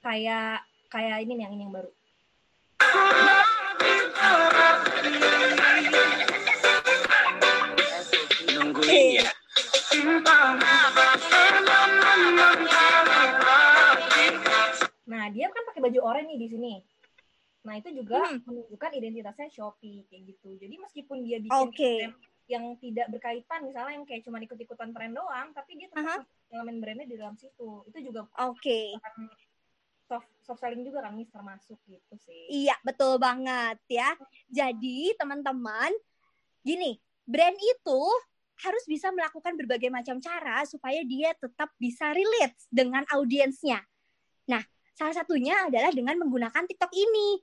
kayak 0.02 0.66
kayak 0.90 1.22
ini 1.22 1.32
nih 1.38 1.44
yang 1.46 1.54
ini 1.54 1.62
yang 1.70 1.74
baru. 1.74 1.90
nungguin 8.56 9.22
ya. 9.22 9.30
Nah, 15.06 15.30
dia 15.30 15.46
kan 15.54 15.62
pakai 15.70 15.80
baju 15.87 15.98
oranye 16.02 16.35
nih 16.35 16.38
di 16.42 16.48
sini. 16.50 16.74
Nah, 17.62 17.78
itu 17.78 17.90
juga 17.94 18.26
Hmm. 18.26 18.42
menunjukkan 18.46 18.90
identitasnya 18.98 19.48
Shopee 19.50 20.06
kayak 20.11 20.22
gitu. 20.35 20.59
Jadi 20.59 20.74
meskipun 20.78 21.22
dia 21.22 21.38
bikin 21.38 21.54
konten 21.70 22.11
yang 22.46 22.78
tidak 22.78 23.11
berkaitan, 23.11 23.66
misalnya 23.66 23.98
yang 23.98 24.06
kayak 24.06 24.22
cuma 24.22 24.38
ikut-ikutan 24.38 24.94
tren 24.94 25.12
doang, 25.14 25.50
tapi 25.50 25.78
dia 25.78 25.90
tetap 25.90 26.06
Aha. 26.06 26.16
masuk 26.22 26.26
elemen 26.54 26.76
brandnya 26.78 27.06
di 27.11 27.16
dalam 27.18 27.37
situ. 27.38 27.82
Itu 27.90 27.98
juga 28.02 28.30
Oke. 28.46 28.94
akan 29.02 29.26
soft, 30.06 30.28
soft 30.46 30.61
selling 30.62 30.87
juga 30.87 31.02
kan, 31.02 31.18
Miss, 31.18 31.30
termasuk 31.35 31.78
gitu 31.90 32.14
sih. 32.22 32.66
Iya, 32.66 32.78
betul 32.87 33.18
banget 33.18 33.82
ya. 33.90 34.14
Jadi, 34.46 35.14
teman-teman, 35.18 35.90
gini, 36.62 37.02
brand 37.26 37.59
itu 37.59 38.00
harus 38.56 38.85
bisa 38.88 39.12
melakukan 39.12 39.52
berbagai 39.59 39.92
macam 39.92 40.16
cara 40.22 40.64
supaya 40.64 41.04
dia 41.04 41.35
tetap 41.37 41.68
bisa 41.76 42.14
relate 42.14 42.56
dengan 42.72 43.04
audiensnya. 43.12 43.82
Nah, 44.48 44.62
salah 44.96 45.12
satunya 45.12 45.68
adalah 45.68 45.92
dengan 45.92 46.16
menggunakan 46.22 46.64
TikTok 46.64 46.94
ini. 46.94 47.42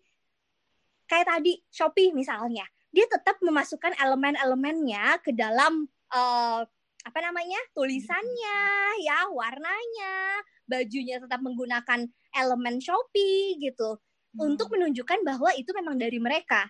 Kayak 1.05 1.37
tadi, 1.37 1.59
Shopee 1.69 2.15
misalnya. 2.15 2.65
Dia 2.93 3.10
tetap 3.10 3.41
memasukkan 3.41 3.97
elemen-elemennya 3.97 5.19
ke 5.25 5.34
dalam 5.34 5.89
eh, 6.13 6.62
apa 7.03 7.19
namanya? 7.19 7.60
tulisannya, 7.75 8.62
ya, 9.03 9.27
warnanya, 9.34 10.39
bajunya 10.69 11.19
tetap 11.19 11.43
menggunakan 11.43 12.08
elemen 12.32 12.79
Shopee 12.79 13.60
gitu 13.60 13.99
untuk 14.39 14.71
menunjukkan 14.73 15.21
bahwa 15.21 15.51
itu 15.53 15.69
memang 15.75 15.99
dari 15.99 16.17
mereka 16.17 16.69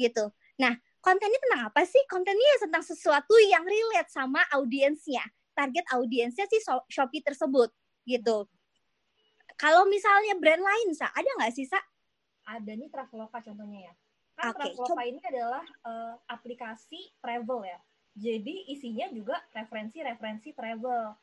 gitu. 0.00 0.32
Nah, 0.58 0.74
kontennya 0.98 1.38
tentang 1.38 1.62
apa 1.70 1.82
sih? 1.86 2.00
Kontennya 2.10 2.48
ya 2.56 2.58
tentang 2.66 2.82
sesuatu 2.82 3.34
yang 3.44 3.62
relate 3.62 4.10
sama 4.10 4.42
audiensnya, 4.54 5.22
target 5.54 5.84
audiensnya 5.94 6.46
si 6.50 6.58
Sho- 6.62 6.86
Shopee 6.90 7.22
tersebut 7.22 7.70
gitu. 8.08 8.48
Kalau 9.54 9.86
misalnya 9.86 10.34
brand 10.34 10.62
lain, 10.64 10.88
Sa, 10.96 11.06
ada 11.14 11.28
nggak 11.38 11.54
sih, 11.54 11.66
Sa? 11.68 11.78
ada 12.44 12.72
nih 12.76 12.92
Traveloka 12.92 13.40
contohnya 13.40 13.88
ya. 13.88 13.94
Kan 14.34 14.50
Oke, 14.50 14.74
Traveloka 14.74 15.02
ini 15.06 15.20
adalah 15.22 15.64
eh, 15.64 16.14
aplikasi 16.30 17.00
travel 17.22 17.60
ya. 17.66 17.78
Jadi 18.14 18.70
isinya 18.70 19.10
juga 19.10 19.42
referensi-referensi 19.54 20.54
travel. 20.54 21.14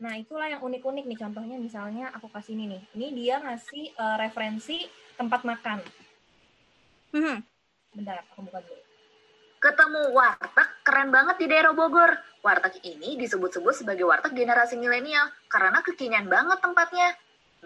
Nah, 0.00 0.16
itulah 0.16 0.48
yang 0.48 0.64
unik-unik 0.64 1.04
nih 1.06 1.18
contohnya 1.20 1.56
misalnya 1.60 2.08
aku 2.14 2.26
kasih 2.32 2.56
ini 2.56 2.78
nih. 2.78 2.82
Ini 2.96 3.06
dia 3.14 3.34
ngasih 3.42 3.84
eh, 3.94 4.16
referensi 4.18 4.86
tempat 5.18 5.44
makan. 5.44 5.78
Hmm, 7.10 7.42
Bentar, 7.90 8.22
aku 8.22 8.46
buka 8.46 8.62
dulu. 8.62 8.82
Ketemu 9.60 10.02
warteg 10.16 10.68
keren 10.86 11.10
banget 11.12 11.36
di 11.42 11.46
daerah 11.50 11.74
Bogor. 11.74 12.16
Warteg 12.40 12.80
ini 12.86 13.20
disebut-sebut 13.20 13.76
sebagai 13.76 14.08
warteg 14.08 14.32
generasi 14.32 14.80
milenial 14.80 15.28
karena 15.52 15.84
kekinian 15.84 16.30
banget 16.30 16.62
tempatnya. 16.64 17.12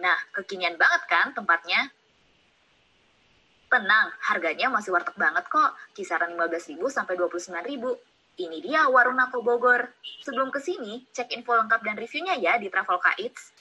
Nah, 0.01 0.17
kekinian 0.35 0.75
banget 0.75 1.07
kan 1.07 1.31
tempatnya? 1.31 1.87
Tenang, 3.75 4.07
harganya 4.23 4.71
masih 4.71 4.95
warteg 4.95 5.19
banget 5.19 5.51
kok, 5.51 5.75
kisaran 5.91 6.31
15.000 6.39 6.79
sampai 6.87 7.19
29.000. 7.19 8.39
Ini 8.39 8.57
dia 8.63 8.87
Warung 8.87 9.19
Nako 9.19 9.43
Bogor. 9.43 9.91
Sebelum 10.23 10.47
ke 10.47 10.63
sini, 10.63 11.03
cek 11.11 11.35
info 11.35 11.59
lengkap 11.59 11.83
dan 11.83 11.99
reviewnya 11.99 12.39
ya 12.39 12.55
di 12.55 12.71
Traveloka 12.71 13.11
Eats. 13.19 13.51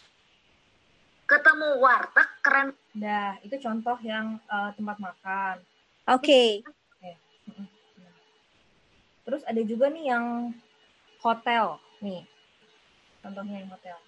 Ketemu 1.27 1.83
warteg 1.83 2.31
keren 2.47 2.79
Dah, 2.95 3.35
itu 3.43 3.59
contoh 3.59 3.99
yang 4.07 4.39
eh, 4.39 4.71
tempat 4.79 5.03
makan. 5.03 5.59
Oke. 6.07 6.63
Terus 9.27 9.43
ada 9.51 9.63
juga 9.67 9.91
nih 9.91 10.15
yang 10.15 10.55
hotel. 11.27 11.83
Nih, 11.99 12.23
contohnya 13.19 13.67
yang 13.67 13.71
hotel. 13.75 13.99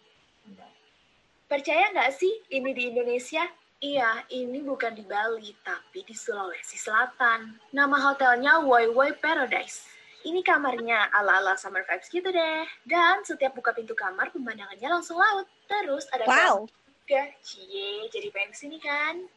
Percaya 1.51 1.91
nggak 1.91 2.15
sih 2.15 2.31
ini 2.55 2.71
di 2.71 2.95
Indonesia? 2.95 3.43
Iya, 3.77 4.25
ini 4.33 4.65
bukan 4.65 4.97
di 4.97 5.05
Bali, 5.05 5.53
tapi 5.61 6.01
di 6.01 6.17
Sulawesi 6.17 6.81
Selatan. 6.81 7.61
Nama 7.77 7.97
hotelnya 8.09 8.65
Woi 8.65 8.89
Woi 8.89 9.13
Paradise. 9.21 9.85
Ini 10.25 10.41
kamarnya 10.41 11.13
ala-ala 11.13 11.61
summer 11.61 11.85
vibes 11.85 12.09
gitu 12.09 12.33
deh. 12.33 12.65
Dan 12.89 13.21
setiap 13.21 13.53
buka 13.53 13.77
pintu 13.77 13.93
kamar, 13.93 14.33
pemandangannya 14.33 14.89
langsung 14.89 15.21
laut. 15.21 15.45
Terus 15.69 16.09
ada 16.09 16.25
Wow. 16.25 16.65
juga, 17.05 17.29
cie, 17.45 18.09
jadi 18.09 18.33
pengen 18.33 18.51
ke 18.51 18.57
sini 18.57 18.81
kan? 18.81 19.29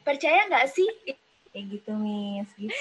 Percaya 0.00 0.48
nggak 0.48 0.72
sih? 0.72 0.88
Kayak 1.52 1.64
gitu, 1.76 1.92
Miss. 1.92 2.48
Gitu. 2.56 2.72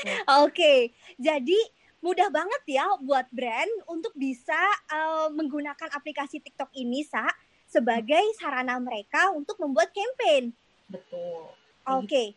Oke. 0.48 0.96
Jadi 1.20 1.60
mudah 2.00 2.32
banget 2.32 2.64
ya 2.72 2.88
buat 3.04 3.28
brand 3.36 3.70
untuk 3.92 4.16
bisa 4.16 4.58
eh, 4.88 5.28
menggunakan 5.28 5.92
aplikasi 5.92 6.40
TikTok 6.40 6.72
ini, 6.72 7.04
Sa, 7.04 7.28
sebagai 7.68 8.24
sarana 8.40 8.80
mereka 8.80 9.36
untuk 9.36 9.60
membuat 9.60 9.92
campaign. 9.92 10.56
Betul. 10.92 11.56
Oke. 11.88 12.36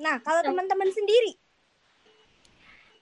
Nah, 0.00 0.18
kalau 0.20 0.42
teman-teman 0.42 0.90
sendiri, 0.90 1.38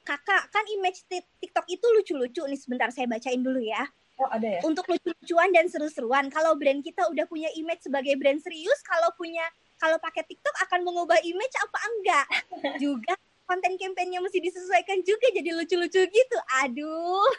kakak 0.05 0.51
kan 0.53 0.65
image 0.69 1.05
ti- 1.09 1.25
TikTok 1.41 1.67
itu 1.69 1.87
lucu-lucu 1.89 2.43
nih. 2.45 2.59
Sebentar 2.59 2.89
saya 2.93 3.09
bacain 3.09 3.41
dulu 3.41 3.59
ya. 3.63 3.87
Oh, 4.19 4.27
ada 4.29 4.59
ya? 4.59 4.61
Untuk 4.67 4.85
lucu-lucuan 4.91 5.55
dan 5.55 5.71
seru-seruan. 5.71 6.27
Kalau 6.29 6.59
brand 6.59 6.83
kita 6.83 7.07
udah 7.07 7.25
punya 7.31 7.49
image 7.55 7.87
sebagai 7.87 8.19
brand 8.19 8.43
serius, 8.43 8.83
kalau 8.83 9.09
punya 9.15 9.47
kalau 9.79 9.95
pakai 10.03 10.27
TikTok 10.27 10.57
akan 10.67 10.83
mengubah 10.83 11.23
image 11.23 11.55
apa 11.63 11.79
enggak? 11.87 12.27
Juga 12.83 13.15
konten 13.49 13.81
kampanyenya 13.81 14.21
mesti 14.21 14.45
disesuaikan 14.45 15.01
juga 15.09 15.25
jadi 15.33 15.57
lucu-lucu 15.57 16.05
gitu. 16.05 16.39
Aduh, 16.61 17.33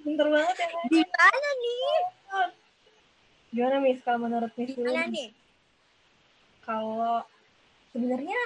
Pinter 0.00 0.32
banget 0.32 0.56
ya, 0.56 0.68
gimana 0.88 1.50
nih? 1.60 1.92
Gimana, 3.52 3.76
Miss? 3.84 4.00
Kalau 4.00 4.24
menurut 4.24 4.48
Miss? 4.56 4.72
Gimana 4.72 5.04
nih? 5.04 5.28
Kalau 6.64 7.22
sebenarnya 7.92 8.40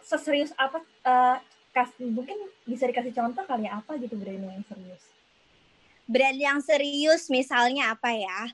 seserius 0.00 0.50
apa 0.56 0.80
eh, 0.82 1.36
kas, 1.70 1.92
mungkin 2.00 2.34
bisa 2.66 2.88
dikasih 2.88 3.14
contoh 3.14 3.44
kali 3.46 3.68
ya 3.68 3.78
apa 3.78 3.94
gitu 4.00 4.16
brand 4.16 4.42
yang 4.42 4.64
serius. 4.66 5.02
Brand 6.10 6.38
yang 6.40 6.58
serius 6.58 7.30
misalnya 7.30 7.94
apa 7.94 8.10
ya? 8.16 8.50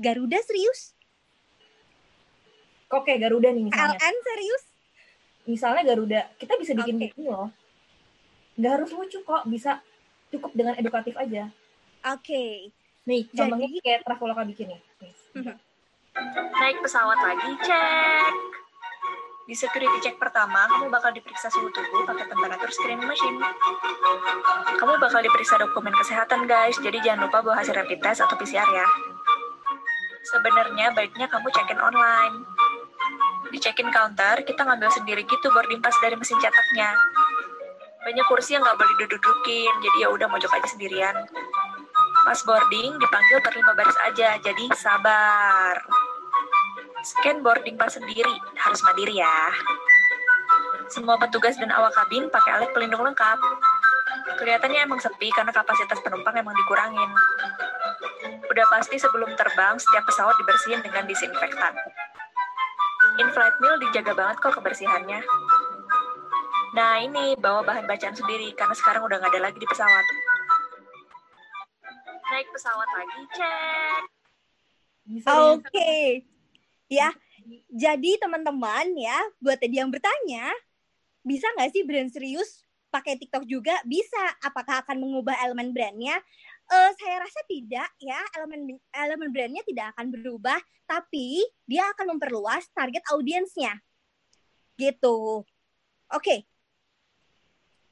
Garuda 0.00 0.40
serius? 0.40 0.96
Oke, 2.88 3.18
Garuda 3.18 3.50
nih 3.50 3.66
misalnya. 3.66 3.98
LN 3.98 4.16
serius? 4.22 4.64
Misalnya 5.46 5.82
Garuda, 5.82 6.20
kita 6.38 6.54
bisa 6.56 6.72
bikin 6.72 6.96
Oke. 6.96 7.06
gini 7.12 7.26
loh. 7.28 7.50
Nggak 8.56 8.72
harus 8.80 8.90
lucu 8.94 9.18
kok, 9.20 9.42
bisa 9.50 9.82
cukup 10.30 10.50
dengan 10.54 10.74
edukatif 10.78 11.12
aja. 11.18 11.50
Oke. 12.06 12.70
Nih, 13.06 13.26
Jadi- 13.30 13.36
contohnya 13.36 13.68
kayak 13.82 14.00
Traveloka 14.06 14.42
bikin 14.46 14.66
nih. 14.72 14.80
Mhm. 15.34 15.54
Naik 16.56 16.80
pesawat 16.80 17.18
lagi, 17.20 17.52
cek. 17.60 18.34
Di 19.46 19.54
security 19.54 19.98
check 20.02 20.16
pertama, 20.18 20.66
kamu 20.66 20.90
bakal 20.90 21.14
diperiksa 21.14 21.46
suhu 21.52 21.70
tubuh 21.70 22.02
pakai 22.08 22.26
temperatur 22.26 22.66
screening 22.72 23.06
machine. 23.06 23.38
Kamu 24.80 24.96
bakal 24.98 25.22
diperiksa 25.22 25.60
dokumen 25.60 25.94
kesehatan, 25.94 26.48
guys. 26.50 26.74
Jadi 26.80 26.98
jangan 27.04 27.28
lupa 27.28 27.44
bawa 27.44 27.62
hasil 27.62 27.76
rapid 27.76 28.00
test 28.02 28.24
atau 28.24 28.34
PCR 28.34 28.66
ya. 28.66 28.86
Sebenarnya 30.26 30.90
baiknya 30.96 31.30
kamu 31.30 31.46
check-in 31.54 31.78
online. 31.78 32.42
Di 33.52 33.62
check-in 33.62 33.92
counter, 33.94 34.42
kita 34.42 34.66
ngambil 34.66 34.90
sendiri 34.90 35.22
gitu 35.22 35.46
boarding 35.54 35.78
pass 35.78 35.94
dari 36.02 36.18
mesin 36.18 36.40
cetaknya. 36.42 36.90
Banyak 38.02 38.26
kursi 38.26 38.58
yang 38.58 38.66
nggak 38.66 38.78
boleh 38.78 38.94
duduk-dudukin, 38.98 39.72
jadi 39.84 39.96
ya 40.02 40.08
udah 40.10 40.26
mojok 40.26 40.50
aja 40.58 40.68
sendirian. 40.74 41.14
Pas 42.26 42.42
boarding 42.42 42.98
dipanggil 42.98 43.38
per 43.38 43.54
lima 43.54 43.78
baris 43.78 43.98
aja, 44.02 44.34
jadi 44.42 44.64
sabar. 44.74 45.95
Scan 47.06 47.38
boarding 47.38 47.78
pass 47.78 47.94
sendiri, 47.94 48.34
harus 48.58 48.82
mandiri 48.82 49.22
ya. 49.22 49.54
Semua 50.90 51.14
petugas 51.22 51.54
dan 51.54 51.70
awak 51.70 51.94
kabin 51.94 52.26
pakai 52.26 52.58
alat 52.58 52.70
pelindung 52.74 53.06
lengkap. 53.06 53.38
Kelihatannya 54.42 54.90
emang 54.90 54.98
sepi 54.98 55.30
karena 55.30 55.54
kapasitas 55.54 56.02
penumpang 56.02 56.34
emang 56.34 56.54
dikurangin. 56.58 57.10
Udah 58.50 58.66
pasti 58.74 58.98
sebelum 58.98 59.38
terbang, 59.38 59.78
setiap 59.78 60.02
pesawat 60.02 60.34
dibersihin 60.42 60.82
dengan 60.82 61.06
disinfektan. 61.06 61.78
In-flight 63.22 63.56
meal 63.62 63.78
dijaga 63.86 64.12
banget 64.12 64.36
kok 64.42 64.58
kebersihannya. 64.58 65.22
Nah 66.74 67.00
ini, 67.00 67.38
bawa 67.38 67.62
bahan 67.62 67.86
bacaan 67.86 68.18
sendiri 68.18 68.50
karena 68.58 68.74
sekarang 68.74 69.06
udah 69.06 69.22
nggak 69.22 69.30
ada 69.30 69.42
lagi 69.46 69.58
di 69.62 69.68
pesawat. 69.70 70.06
Naik 72.34 72.50
pesawat 72.50 72.88
lagi, 72.98 73.20
cek. 73.30 74.02
Dengan- 75.06 75.62
Oke. 75.62 75.94
Ya. 76.86 77.10
Jadi 77.70 78.18
teman-teman 78.18 78.90
ya, 78.98 79.18
buat 79.38 79.58
tadi 79.58 79.78
yang 79.78 79.90
bertanya, 79.90 80.50
bisa 81.22 81.46
nggak 81.54 81.70
sih 81.74 81.82
brand 81.86 82.10
serius 82.10 82.66
pakai 82.90 83.18
TikTok 83.18 83.46
juga? 83.46 83.78
Bisa. 83.86 84.34
Apakah 84.42 84.82
akan 84.82 85.02
mengubah 85.02 85.34
elemen 85.42 85.70
brandnya? 85.74 86.18
Eh, 86.66 86.90
saya 86.98 87.22
rasa 87.22 87.40
tidak 87.46 87.90
ya. 88.02 88.18
Elemen 88.34 88.78
elemen 88.90 89.30
brandnya 89.30 89.62
tidak 89.62 89.94
akan 89.94 90.10
berubah, 90.10 90.58
tapi 90.86 91.46
dia 91.66 91.86
akan 91.94 92.18
memperluas 92.18 92.66
target 92.74 93.02
audiensnya. 93.14 93.78
Gitu. 94.74 95.46
Oke. 96.10 96.46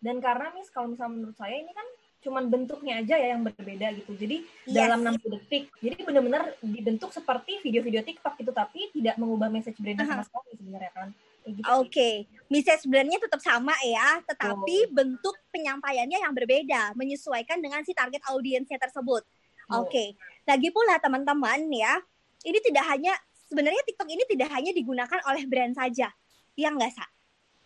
Dan 0.04 0.20
karena 0.20 0.52
Miss, 0.52 0.68
kalau 0.68 0.92
misalnya 0.92 1.16
menurut 1.16 1.36
saya 1.38 1.56
ini 1.56 1.72
kan 1.72 1.88
cuman 2.24 2.48
bentuknya 2.48 3.04
aja 3.04 3.14
ya 3.20 3.36
yang 3.36 3.44
berbeda 3.44 3.92
gitu. 4.00 4.16
Jadi 4.16 4.42
Yes. 4.64 4.74
dalam 4.80 5.04
60 5.04 5.36
detik. 5.36 5.68
Jadi 5.78 6.00
benar-benar 6.00 6.56
dibentuk 6.64 7.12
seperti 7.12 7.60
video-video 7.60 8.00
TikTok 8.00 8.40
gitu, 8.40 8.50
tapi 8.50 8.88
tidak 8.96 9.20
mengubah 9.20 9.52
message 9.52 9.76
brandnya 9.76 10.08
sama 10.08 10.24
sekali 10.24 10.56
sebenarnya 10.56 10.92
kan. 10.96 11.08
Gitu 11.44 11.68
Oke, 11.76 12.24
sih. 12.24 12.48
message 12.48 12.88
sebenarnya 12.88 13.20
tetap 13.20 13.36
sama 13.44 13.76
ya, 13.84 14.24
tetapi 14.24 14.88
bentuk 14.88 15.36
penyampaiannya 15.52 16.24
yang 16.24 16.32
berbeda, 16.32 16.96
menyesuaikan 16.96 17.60
dengan 17.60 17.84
si 17.84 17.92
target 17.92 18.24
audiensnya 18.32 18.80
tersebut. 18.80 19.20
Oh. 19.68 19.84
Oke, 19.84 20.16
lagi 20.48 20.68
pula 20.72 20.96
teman-teman 20.96 21.68
ya, 21.68 22.00
ini 22.48 22.58
tidak 22.64 22.88
hanya 22.88 23.12
sebenarnya 23.48 23.84
TikTok 23.84 24.08
ini 24.08 24.24
tidak 24.24 24.48
hanya 24.56 24.72
digunakan 24.72 25.20
oleh 25.28 25.44
brand 25.44 25.76
saja, 25.76 26.08
ya 26.56 26.68
nggak 26.72 26.92
sa? 26.96 27.04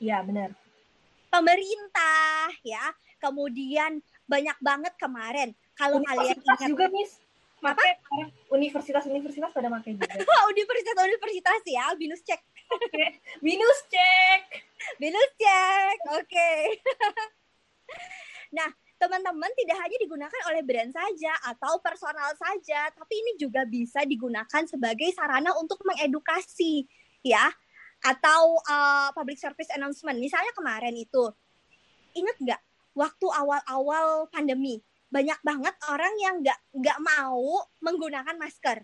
Iya 0.02 0.26
benar. 0.26 0.58
Pemerintah 1.30 2.50
ya, 2.66 2.82
kemudian 3.22 4.02
banyak 4.28 4.58
banget 4.60 4.94
kemarin 5.00 5.56
kalau 5.74 5.98
kalian 6.04 6.36
ingat 6.36 6.60
juga 6.68 6.86
Miss. 6.92 7.18
Sekarang 7.58 8.30
universitas-universitas 8.54 9.50
pada 9.50 9.66
pakai 9.66 9.98
juga. 9.98 10.06
universitas-universitas 10.54 11.62
ya, 11.66 11.90
binus 11.98 12.22
cek, 12.22 12.38
Minus 13.42 13.78
cek. 13.90 14.42
binus 15.02 15.30
cek, 15.34 15.98
oke. 16.22 16.52
nah, 18.56 18.70
teman-teman 18.94 19.50
tidak 19.58 19.74
hanya 19.82 19.96
digunakan 19.98 20.40
oleh 20.54 20.62
brand 20.62 20.94
saja 20.94 21.34
atau 21.50 21.82
personal 21.82 22.30
saja, 22.38 22.94
tapi 22.94 23.14
ini 23.18 23.32
juga 23.42 23.66
bisa 23.66 24.06
digunakan 24.06 24.62
sebagai 24.70 25.10
sarana 25.10 25.50
untuk 25.58 25.82
mengedukasi, 25.82 26.86
ya, 27.26 27.50
atau 28.06 28.54
uh, 28.70 29.10
public 29.18 29.38
service 29.42 29.74
announcement. 29.74 30.14
Misalnya 30.22 30.54
kemarin 30.54 30.94
itu, 30.94 31.26
ingat 32.14 32.38
nggak 32.38 32.60
waktu 32.98 33.26
awal-awal 33.30 34.26
pandemi 34.34 34.82
banyak 35.08 35.38
banget 35.40 35.74
orang 35.88 36.14
yang 36.20 36.34
nggak 36.42 36.58
nggak 36.74 36.98
mau 37.00 37.64
menggunakan 37.80 38.36
masker. 38.36 38.82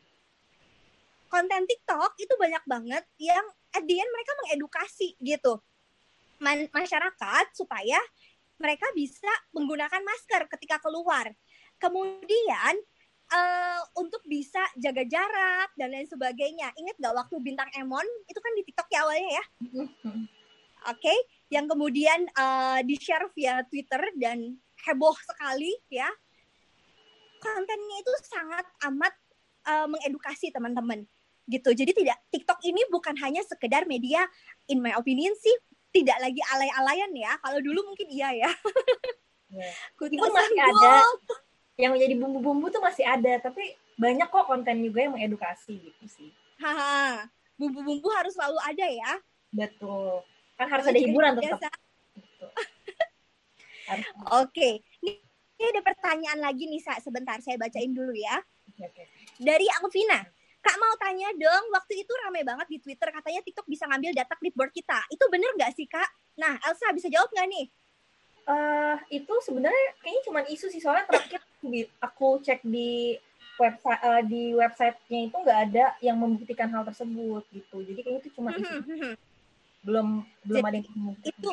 Konten 1.29 1.66
TikTok 1.66 2.14
itu 2.22 2.31
banyak 2.38 2.62
banget 2.64 3.05
yang 3.18 3.42
at 3.74 3.83
the 3.83 3.96
end 3.98 4.11
mereka 4.14 4.33
mengedukasi 4.38 5.18
gitu 5.18 5.59
Man- 6.38 6.70
masyarakat 6.70 7.46
supaya 7.59 7.98
mereka 8.55 8.87
bisa 8.94 9.29
menggunakan 9.50 9.98
masker 10.07 10.46
ketika 10.57 10.79
keluar. 10.79 11.27
Kemudian 11.83 12.74
eh, 13.35 13.81
untuk 13.98 14.22
bisa 14.31 14.62
jaga 14.79 15.03
jarak 15.03 15.74
dan 15.74 15.90
lain 15.90 16.07
sebagainya. 16.07 16.70
Ingat 16.79 16.96
nggak 17.03 17.16
waktu 17.18 17.37
bintang 17.42 17.68
Emon 17.74 18.07
itu 18.31 18.38
kan 18.38 18.53
di 18.55 18.62
TikTok 18.62 18.88
ya 18.94 19.03
awalnya 19.03 19.42
ya? 19.42 19.44
Oke, 20.92 21.14
yang 21.54 21.70
kemudian 21.70 22.26
eh, 22.26 22.80
di-share 22.82 23.30
via 23.38 23.62
Twitter 23.70 24.02
dan 24.18 24.58
heboh 24.90 25.14
sekali 25.22 25.70
ya. 25.86 26.10
Kontennya 27.38 27.96
itu 28.02 28.12
sangat 28.26 28.66
amat 28.90 29.14
eh, 29.70 29.86
mengedukasi 29.86 30.50
teman-teman 30.50 31.06
gitu. 31.46 31.70
Jadi 31.70 31.92
tidak 31.94 32.18
TikTok 32.34 32.58
ini 32.66 32.82
bukan 32.90 33.14
hanya 33.22 33.46
sekedar 33.46 33.86
media 33.86 34.26
in 34.66 34.82
my 34.82 34.96
opinion 34.98 35.30
sih 35.38 35.54
tidak 35.94 36.18
lagi 36.18 36.42
alay-alayan 36.50 37.12
ya. 37.14 37.32
Kalau 37.38 37.62
dulu 37.62 37.94
mungkin 37.94 38.10
iya 38.10 38.34
ya. 38.34 38.50
Kutusan 39.98 40.18
Meskipun 40.18 40.32
masih 40.34 40.58
ada. 40.58 40.92
Yang 41.78 41.90
menjadi 41.94 42.14
bumbu-bumbu 42.18 42.66
tuh 42.70 42.82
masih 42.82 43.06
ada, 43.06 43.32
tapi 43.38 43.78
banyak 43.94 44.26
kok 44.26 44.46
konten 44.50 44.82
juga 44.82 45.06
yang 45.06 45.14
mengedukasi 45.14 45.78
gitu 45.78 46.04
sih. 46.10 46.30
Haha. 46.58 47.30
Bumbu-bumbu 47.54 48.10
harus 48.10 48.34
selalu 48.34 48.58
ada 48.66 48.86
ya. 48.90 49.12
Betul. 49.54 50.26
Kan 50.54 50.66
harus 50.70 50.86
ada 50.86 50.98
hiburan 50.98 51.32
tetap. 51.38 51.72
Gitu. 52.14 52.46
Oke. 54.42 54.82
Ini 55.02 55.12
ini 55.54 55.64
ada 55.70 55.80
pertanyaan 55.86 56.38
lagi 56.42 56.66
nih, 56.66 56.80
Sa. 56.82 56.98
Sebentar, 56.98 57.38
saya 57.42 57.54
bacain 57.58 57.94
dulu 57.94 58.14
ya. 58.14 58.38
Oke. 58.80 59.06
Dari 59.38 59.66
Alvina. 59.80 60.22
Kak 60.64 60.80
mau 60.80 60.96
tanya 60.96 61.28
dong, 61.36 61.64
waktu 61.76 62.00
itu 62.00 62.12
rame 62.24 62.40
banget 62.40 62.64
di 62.72 62.78
Twitter 62.80 63.12
katanya 63.12 63.44
TikTok 63.44 63.68
bisa 63.68 63.84
ngambil 63.84 64.16
data 64.16 64.32
clipboard 64.40 64.72
kita. 64.72 64.96
Itu 65.12 65.28
bener 65.28 65.52
nggak 65.60 65.76
sih, 65.76 65.84
Kak? 65.84 66.08
Nah, 66.40 66.56
Elsa 66.64 66.88
bisa 66.96 67.12
jawab 67.12 67.28
nggak 67.36 67.48
nih? 67.52 67.66
eh 68.44 68.96
itu 69.08 69.34
sebenarnya 69.40 69.96
kayaknya 70.04 70.22
cuma 70.28 70.40
isu 70.44 70.66
sih 70.68 70.80
soalnya 70.80 71.08
terakhir 71.08 71.40
aku 71.96 72.44
cek 72.44 72.60
di 72.60 73.16
website 73.56 74.02
eh, 74.04 74.22
di 74.28 74.42
websitenya 74.52 75.20
itu 75.32 75.36
nggak 75.40 75.60
ada 75.70 75.84
yang 76.04 76.20
membuktikan 76.20 76.68
hal 76.68 76.84
tersebut 76.84 77.40
gitu 77.56 77.76
jadi 77.80 78.00
kayaknya 78.04 78.20
itu 78.20 78.30
cuma 78.36 78.52
isu 78.52 78.84
belum 79.84 80.24
belum 80.48 80.62
Jadi, 80.64 80.68
ada 80.68 80.78
yang 80.80 81.14
itu 81.22 81.50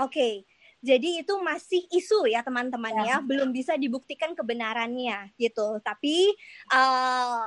Oke. 0.00 0.44
Jadi 0.82 1.22
itu 1.22 1.34
masih 1.38 1.86
isu 1.94 2.26
ya 2.26 2.42
teman-teman 2.42 3.06
ya, 3.06 3.22
belum 3.22 3.54
bisa 3.54 3.78
dibuktikan 3.78 4.34
kebenarannya 4.34 5.30
gitu. 5.38 5.78
Tapi 5.78 6.34
eh, 6.74 7.44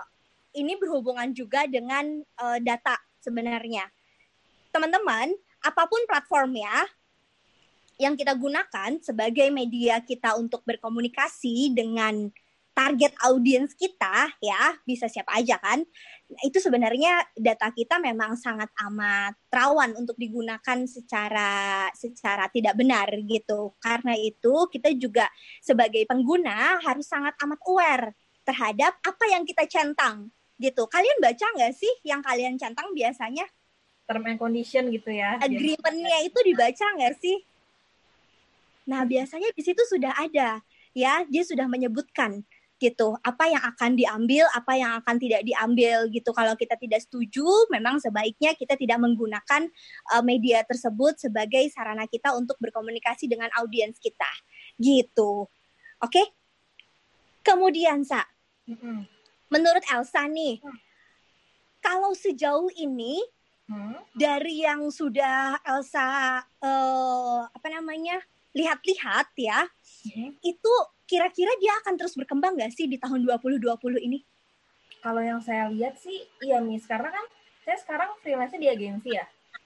ini 0.56 0.80
berhubungan 0.80 1.36
juga 1.36 1.68
dengan 1.68 2.24
eh, 2.24 2.60
data 2.64 2.96
sebenarnya. 3.20 3.92
Teman-teman, 4.72 5.36
apa 5.60 5.84
pun 5.84 6.00
platformnya 6.08 6.88
yang 8.00 8.16
kita 8.16 8.36
gunakan 8.40 9.04
sebagai 9.04 9.52
media 9.52 10.00
kita 10.00 10.40
untuk 10.40 10.64
berkomunikasi 10.64 11.76
dengan 11.76 12.32
target 12.76 13.16
audiens 13.24 13.72
kita 13.72 14.36
ya, 14.44 14.76
bisa 14.84 15.08
siapa 15.08 15.32
aja 15.40 15.56
kan. 15.58 15.80
Nah, 16.28 16.42
itu 16.44 16.60
sebenarnya 16.60 17.24
data 17.40 17.72
kita 17.72 18.04
memang 18.04 18.36
sangat 18.36 18.68
amat 18.92 19.40
rawan 19.48 19.96
untuk 19.96 20.20
digunakan 20.20 20.84
secara 20.84 21.88
secara 21.96 22.52
tidak 22.52 22.76
benar 22.76 23.08
gitu. 23.24 23.74
Karena 23.80 24.12
itu 24.20 24.68
kita 24.68 24.92
juga 25.00 25.32
sebagai 25.64 26.04
pengguna 26.04 26.84
harus 26.84 27.08
sangat 27.08 27.32
amat 27.48 27.64
aware 27.64 28.12
terhadap 28.44 29.00
apa 29.00 29.24
yang 29.32 29.48
kita 29.48 29.64
centang 29.72 30.28
gitu. 30.60 30.84
Kalian 30.92 31.24
baca 31.24 31.46
nggak 31.56 31.74
sih 31.74 31.94
yang 32.04 32.20
kalian 32.20 32.60
centang 32.60 32.92
biasanya? 32.92 33.48
term 34.06 34.22
and 34.30 34.38
condition 34.38 34.94
gitu 34.94 35.10
ya 35.10 35.42
Agreement-nya 35.42 36.18
itu 36.30 36.40
dibaca 36.46 36.86
nggak 36.94 37.16
sih? 37.18 37.42
Nah, 38.86 39.02
biasanya 39.02 39.50
di 39.50 39.62
situ 39.66 39.82
sudah 39.82 40.14
ada 40.14 40.62
ya, 40.94 41.26
dia 41.26 41.44
sudah 41.44 41.66
menyebutkan 41.66 42.46
gitu 42.86 43.18
apa 43.26 43.50
yang 43.50 43.64
akan 43.66 43.98
diambil, 43.98 44.46
apa 44.54 44.78
yang 44.78 44.92
akan 45.02 45.18
tidak 45.18 45.42
diambil 45.42 46.06
gitu. 46.14 46.30
Kalau 46.30 46.54
kita 46.54 46.78
tidak 46.78 47.02
setuju, 47.02 47.46
memang 47.74 47.98
sebaiknya 47.98 48.54
kita 48.54 48.78
tidak 48.78 49.02
menggunakan 49.02 49.66
uh, 50.14 50.22
media 50.22 50.62
tersebut 50.62 51.18
sebagai 51.18 51.66
sarana 51.74 52.06
kita 52.06 52.38
untuk 52.38 52.62
berkomunikasi 52.62 53.26
dengan 53.26 53.50
audiens 53.58 53.98
kita. 53.98 54.30
Gitu. 54.78 55.50
Oke? 56.06 56.24
Kemudian, 57.42 58.06
Sa, 58.06 58.22
Mm-mm. 58.70 59.06
menurut 59.50 59.82
Elsa 59.90 60.30
nih, 60.30 60.62
kalau 61.82 62.14
sejauh 62.14 62.70
ini 62.78 63.18
Hmm. 63.66 63.98
dari 64.14 64.62
yang 64.62 64.94
sudah 64.94 65.58
Elsa 65.66 66.38
eh, 66.62 67.40
apa 67.50 67.68
namanya 67.74 68.22
lihat-lihat 68.54 69.34
ya 69.42 69.66
Mhm. 70.06 70.38
itu 70.46 70.74
kira-kira 71.06 71.54
dia 71.62 71.74
akan 71.86 71.94
terus 71.98 72.18
berkembang 72.18 72.58
nggak 72.58 72.74
sih 72.74 72.90
di 72.90 72.98
tahun 72.98 73.26
2020 73.26 73.62
ini? 74.02 74.20
kalau 75.06 75.22
yang 75.22 75.38
saya 75.38 75.70
lihat 75.70 76.02
sih 76.02 76.26
iya 76.42 76.58
Miss 76.58 76.90
karena 76.90 77.14
kan 77.14 77.26
saya 77.62 77.78
sekarang 77.78 78.10
freelance 78.26 78.58
di 78.58 78.70
agensi 78.70 79.14
ya 79.14 79.26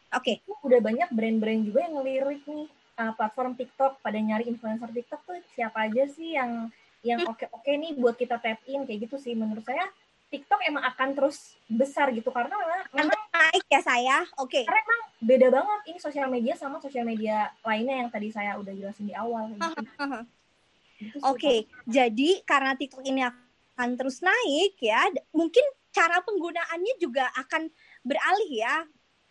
Oke, 0.10 0.42
Itu 0.42 0.58
udah 0.66 0.82
banyak 0.82 1.10
brand-brand 1.14 1.70
juga 1.70 1.86
yang 1.86 2.02
ngelirik 2.02 2.42
nih 2.50 2.66
uh, 2.98 3.14
platform 3.14 3.54
TikTok 3.54 4.02
pada 4.02 4.18
nyari 4.18 4.50
influencer 4.50 4.90
TikTok 4.90 5.22
tuh 5.22 5.38
siapa 5.54 5.86
aja 5.86 6.10
sih 6.10 6.34
yang 6.34 6.74
yang 7.06 7.22
Hmm. 7.24 7.32
oke-oke 7.32 7.72
nih 7.78 7.94
buat 7.96 8.18
kita 8.18 8.42
tap 8.42 8.60
in 8.68 8.84
kayak 8.90 9.08
gitu 9.08 9.22
sih 9.22 9.38
menurut 9.38 9.64
saya 9.64 9.86
TikTok 10.34 10.66
emang 10.66 10.82
akan 10.84 11.14
terus 11.14 11.58
besar 11.66 12.10
gitu 12.14 12.30
karena 12.30 12.54
memang, 12.54 12.80
memang 12.94 13.22
naik 13.34 13.66
ya 13.66 13.82
saya. 13.82 14.18
Oke, 14.38 14.62
beda 15.22 15.48
banget 15.50 15.80
ini 15.90 16.00
sosial 16.02 16.30
media 16.30 16.54
sama 16.54 16.78
sosial 16.78 17.02
media 17.06 17.50
lainnya 17.66 18.06
yang 18.06 18.10
tadi 18.10 18.30
saya 18.30 18.58
udah 18.58 18.74
jelasin 18.74 19.10
di 19.10 19.16
awal 19.18 19.50
gitu. 19.54 19.62
Gitu 21.00 21.18
oke. 21.24 21.56
Jadi 21.88 22.44
karena 22.44 22.76
TikTok 22.76 23.04
ini 23.08 23.24
akan 23.24 23.90
terus 23.96 24.20
naik 24.20 24.76
ya, 24.84 25.08
mungkin 25.32 25.64
cara 25.96 26.20
penggunaannya 26.22 26.96
juga 27.00 27.32
akan 27.40 27.72
beralih 28.04 28.52
ya. 28.52 28.76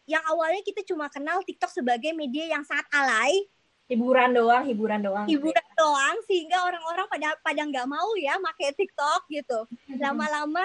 Yang 0.09 0.25
awalnya 0.33 0.63
kita 0.65 0.81
cuma 0.89 1.13
kenal 1.13 1.45
TikTok 1.45 1.69
sebagai 1.69 2.17
media 2.17 2.49
yang 2.49 2.65
sangat 2.65 2.89
alay, 2.97 3.45
hiburan 3.93 4.33
doang 4.33 4.65
hiburan 4.65 5.01
doang 5.05 5.25
hiburan 5.29 5.69
doang, 5.77 6.17
sehingga 6.25 6.65
orang-orang 6.65 7.07
pada 7.13 7.29
pada 7.45 7.61
nggak 7.65 7.89
mau 7.89 8.17
ya 8.17 8.41
pakai 8.41 8.73
TikTok 8.73 9.29
gitu. 9.29 9.69
Lama-lama, 10.03 10.65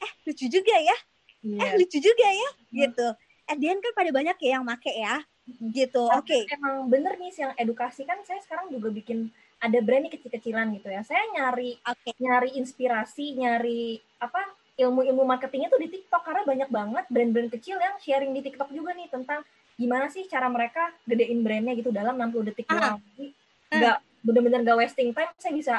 eh 0.00 0.12
lucu 0.28 0.44
juga 0.48 0.76
ya. 0.76 0.96
Iya. 1.40 1.56
eh 1.56 1.70
lucu 1.80 1.96
juga 2.04 2.28
ya 2.28 2.50
gitu. 2.68 3.08
At 3.48 3.56
the 3.56 3.66
end 3.72 3.80
kan 3.80 3.92
pada 3.96 4.12
banyak 4.12 4.36
ya 4.44 4.60
yang 4.60 4.64
make 4.68 4.92
ya 4.92 5.24
gitu. 5.72 6.04
Oke. 6.12 6.44
Tapi 6.46 6.52
emang 6.52 6.86
bener 6.92 7.16
nih 7.16 7.32
yang 7.32 7.52
edukasi 7.56 8.04
kan 8.04 8.20
saya 8.28 8.40
sekarang 8.44 8.70
juga 8.70 8.92
bikin 8.92 9.32
ada 9.60 9.78
brand 9.84 10.08
kecil-kecilan 10.08 10.72
gitu 10.74 10.88
ya 10.88 11.04
saya 11.04 11.20
nyari 11.30 11.76
Oke. 11.84 12.16
nyari 12.16 12.56
inspirasi 12.56 13.36
nyari 13.36 14.00
apa 14.18 14.40
ilmu-ilmu 14.80 15.28
marketingnya 15.28 15.68
tuh 15.68 15.76
di 15.76 15.92
TikTok 15.92 16.24
karena 16.24 16.42
banyak 16.48 16.68
banget 16.72 17.04
brand-brand 17.12 17.52
kecil 17.52 17.76
yang 17.76 18.00
sharing 18.00 18.32
di 18.32 18.40
TikTok 18.40 18.72
juga 18.72 18.96
nih 18.96 19.12
tentang 19.12 19.44
gimana 19.76 20.08
sih 20.08 20.24
cara 20.24 20.48
mereka 20.48 20.88
gedein 21.04 21.44
brandnya 21.44 21.76
gitu 21.76 21.92
dalam 21.92 22.16
60 22.16 22.48
detik 22.48 22.64
Ah. 22.72 22.96
doang. 22.96 22.98
Jadi 23.12 23.26
nggak 23.70 23.96
bener-bener 24.24 24.60
nggak 24.64 24.78
wasting 24.80 25.12
time, 25.12 25.32
saya 25.36 25.52
bisa 25.52 25.74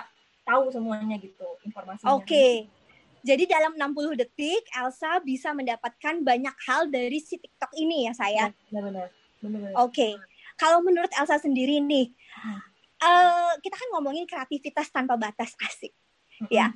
tahu 0.45 0.69
semuanya 0.69 1.17
gitu 1.17 1.45
informasinya. 1.65 2.13
Oke. 2.13 2.69
Jadi 3.21 3.45
dalam 3.45 3.77
60 3.77 4.17
detik 4.17 4.65
Elsa 4.73 5.21
bisa 5.21 5.53
mendapatkan 5.53 6.21
banyak 6.21 6.55
hal 6.65 6.89
dari 6.89 7.21
si 7.21 7.37
TikTok 7.37 7.73
ini 7.77 8.09
ya 8.09 8.13
saya. 8.17 8.49
Benar-benar. 8.69 9.09
Benar-benar. 9.41 9.73
Oke. 9.81 10.17
Kalau 10.57 10.81
menurut 10.81 11.09
Elsa 11.13 11.37
sendiri 11.37 11.81
nih, 11.81 12.09
eh, 13.01 13.53
kita 13.59 13.75
kan 13.75 13.89
ngomongin 13.97 14.23
kreativitas 14.23 14.87
tanpa 14.89 15.17
batas 15.17 15.57
asik. 15.65 15.91
ya. 16.49 16.71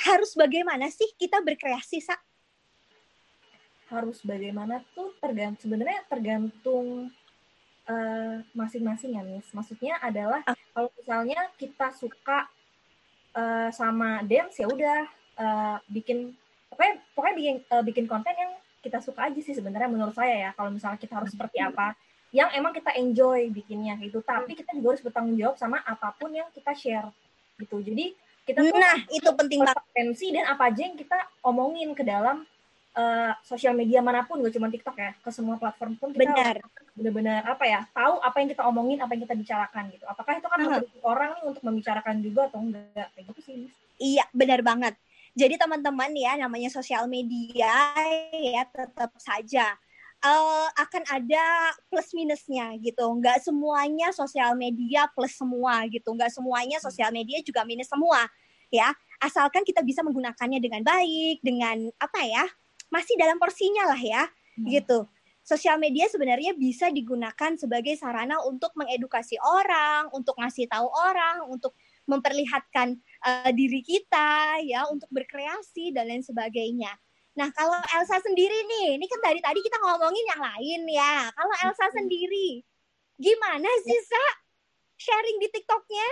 Harus 0.00 0.32
bagaimana 0.32 0.88
sih 0.88 1.06
kita 1.20 1.44
berkreasi, 1.44 2.00
Sa? 2.00 2.16
harus 3.90 4.22
bagaimana 4.22 4.86
tuh 4.94 5.10
tergantung 5.18 5.66
sebenarnya 5.66 6.06
tergantung 6.06 7.10
eh, 7.90 8.36
masing-masing 8.54 9.18
ya 9.18 9.22
Miss. 9.26 9.50
Maksudnya 9.50 9.98
adalah 9.98 10.46
Ah. 10.46 10.54
kalau 10.70 10.94
misalnya 10.94 11.50
kita 11.58 11.90
suka 11.90 12.46
eh, 13.34 13.68
sama 13.74 14.22
dance 14.22 14.62
ya 14.62 14.70
udah 14.70 15.00
eh, 15.42 15.76
bikin 15.90 16.30
pokoknya 16.70 16.94
pokoknya 17.18 17.34
bikin 17.34 17.56
eh, 17.66 17.82
bikin 17.82 18.06
konten 18.06 18.30
yang 18.38 18.54
kita 18.78 19.02
suka 19.02 19.26
aja 19.26 19.40
sih 19.42 19.58
sebenarnya 19.58 19.90
menurut 19.90 20.14
saya 20.14 20.38
ya. 20.38 20.50
Kalau 20.54 20.70
misalnya 20.70 20.98
kita 21.02 21.18
harus 21.18 21.34
seperti 21.34 21.58
apa 21.58 21.98
yang 22.30 22.50
emang 22.54 22.70
kita 22.70 22.94
enjoy 22.94 23.50
bikinnya 23.50 23.98
gitu. 23.98 24.22
Tapi 24.22 24.54
kita 24.54 24.74
juga 24.78 24.94
harus 24.94 25.02
bertanggung 25.02 25.36
jawab 25.38 25.56
sama 25.58 25.82
apa 25.82 26.14
pun 26.14 26.30
yang 26.30 26.46
kita 26.54 26.70
share 26.74 27.10
gitu. 27.58 27.82
Jadi 27.82 28.14
kita 28.46 28.66
tuh 28.66 28.78
Nah, 28.78 28.96
itu 29.10 29.30
penting 29.36 29.60
banget. 29.62 30.16
dan 30.34 30.44
apa 30.48 30.62
aja 30.70 30.80
yang 30.82 30.96
kita 30.96 31.18
omongin 31.44 31.92
ke 31.94 32.02
dalam 32.06 32.46
eh, 32.90 33.32
sosial 33.46 33.70
media 33.78 34.02
mana 34.02 34.26
pun 34.26 34.42
gak 34.42 34.50
cuma 34.50 34.66
TikTok 34.66 34.96
ya 34.98 35.14
ke 35.22 35.30
semua 35.30 35.54
platform 35.62 35.94
pun 35.94 36.10
kita 36.10 36.26
Benar. 36.26 36.58
benar-benar 36.98 37.46
apa 37.46 37.62
ya 37.62 37.80
tahu 37.94 38.18
apa 38.18 38.36
yang 38.42 38.48
kita 38.50 38.62
omongin 38.66 38.98
apa 38.98 39.14
yang 39.14 39.22
kita 39.22 39.38
bicarakan 39.38 39.94
gitu 39.94 40.04
apakah 40.10 40.34
itu 40.34 40.48
kan 40.50 40.58
membentuk 40.58 40.98
orang 41.06 41.30
nih 41.38 41.44
untuk 41.46 41.62
membicarakan 41.62 42.18
juga 42.18 42.50
atau 42.50 42.58
enggak 42.58 43.06
kayak 43.14 43.24
gitu 43.30 43.40
sih. 43.46 43.56
Iya, 44.00 44.26
benar 44.34 44.64
banget. 44.66 44.98
Jadi 45.38 45.54
teman-teman 45.54 46.10
ya, 46.18 46.34
namanya 46.34 46.66
sosial 46.72 47.06
media 47.06 47.70
ya 48.34 48.66
tetap 48.66 49.14
saja 49.22 49.78
eh, 50.24 50.68
akan 50.76 51.02
ada 51.08 51.74
plus 51.88 52.12
minusnya 52.16 52.76
gitu. 52.80 53.04
Nggak 53.20 53.44
semuanya 53.46 54.12
sosial 54.12 54.54
media 54.58 55.08
plus 55.12 55.34
semua 55.36 55.84
gitu. 55.88 56.12
Nggak 56.16 56.32
semuanya 56.34 56.78
sosial 56.82 57.10
media 57.14 57.40
juga 57.44 57.64
minus 57.64 57.88
semua 57.90 58.28
ya. 58.72 58.92
Asalkan 59.20 59.64
kita 59.66 59.84
bisa 59.84 60.00
menggunakannya 60.06 60.60
dengan 60.62 60.82
baik, 60.84 61.40
dengan 61.44 61.88
apa 62.00 62.20
ya, 62.24 62.44
masih 62.92 63.14
dalam 63.20 63.36
porsinya 63.40 63.90
lah 63.90 64.00
ya 64.00 64.24
Hmm. 64.58 64.66
gitu. 64.68 65.06
Sosial 65.40 65.80
media 65.80 66.06
sebenarnya 66.06 66.52
bisa 66.54 66.92
digunakan 66.92 67.56
sebagai 67.56 67.96
sarana 67.96 68.38
untuk 68.44 68.70
mengedukasi 68.76 69.40
orang, 69.40 70.12
untuk 70.12 70.36
ngasih 70.38 70.68
tahu 70.68 70.86
orang, 70.86 71.48
untuk 71.48 71.72
memperlihatkan 72.06 72.98
eh, 73.26 73.50
diri 73.56 73.80
kita 73.82 74.60
ya 74.66 74.86
untuk 74.90 75.08
berkreasi 75.10 75.90
dan 75.96 76.10
lain 76.10 76.22
sebagainya. 76.22 76.92
Nah, 77.30 77.48
kalau 77.54 77.78
Elsa 77.94 78.18
sendiri 78.20 78.66
nih, 78.66 78.98
ini 78.98 79.06
kan 79.06 79.20
dari 79.22 79.38
tadi 79.38 79.62
kita 79.62 79.78
ngomongin 79.78 80.26
yang 80.34 80.42
lain 80.42 80.80
ya. 80.90 81.30
Kalau 81.30 81.54
Elsa 81.62 81.86
sendiri, 81.94 82.60
gimana 83.16 83.70
sih 83.86 84.00
Sa 84.02 84.24
sharing 84.98 85.38
di 85.38 85.48
TikToknya? 85.48 86.08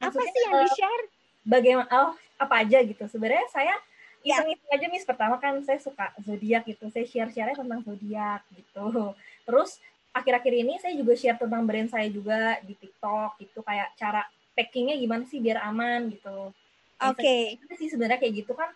Apa 0.00 0.12
Maksudnya, 0.16 0.32
sih 0.32 0.40
yang 0.42 0.54
eh, 0.54 0.62
di-share? 0.66 1.04
bagaimana 1.40 1.88
oh 1.88 2.12
apa 2.36 2.54
aja 2.60 2.84
gitu 2.84 3.04
sebenarnya 3.08 3.48
saya 3.48 3.72
Ya. 4.20 4.36
iseng-iseng 4.36 4.68
aja 4.68 4.86
Miss 4.92 5.08
pertama 5.08 5.40
kan 5.40 5.56
saya 5.64 5.80
suka 5.80 6.12
zodiak 6.20 6.68
gitu 6.68 6.92
saya 6.92 7.08
share-share 7.08 7.56
tentang 7.56 7.80
zodiak 7.80 8.44
gitu 8.52 9.16
terus 9.48 9.80
akhir-akhir 10.12 10.52
ini 10.60 10.76
saya 10.76 10.92
juga 10.92 11.16
share 11.16 11.40
tentang 11.40 11.64
brand 11.64 11.88
saya 11.88 12.04
juga 12.12 12.60
di 12.60 12.76
TikTok 12.76 13.40
gitu 13.40 13.64
kayak 13.64 13.96
cara 13.96 14.28
packingnya 14.52 15.00
gimana 15.00 15.24
sih 15.24 15.40
biar 15.40 15.64
aman 15.64 16.12
gitu 16.12 16.52
Oke. 17.00 17.56
itu 17.56 17.72
sih 17.80 17.88
sebenarnya 17.88 18.20
kayak 18.20 18.44
gitu 18.44 18.52
kan 18.52 18.68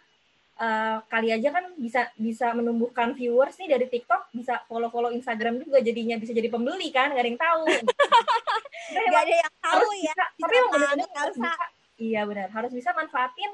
eh, 0.61 0.99
kali 1.11 1.29
aja 1.35 1.49
kan 1.51 1.64
bisa 1.79 2.11
bisa 2.14 2.53
menumbuhkan 2.55 3.14
viewers 3.14 3.59
nih 3.59 3.75
dari 3.75 3.87
TikTok 3.90 4.31
bisa 4.35 4.62
follow 4.71 4.90
follow 4.90 5.11
Instagram 5.11 5.59
juga 5.62 5.83
jadinya 5.83 6.19
bisa 6.19 6.31
jadi 6.31 6.49
pembeli 6.51 6.90
kan 6.95 7.11
gak 7.14 7.23
ada 7.23 7.31
yang 7.31 7.40
tahu 7.40 7.64
Sebenarnya 8.85 9.11
Gak 9.17 9.23
ada 9.25 9.37
yang 9.40 9.55
tahu 9.64 9.88
ya. 9.97 10.12
bisa, 10.12 10.25
bisa 10.29 10.45
tapi 10.45 10.55
benar-benar 10.55 10.90
banget, 10.93 11.11
harus 11.17 11.37
bisa 11.40 11.64
iya 11.95 12.21
benar 12.27 12.49
harus 12.53 12.73
bisa 12.75 12.90
manfaatin 12.93 13.51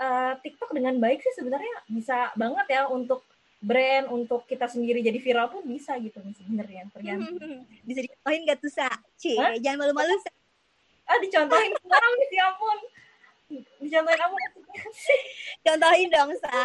eh, 0.00 0.32
TikTok 0.40 0.70
dengan 0.72 0.94
baik 0.98 1.20
sih 1.20 1.34
sebenarnya 1.36 1.74
bisa 1.90 2.16
banget 2.34 2.66
ya 2.70 2.82
untuk 2.88 3.22
brand 3.64 4.12
untuk 4.12 4.44
kita 4.44 4.68
sendiri 4.68 5.00
jadi 5.00 5.16
viral 5.16 5.48
pun 5.48 5.64
bisa 5.64 5.96
gitu 5.96 6.20
sebenarnya 6.36 6.84
tergantung 6.92 7.64
bisa 7.88 8.00
dicontohin 8.04 8.44
gak 8.44 8.58
tuh 8.60 8.72
Sa? 8.72 8.88
Cie, 9.16 9.40
Hah? 9.40 9.56
jangan 9.56 9.88
malu-malu 9.88 10.12
ah 11.04 11.18
dicontohin 11.20 11.72
sekarang 11.84 12.12
nih 12.20 12.28
ya 12.32 12.44
ampun 12.52 12.78
dicontohin 13.78 14.20
apa 14.20 14.36
sih 14.92 15.20
Contohin 15.64 16.08
dong 16.08 16.30
Sa. 16.38 16.62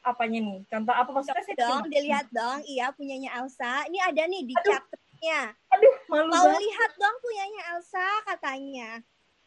apanya 0.00 0.38
nih 0.40 0.60
contoh 0.64 0.94
apa 0.94 1.10
maksudnya 1.10 1.44
sih 1.44 1.52
Dong, 1.52 1.84
dilihat 1.86 2.26
dong. 2.30 2.64
Iya, 2.64 2.88
punyanya 2.90 3.28
Elsa. 3.36 3.84
Ini 3.84 3.98
ada 4.00 4.22
nih 4.24 4.42
di 4.42 4.54
Aduh. 4.54 4.72
chapternya. 4.72 5.40
aduh 5.68 5.94
malu 6.06 6.28
Mau 6.28 6.46
banget 6.46 6.60
lihat 6.62 6.90
dong 6.94 7.16
punyanya 7.18 7.62
Elsa 7.70 8.06
katanya. 8.24 8.90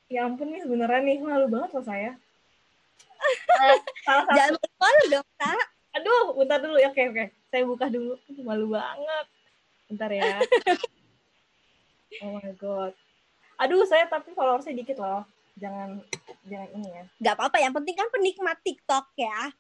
ya 0.06 0.22
ampun 0.22 0.48
nih 0.48 0.62
sebenarnya 0.62 1.02
nih 1.02 1.18
malu 1.20 1.48
banget 1.48 1.70
loh 1.72 1.82
saya 1.82 2.12
Eh, 3.58 3.78
salah 4.06 4.24
satu 4.24 4.36
Jangan 4.36 4.54
malu 4.76 5.04
dong, 5.10 5.28
Sa. 5.36 5.52
aduh 5.92 6.24
bentar 6.36 6.58
dulu 6.58 6.76
ya 6.76 6.88
oke 6.88 7.04
oke 7.06 7.26
saya 7.48 7.64
buka 7.64 7.86
dulu 7.88 8.14
Aduh, 8.22 8.44
malu 8.44 8.66
banget 8.70 9.26
bentar 9.88 10.10
ya 10.10 10.36
oh 12.22 12.32
my 12.34 12.52
god 12.56 12.94
aduh 13.56 13.84
saya 13.84 14.06
tapi 14.06 14.32
followersnya 14.32 14.72
dikit 14.74 14.98
loh 14.98 15.24
jangan 15.56 15.90
jangan 16.44 16.70
ini 16.74 16.90
ya 16.90 17.04
Gak 17.22 17.36
apa-apa, 17.36 17.58
yang 17.58 17.72
penting 17.72 17.94
kan 17.94 18.08
penikmat 18.10 18.58
TikTok 18.62 19.06
ya. 19.16 19.52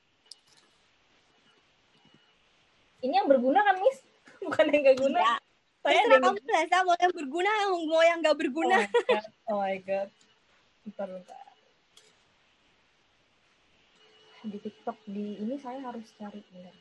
ini 3.01 3.13
yang 3.13 3.25
berguna 3.25 3.59
kan 3.61 3.75
miss 3.77 3.99
bukan 4.45 4.65
yang 4.67 4.81
gak 4.83 4.99
guna 4.99 5.19
Iya. 5.19 5.35
saya 5.81 5.97
Terserah 5.97 6.21
kamu 6.21 6.37
lah, 6.45 6.63
Sa. 6.63 6.77
Mau 6.79 6.95
yang 6.95 7.09
berguna, 7.11 7.51
mau 7.83 8.03
yang 8.03 8.17
gak 8.19 8.37
berguna. 8.37 8.77
oh 8.77 8.85
my 8.85 9.01
god 9.01 9.25
oh 9.47 9.57
my 9.57 9.77
god 9.79 10.09
bentar 10.81 11.07
bentar 11.09 11.41
di 14.41 14.57
TikTok 14.57 14.97
di 15.05 15.37
ini 15.37 15.55
saya 15.57 15.77
harus 15.81 16.07
cari 16.15 16.41
bentar 16.47 16.73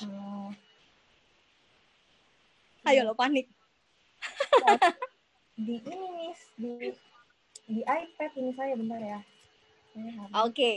Oh, 0.00 0.48
Ayo 2.82 3.04
lo 3.04 3.12
panik. 3.12 3.44
di 5.56 5.80
ini 5.80 6.06
miss 6.12 6.40
di 6.54 6.72
di 7.66 7.80
iPad 7.82 8.30
ini 8.36 8.52
saya 8.52 8.76
bentar 8.76 9.00
ya 9.00 9.20
saya 9.96 10.10
harus, 10.12 10.34
Oke. 10.44 10.72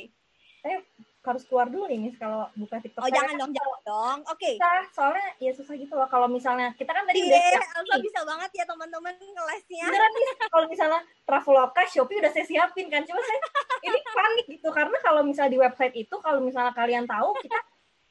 harus 1.20 1.44
keluar 1.46 1.68
dulu 1.68 1.86
nih 1.86 2.00
miss 2.00 2.15
kalau 2.15 2.48
buka 2.56 2.80
TikTok 2.80 3.04
Oh, 3.04 3.08
saya 3.12 3.15
jangan 3.22 3.36
dong, 3.38 3.52
jangan 3.54 3.80
dong. 3.86 4.18
Oke. 4.32 4.56
susah 4.56 4.82
soalnya 4.96 5.28
ya 5.38 5.52
susah 5.52 5.76
gitu 5.76 5.94
loh 5.94 6.08
kalau 6.08 6.26
misalnya 6.26 6.72
kita 6.74 6.89
kan 6.89 7.04
tadi 7.06 7.22
udah 7.22 7.38
Elsa 7.38 7.84
nih. 7.86 8.02
bisa 8.02 8.20
banget 8.24 8.52
ya 8.56 8.65
teman-teman 8.65 9.13
ngelesnya. 9.20 9.84
beneran 9.86 10.12
nih 10.15 10.26
kalau 10.48 10.65
misalnya 10.72 11.00
Traveloka 11.28 11.82
Shopee 11.86 12.18
udah 12.24 12.32
saya 12.32 12.46
siapin 12.48 12.88
kan 12.88 13.04
cuma 13.04 13.20
saya 13.22 13.39
ini 13.88 14.00
panik 14.02 14.46
gitu 14.48 14.70
karena 14.72 14.98
kalau 15.04 15.22
misalnya 15.22 15.52
di 15.54 15.60
website 15.60 15.96
itu 15.96 16.15
kalau 16.24 16.39
misalnya 16.39 16.72
kalian 16.72 17.04
tahu 17.04 17.36
kita 17.44 17.60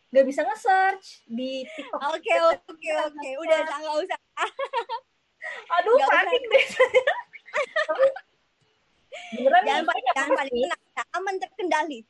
nggak 0.09 0.25
bisa 0.25 0.41
nge-search 0.45 1.07
di 1.29 1.65
TikTok 1.65 2.01
Oke, 2.13 2.33
oke, 2.55 2.91
oke. 3.09 3.29
Udah, 3.45 3.59
nggak 3.67 3.97
usah. 4.05 4.19
aduh 5.69 5.95
usah. 5.97 6.09
panik 6.11 6.43
deh 6.45 6.67
beneran 9.29 9.63
Jangan 9.65 9.83
saya 9.83 9.89
panik, 9.89 10.05
jangan 10.15 10.31
panik. 10.37 10.53
Tenang. 10.53 11.09
Aman 11.15 11.35
terkendali. 11.37 12.01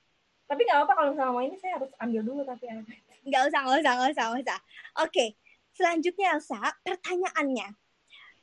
tapi 0.48 0.60
nggak 0.64 0.80
apa 0.80 0.92
kalau 0.96 1.08
misalnya 1.12 1.32
mau 1.36 1.42
ini 1.44 1.56
saya 1.60 1.76
harus 1.76 1.92
ambil 2.00 2.22
dulu 2.24 2.40
tapi 2.40 2.64
ya. 2.64 2.80
Nggak 3.28 3.42
usah, 3.52 3.60
nggak 3.68 3.78
usah, 3.84 3.92
nggak 3.92 4.10
usah, 4.16 4.24
nggak 4.32 4.42
usah. 4.48 4.58
Oke, 5.04 5.24
selanjutnya 5.76 6.26
Elsa, 6.32 6.60
pertanyaannya. 6.80 7.68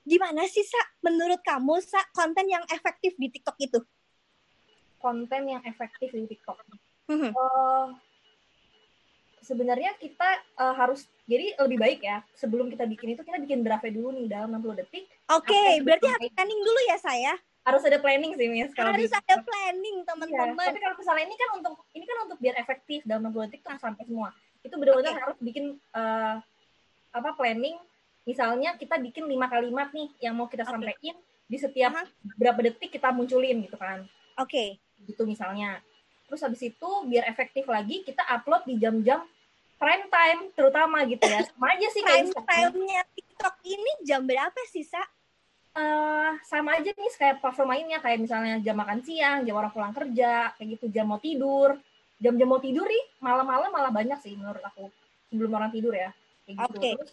Gimana 0.05 0.45
sih, 0.45 0.61
Sa, 0.61 0.77
menurut 1.01 1.41
kamu, 1.41 1.81
Sa, 1.81 1.97
konten 2.13 2.45
yang 2.45 2.61
efektif 2.69 3.17
di 3.17 3.33
TikTok 3.33 3.57
itu? 3.57 3.79
konten 5.01 5.45
yang 5.45 5.61
efektif 5.61 6.09
di 6.09 6.25
TikTok 6.25 6.57
Mhm. 7.05 7.29
Eh, 7.29 7.85
sebenarnya 9.45 9.93
kita 9.95 10.25
eh, 10.57 10.73
harus 10.73 11.05
jadi 11.23 11.53
lebih 11.61 11.77
baik 11.77 11.99
ya 12.01 12.25
sebelum 12.33 12.67
kita 12.67 12.83
bikin 12.83 13.13
itu 13.13 13.21
kita 13.21 13.37
bikin 13.37 13.61
draftnya 13.61 13.93
dulu 13.93 14.09
nih 14.11 14.25
dalam 14.25 14.49
60 14.51 14.81
detik 14.81 15.05
Oke, 15.29 15.53
yang 15.53 15.85
berarti 15.85 16.05
harus 16.07 16.29
planning 16.33 16.61
dulu 16.61 16.79
ya, 16.83 16.97
saya. 16.97 17.33
harus 17.61 17.81
ada 17.81 17.97
planning 17.97 18.31
sih 18.33 18.45
Miss 18.45 18.69
kalau 18.73 18.93
Harus 18.93 19.09
di- 19.09 19.17
ada 19.17 19.35
planning, 19.41 19.97
Iya, 19.97 20.07
teman-teman. 20.07 20.65
tapi 20.69 20.79
kalau 20.79 20.95
misalnya 20.97 21.23
ini 21.25 21.35
kan 21.35 21.49
untuk 21.57 21.73
ini 21.91 22.05
kan 22.05 22.17
untuk 22.25 22.37
biar 22.37 22.55
efektif 22.57 22.99
dalam 23.05 23.25
60 23.25 23.45
detik 23.47 23.61
tuh 23.61 23.73
sampai 23.75 24.03
semua 24.05 24.29
itu 24.61 24.73
benar-benar 24.73 25.13
Oke. 25.13 25.21
harus 25.21 25.37
bikin 25.41 25.65
eh, 25.77 26.35
apa 27.09 27.29
planning 27.33 27.77
misalnya 28.21 28.73
kita 28.73 28.97
bikin 28.97 29.25
lima 29.25 29.45
kalimat 29.45 29.89
nih 29.91 30.09
yang 30.19 30.33
mau 30.33 30.45
kita 30.45 30.61
Oke. 30.61 30.73
sampaikan 30.73 31.15
di 31.45 31.57
setiap 31.57 31.93
Aha. 31.95 32.05
berapa 32.35 32.57
detik 32.59 32.89
kita 32.91 33.09
munculin 33.09 33.61
gitu 33.61 33.77
kan 33.77 34.01
Oke, 34.35 34.77
gitu 35.01 35.23
misalnya. 35.23 35.79
Terus 36.25 36.41
habis 36.41 36.59
itu 36.59 36.89
biar 37.05 37.23
efektif 37.25 37.63
lagi 37.65 38.01
kita 38.01 38.25
upload 38.25 38.65
di 38.65 38.75
jam-jam 38.75 39.21
prime 39.85 40.05
time 40.09 40.39
terutama 40.57 41.05
gitu 41.05 41.21
ya. 41.21 41.45
Sama 41.45 41.77
aja 41.77 41.87
sih 41.93 42.01
prime 42.01 42.33
time-nya 42.33 43.01
TikTok 43.13 43.55
ini 43.61 43.91
jam 44.01 44.25
berapa 44.25 44.57
sih, 44.73 44.81
Sa? 44.81 45.05
eh, 45.75 46.31
sama 46.47 46.79
aja 46.79 46.89
nih 46.89 47.11
kayak 47.19 47.43
platform 47.43 47.69
lainnya 47.75 47.99
kayak 47.99 48.23
misalnya 48.23 48.55
jam 48.63 48.79
makan 48.79 49.03
siang, 49.03 49.43
jam 49.43 49.55
orang 49.59 49.69
pulang 49.75 49.93
kerja, 49.93 50.55
kayak 50.55 50.67
gitu 50.79 50.85
jam 50.89 51.05
mau 51.05 51.21
tidur. 51.21 51.77
Jam-jam 52.15 52.47
mau 52.47 52.63
tidur 52.63 52.87
nih 52.87 53.05
malam-malam 53.19 53.69
malah 53.69 53.91
banyak 53.91 54.15
sih 54.23 54.39
menurut 54.39 54.63
aku 54.63 54.87
sebelum 55.29 55.51
orang 55.51 55.69
tidur 55.69 55.93
ya. 55.93 56.15
Kayak 56.47 56.55
gitu. 56.63 56.77
Oke. 56.79 56.89
Terus 56.95 57.11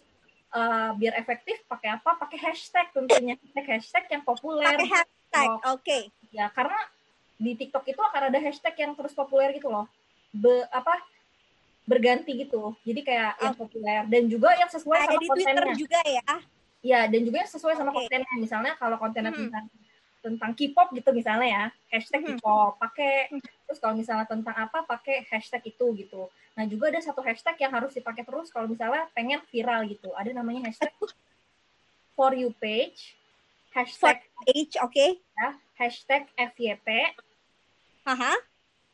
eh, 0.55 0.89
biar 0.97 1.13
efektif 1.19 1.57
pakai 1.67 1.89
apa? 1.99 2.09
Pakai 2.15 2.39
hashtag 2.39 2.87
tentunya. 2.95 3.35
Hashtag 3.35 3.67
hashtag 3.77 4.05
yang 4.09 4.23
populer. 4.23 4.79
Pakai 4.79 4.89
hashtag. 4.89 5.49
Oke. 5.69 5.99
ya 6.33 6.49
karena 6.49 6.79
di 7.37 7.53
TikTok 7.53 7.85
itu 7.85 8.01
akan 8.01 8.31
ada 8.31 8.39
hashtag 8.39 8.73
yang 8.79 8.95
terus 8.95 9.13
populer 9.13 9.51
gitu 9.53 9.67
loh. 9.69 9.85
Be, 10.33 10.65
apa 10.71 10.97
berganti 11.83 12.31
gitu. 12.37 12.73
Jadi 12.81 13.01
kayak 13.01 13.31
yang 13.37 13.55
populer 13.55 14.01
dan 14.07 14.23
juga 14.25 14.55
yang 14.55 14.67
sesuai 14.67 14.97
Ada 14.97 15.07
sama 15.09 15.19
di 15.19 15.27
Twitter 15.27 15.43
kontennya. 15.53 15.75
juga 15.75 15.99
ya. 16.01 16.33
Ya, 16.83 16.99
dan 17.07 17.21
juga 17.23 17.37
yang 17.39 17.51
sesuai 17.51 17.75
sama 17.75 17.89
Oke. 17.89 17.97
kontennya. 18.01 18.33
Misalnya 18.35 18.73
kalau 18.75 18.95
kontennya 18.97 19.31
Hmm. 19.31 19.47
tentang 19.47 19.65
tentang 20.23 20.51
K-pop 20.53 20.87
gitu 20.91 21.11
misalnya 21.11 21.47
ya, 21.47 21.63
hashtag 21.89 22.23
Hmm. 22.23 22.39
K-pop 22.39 22.79
pakai. 22.79 23.27
Terus 23.67 23.79
kalau 23.79 23.91
misalnya 23.93 24.23
tentang 24.23 24.55
apa 24.57 24.83
pakai 24.83 25.27
hashtag 25.27 25.67
itu 25.67 25.85
gitu. 25.97 26.31
Nah, 26.53 26.63
juga 26.63 26.87
ada 26.87 27.01
satu 27.01 27.19
hashtag 27.19 27.59
yang 27.59 27.73
harus 27.73 27.91
dipakai 27.91 28.23
terus 28.23 28.47
kalau 28.47 28.69
misalnya 28.69 29.09
pengen 29.11 29.43
viral 29.49 29.83
gitu. 29.85 30.13
Ada 30.13 30.31
namanya 30.31 30.69
hashtag 30.69 30.93
for 32.15 32.31
you 32.31 32.53
page, 32.55 33.17
hashtag 33.71 34.23
H, 34.45 34.77
oke. 34.79 35.05
ya, 35.17 35.49
hashtag 35.75 36.29
FYP, 36.37 36.87
Haha. 38.05 38.52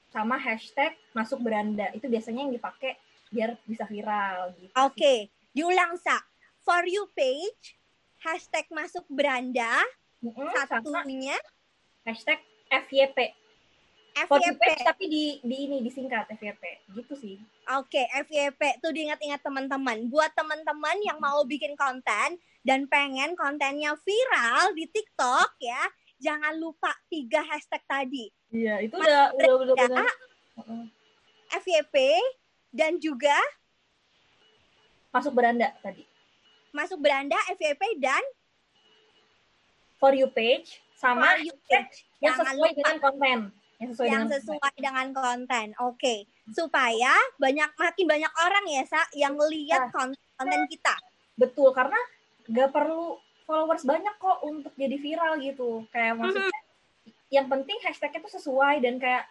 Sama 0.10 0.36
hashtag 0.38 0.98
masuk 1.14 1.40
beranda. 1.42 1.90
Itu 1.94 2.10
biasanya 2.10 2.46
yang 2.46 2.54
dipakai 2.54 2.98
biar 3.30 3.58
bisa 3.66 3.86
viral 3.86 4.54
gitu. 4.58 4.74
Oke. 4.86 5.30
Diulang, 5.54 5.98
Sa. 6.02 6.18
For 6.66 6.86
you 6.86 7.10
page, 7.18 7.78
hashtag 8.22 8.68
masuk 8.70 9.06
beranda, 9.10 9.82
Mm-mm, 10.20 10.52
sama 10.52 10.84
satunya 10.84 11.38
hashtag 12.04 12.40
FYP. 12.70 13.34
FYP. 14.20 14.60
page 14.60 14.84
tapi 14.84 15.06
di 15.08 15.24
di 15.46 15.56
ini 15.70 15.78
disingkat 15.80 16.28
FYP. 16.36 16.92
Gitu 16.92 17.14
sih. 17.16 17.36
Oke, 17.78 18.04
FYP 18.28 18.82
tuh 18.84 18.92
diingat-ingat 18.92 19.40
teman-teman. 19.40 20.10
Buat 20.12 20.34
teman-teman 20.36 20.98
yang 21.06 21.22
mau 21.22 21.46
bikin 21.46 21.78
konten 21.80 22.36
dan 22.66 22.90
pengen 22.92 23.38
kontennya 23.38 23.96
viral 23.96 24.76
di 24.76 24.90
TikTok 24.90 25.56
ya, 25.62 25.82
jangan 26.20 26.58
lupa 26.60 26.92
tiga 27.08 27.46
hashtag 27.46 27.82
tadi. 27.88 28.28
Iya, 28.50 28.82
itu 28.82 28.94
Mas 28.94 29.06
udah 29.06 29.22
udah 29.32 29.52
udah 29.56 29.76
Brenda, 29.76 29.96
benar. 29.96 30.16
FYP 31.52 31.96
dan 32.72 32.98
juga 32.98 33.38
Masuk 35.10 35.34
beranda 35.34 35.74
tadi. 35.80 36.06
masuk 36.70 36.98
beranda 36.98 37.34
FYP 37.50 37.98
dan 37.98 38.22
For 39.98 40.14
you 40.14 40.30
page 40.30 40.78
sama 40.94 41.34
For 41.34 41.42
You 41.44 41.56
page. 41.66 42.06
yang 42.20 42.34
Jangan 42.34 42.46
sesuai 42.48 42.58
lupa. 42.66 42.78
dengan 42.78 42.98
konten. 43.00 43.40
Yang 43.76 43.90
sesuai 43.90 44.08
yang 44.08 44.22
dengan 44.22 44.34
sesuai 44.36 44.72
dengan 44.78 45.08
konten. 45.12 45.68
Oke, 45.82 46.16
supaya 46.50 47.12
banyak 47.36 47.70
makin 47.74 48.06
banyak 48.08 48.34
orang 48.36 48.66
ya 48.66 48.84
sa 48.84 49.02
yang 49.14 49.34
lihat 49.36 49.88
Nah. 49.88 49.94
konten 50.38 50.62
kita. 50.68 50.96
Betul, 51.36 51.72
karena 51.72 51.98
nggak 52.46 52.70
perlu 52.70 53.18
followers 53.44 53.82
banyak 53.84 54.14
kok 54.16 54.40
untuk 54.42 54.74
jadi 54.74 54.96
viral 54.96 55.40
gitu. 55.40 55.84
Kayak 55.90 56.18
maksudnya 56.18 56.54
yang 57.30 57.46
penting 57.46 57.78
hashtagnya 57.86 58.26
itu 58.26 58.32
sesuai 58.42 58.82
dan 58.82 58.98
kayak 58.98 59.24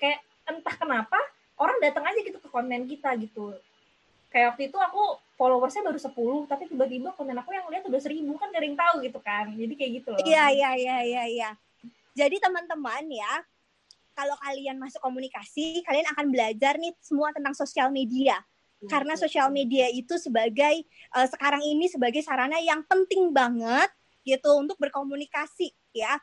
kayak 0.00 0.20
entah 0.48 0.74
kenapa 0.76 1.16
orang 1.60 1.76
datang 1.80 2.04
aja 2.08 2.20
gitu 2.20 2.40
ke 2.40 2.48
konten 2.48 2.88
kita 2.88 3.14
gitu. 3.20 3.54
Kayak 4.32 4.56
waktu 4.56 4.66
itu 4.72 4.78
aku 4.80 5.22
followersnya 5.38 5.86
baru 5.86 6.00
10, 6.00 6.50
tapi 6.50 6.66
tiba-tiba 6.66 7.14
konten 7.14 7.38
aku 7.38 7.54
yang 7.54 7.70
lihat 7.70 7.86
udah 7.86 8.00
1000 8.02 8.18
kan 8.34 8.50
gak 8.50 8.58
ada 8.58 8.66
yang 8.66 8.78
tahu 8.78 8.94
gitu 9.06 9.18
kan. 9.22 9.46
Jadi 9.54 9.74
kayak 9.78 9.92
gitu 10.02 10.08
loh. 10.10 10.18
Iya 10.26 10.44
iya 10.50 10.70
iya 10.74 10.96
iya 11.06 11.22
iya. 11.30 11.50
Jadi 12.18 12.42
teman-teman 12.42 13.06
ya, 13.10 13.32
kalau 14.14 14.34
kalian 14.42 14.78
masuk 14.78 15.02
komunikasi, 15.02 15.82
kalian 15.86 16.06
akan 16.14 16.26
belajar 16.30 16.78
nih 16.78 16.94
semua 16.98 17.30
tentang 17.30 17.54
sosial 17.54 17.90
media. 17.94 18.42
Karena 18.84 19.16
sosial 19.16 19.48
media 19.48 19.88
itu 19.88 20.18
sebagai 20.20 20.84
eh, 20.90 21.28
sekarang 21.30 21.62
ini 21.64 21.88
sebagai 21.88 22.20
sarana 22.20 22.60
yang 22.60 22.84
penting 22.84 23.32
banget 23.32 23.88
gitu 24.26 24.50
untuk 24.58 24.76
berkomunikasi 24.82 25.72
ya. 25.94 26.18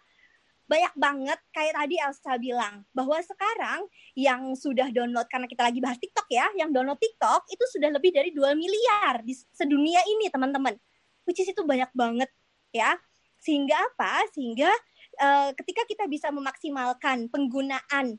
Banyak 0.71 0.93
banget 0.95 1.39
kayak 1.51 1.75
tadi 1.75 1.99
Elsa 1.99 2.39
bilang 2.39 2.87
bahwa 2.95 3.19
sekarang 3.19 3.83
yang 4.15 4.55
sudah 4.55 4.87
download 4.87 5.27
karena 5.27 5.51
kita 5.51 5.67
lagi 5.67 5.83
bahas 5.83 5.99
TikTok 5.99 6.31
ya, 6.31 6.47
yang 6.55 6.71
download 6.71 6.95
TikTok 6.95 7.43
itu 7.51 7.63
sudah 7.75 7.91
lebih 7.91 8.15
dari 8.15 8.31
2 8.31 8.55
miliar 8.55 9.19
di 9.19 9.35
sedunia 9.51 9.99
ini 10.07 10.31
teman-teman. 10.31 10.79
Which 11.27 11.43
is 11.43 11.51
itu 11.51 11.67
banyak 11.67 11.91
banget 11.91 12.31
ya. 12.71 12.95
Sehingga 13.43 13.75
apa? 13.75 14.23
Sehingga 14.31 14.71
eh, 15.19 15.51
ketika 15.59 15.83
kita 15.83 16.07
bisa 16.07 16.31
memaksimalkan 16.31 17.27
penggunaan 17.27 18.15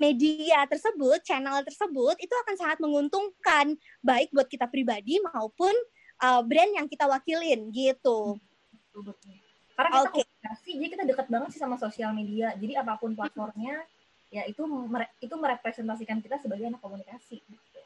media 0.00 0.64
tersebut, 0.70 1.20
channel 1.26 1.60
tersebut, 1.66 2.16
itu 2.22 2.32
akan 2.46 2.54
sangat 2.56 2.78
menguntungkan 2.80 3.76
baik 4.00 4.30
buat 4.30 4.46
kita 4.46 4.70
pribadi 4.70 5.18
maupun 5.34 5.74
uh, 6.22 6.40
brand 6.46 6.72
yang 6.78 6.86
kita 6.86 7.10
wakilin 7.10 7.68
gitu. 7.74 8.38
Betul, 8.70 9.02
betul. 9.10 9.34
Karena 9.74 9.90
kita 9.90 10.10
Oke. 10.10 10.22
Komunikasi, 10.48 10.80
jadi 10.80 10.88
kita 10.96 11.04
dekat 11.04 11.26
banget 11.28 11.48
sih 11.52 11.60
sama 11.60 11.76
sosial 11.76 12.10
media. 12.16 12.56
Jadi 12.56 12.72
apa 12.72 12.96
pun 12.96 13.12
platformnya, 13.12 13.84
ya 14.32 14.48
itu 14.48 14.64
mere- 14.64 15.12
itu 15.20 15.34
merepresentasikan 15.36 16.24
kita 16.24 16.40
sebagai 16.40 16.64
anak 16.64 16.80
komunikasi. 16.80 17.44
Gitu. 17.44 17.78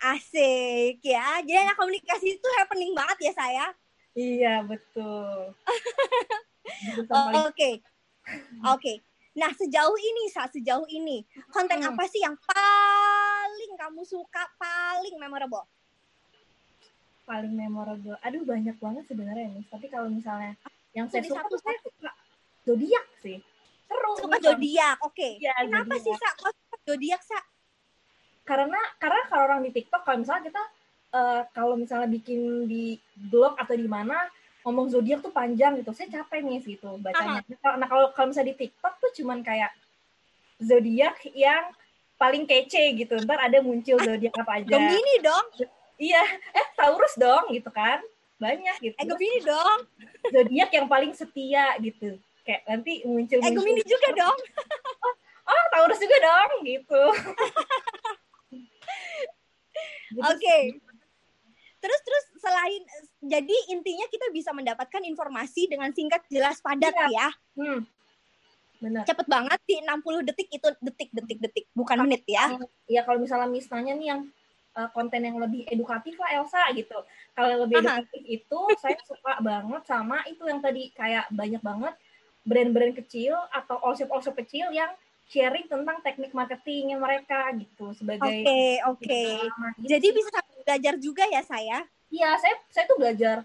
Asik 0.00 1.00
ya. 1.00 1.40
Jadi 1.40 1.58
anak 1.64 1.76
komunikasi 1.76 2.36
itu 2.36 2.48
happening 2.60 2.92
banget 2.92 3.18
ya 3.24 3.32
saya. 3.32 3.66
Iya 4.12 4.54
betul. 4.64 5.56
Oke. 7.48 7.80
Oke. 8.66 8.92
Nah, 9.30 9.48
sejauh 9.54 9.94
ini 9.96 10.28
Sa, 10.28 10.50
sejauh 10.50 10.84
ini 10.90 11.22
konten 11.48 11.80
Hmm. 11.80 11.94
apa 11.94 12.04
sih 12.04 12.20
yang 12.20 12.34
paling 12.36 13.72
kamu 13.78 14.02
suka, 14.04 14.44
paling 14.60 15.16
memorable? 15.16 15.64
paling 17.30 17.54
memorable. 17.54 18.18
Aduh 18.26 18.42
banyak 18.42 18.74
banget 18.82 19.06
sebenarnya 19.06 19.54
nih. 19.54 19.62
Tapi 19.70 19.86
kalau 19.86 20.10
misalnya 20.10 20.58
yang 20.90 21.06
saya 21.06 21.22
Jadi 21.22 21.28
suka 21.30 21.42
tuh 21.46 21.58
saya 21.58 21.78
satu-satu. 21.78 21.88
suka 21.94 22.10
zodiak 22.66 23.06
sih. 23.18 23.38
Seru. 23.86 24.12
Suka 24.18 24.36
gitu. 24.38 24.46
zodiak. 24.50 24.96
Oke. 25.02 25.28
Iya, 25.38 25.52
Kenapa 25.60 25.94
zodiak. 25.94 26.02
sih 26.02 26.14
Sa? 26.14 26.30
Kok 26.36 26.52
suka 26.52 26.76
zodiak 26.84 27.22
Sa? 27.22 27.40
Karena 28.42 28.80
karena 28.98 29.20
kalau 29.26 29.42
orang 29.46 29.60
di 29.62 29.70
TikTok 29.70 30.02
kalau 30.02 30.18
misalnya 30.20 30.42
kita 30.50 30.62
eh, 31.10 31.40
kalau 31.50 31.74
misalnya 31.74 32.08
bikin 32.08 32.40
di 32.66 32.98
blog 33.30 33.54
atau 33.54 33.74
di 33.74 33.86
mana 33.86 34.26
ngomong 34.60 34.90
zodiak 34.90 35.22
tuh 35.22 35.30
panjang 35.30 35.78
gitu. 35.78 35.90
Saya 35.90 36.10
capek 36.10 36.40
nih 36.42 36.58
gitu 36.64 36.98
bacanya. 36.98 37.40
Nah 37.78 37.86
kalau 37.86 38.10
kalau 38.10 38.26
misalnya 38.30 38.50
di 38.52 38.66
TikTok 38.66 38.94
tuh 38.98 39.10
cuman 39.22 39.40
kayak 39.40 39.70
zodiak 40.58 41.16
yang 41.32 41.70
paling 42.18 42.44
kece 42.44 42.92
gitu. 42.94 43.16
Ntar 43.22 43.40
ada 43.40 43.58
muncul 43.62 43.96
zodiak 43.96 44.34
apa 44.36 44.52
aja. 44.60 44.68
Gemini 44.68 45.16
dong. 45.22 45.46
Iya, 46.00 46.24
eh 46.56 46.66
Taurus 46.74 47.12
dong 47.16 47.52
gitu 47.52 47.68
kan. 47.68 48.00
Banyak 48.40 48.76
gitu. 48.80 48.96
Eh 48.96 49.06
Gemini 49.06 49.38
dong. 49.44 49.78
Zodiak 50.34 50.70
yang 50.72 50.88
paling 50.88 51.12
setia 51.12 51.76
gitu. 51.78 52.16
Kayak 52.42 52.64
nanti 52.64 53.04
muncul 53.04 53.38
Eh 53.38 53.52
Gemini 53.52 53.82
juga 53.84 54.08
dong. 54.16 54.38
Oh, 55.50 55.64
Taurus 55.74 55.98
juga 55.98 56.14
dong 56.22 56.62
gitu. 56.62 57.02
Gitu 60.10 60.22
Oke. 60.22 60.38
sih. 60.38 60.78
Terus 61.80 62.00
terus 62.06 62.24
selain 62.38 62.82
jadi 63.18 63.56
intinya 63.72 64.06
kita 64.10 64.30
bisa 64.30 64.54
mendapatkan 64.54 65.02
informasi 65.02 65.66
dengan 65.66 65.90
singkat, 65.90 66.22
jelas, 66.30 66.62
padat 66.62 66.92
Iya. 66.92 67.06
ya. 67.10 67.28
Hmm. 67.58 67.80
Benar. 68.78 69.02
Cepet 69.10 69.26
banget 69.26 69.58
sih 69.66 69.78
60 69.82 70.22
detik 70.22 70.48
itu 70.50 70.68
detik 70.78 71.10
detik 71.10 71.38
detik, 71.40 71.64
bukan 71.74 71.98
menit 72.04 72.22
ya. 72.30 72.46
Ya 72.86 73.02
kalau 73.02 73.18
misalnya 73.18 73.50
Miss 73.50 73.66
nanya 73.74 73.94
nih 73.96 74.06
yang 74.12 74.20
uh, 74.76 74.88
konten 74.94 75.22
yang 75.22 75.36
lebih 75.38 75.66
edukatif 75.70 76.14
lah 76.20 76.42
Elsa 76.42 76.62
gitu. 76.76 76.98
Kalau 77.34 77.66
lebih 77.66 77.82
Aha. 77.82 78.02
edukatif 78.02 78.22
itu 78.26 78.60
saya 78.78 78.98
suka 79.06 79.40
banget 79.42 79.82
sama 79.86 80.22
itu 80.26 80.42
yang 80.46 80.60
tadi 80.62 80.90
kayak 80.94 81.26
banyak 81.32 81.62
banget 81.62 81.94
brand-brand 82.44 82.94
kecil 82.96 83.36
atau 83.52 83.78
all-shop-all-shop 83.84 84.36
kecil 84.44 84.72
yang 84.72 84.90
sharing 85.30 85.70
tentang 85.70 86.02
teknik 86.02 86.34
marketingnya 86.34 86.98
mereka 86.98 87.46
gitu 87.54 87.94
sebagai 87.94 88.42
Oke, 88.42 88.82
oke. 88.82 89.06
pengalaman 89.06 89.72
gitu 89.78 89.88
Jadi 89.94 90.08
bisa 90.10 90.38
belajar 90.66 90.94
juga 90.98 91.24
ya 91.30 91.42
saya. 91.46 91.78
Iya, 92.10 92.30
saya 92.42 92.56
saya 92.74 92.84
tuh 92.90 92.98
belajar 92.98 93.36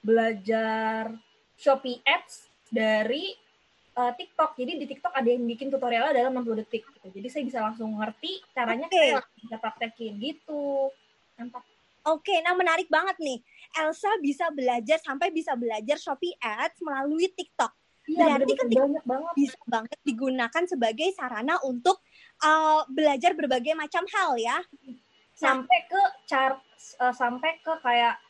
belajar 0.00 1.12
Shopee 1.60 2.00
Ads 2.04 2.48
dari 2.72 3.36
uh, 3.96 4.12
TikTok. 4.12 4.54
Jadi 4.54 4.72
di 4.76 4.86
TikTok 4.86 5.12
ada 5.16 5.28
yang 5.28 5.42
bikin 5.48 5.72
tutorialnya 5.72 6.12
dalam 6.12 6.36
60 6.44 6.62
detik 6.62 6.84
gitu. 6.84 7.08
Jadi 7.10 7.28
saya 7.32 7.42
bisa 7.48 7.58
langsung 7.64 7.96
ngerti 7.96 8.44
caranya 8.52 8.86
saya 8.92 9.18
langsung 9.18 9.40
bisa 9.48 9.56
praktekin 9.58 10.12
gitu. 10.20 10.92
Mantap. 11.40 11.64
Oke, 12.06 12.38
nah 12.46 12.54
menarik 12.54 12.86
banget 12.86 13.18
nih. 13.18 13.42
Elsa 13.82 14.14
bisa 14.22 14.46
belajar 14.54 15.02
sampai 15.02 15.34
bisa 15.34 15.58
belajar 15.58 15.98
Shopee 15.98 16.38
Ads 16.38 16.78
melalui 16.78 17.26
TikTok. 17.34 17.74
Iya, 18.06 18.38
Berarti 18.38 18.54
ketika- 18.54 18.86
banyak 18.86 19.04
banget. 19.04 19.32
Bisa 19.34 19.58
banget 19.66 19.98
digunakan 20.06 20.64
sebagai 20.70 21.08
sarana 21.18 21.58
untuk 21.66 21.98
uh, 22.46 22.86
belajar 22.86 23.34
berbagai 23.34 23.74
macam 23.74 24.06
hal 24.06 24.38
ya. 24.38 24.62
Sampai 25.34 25.90
ke 25.90 26.02
chart 26.30 26.62
uh, 27.02 27.10
sampai 27.10 27.58
ke 27.58 27.74
kayak 27.82 28.22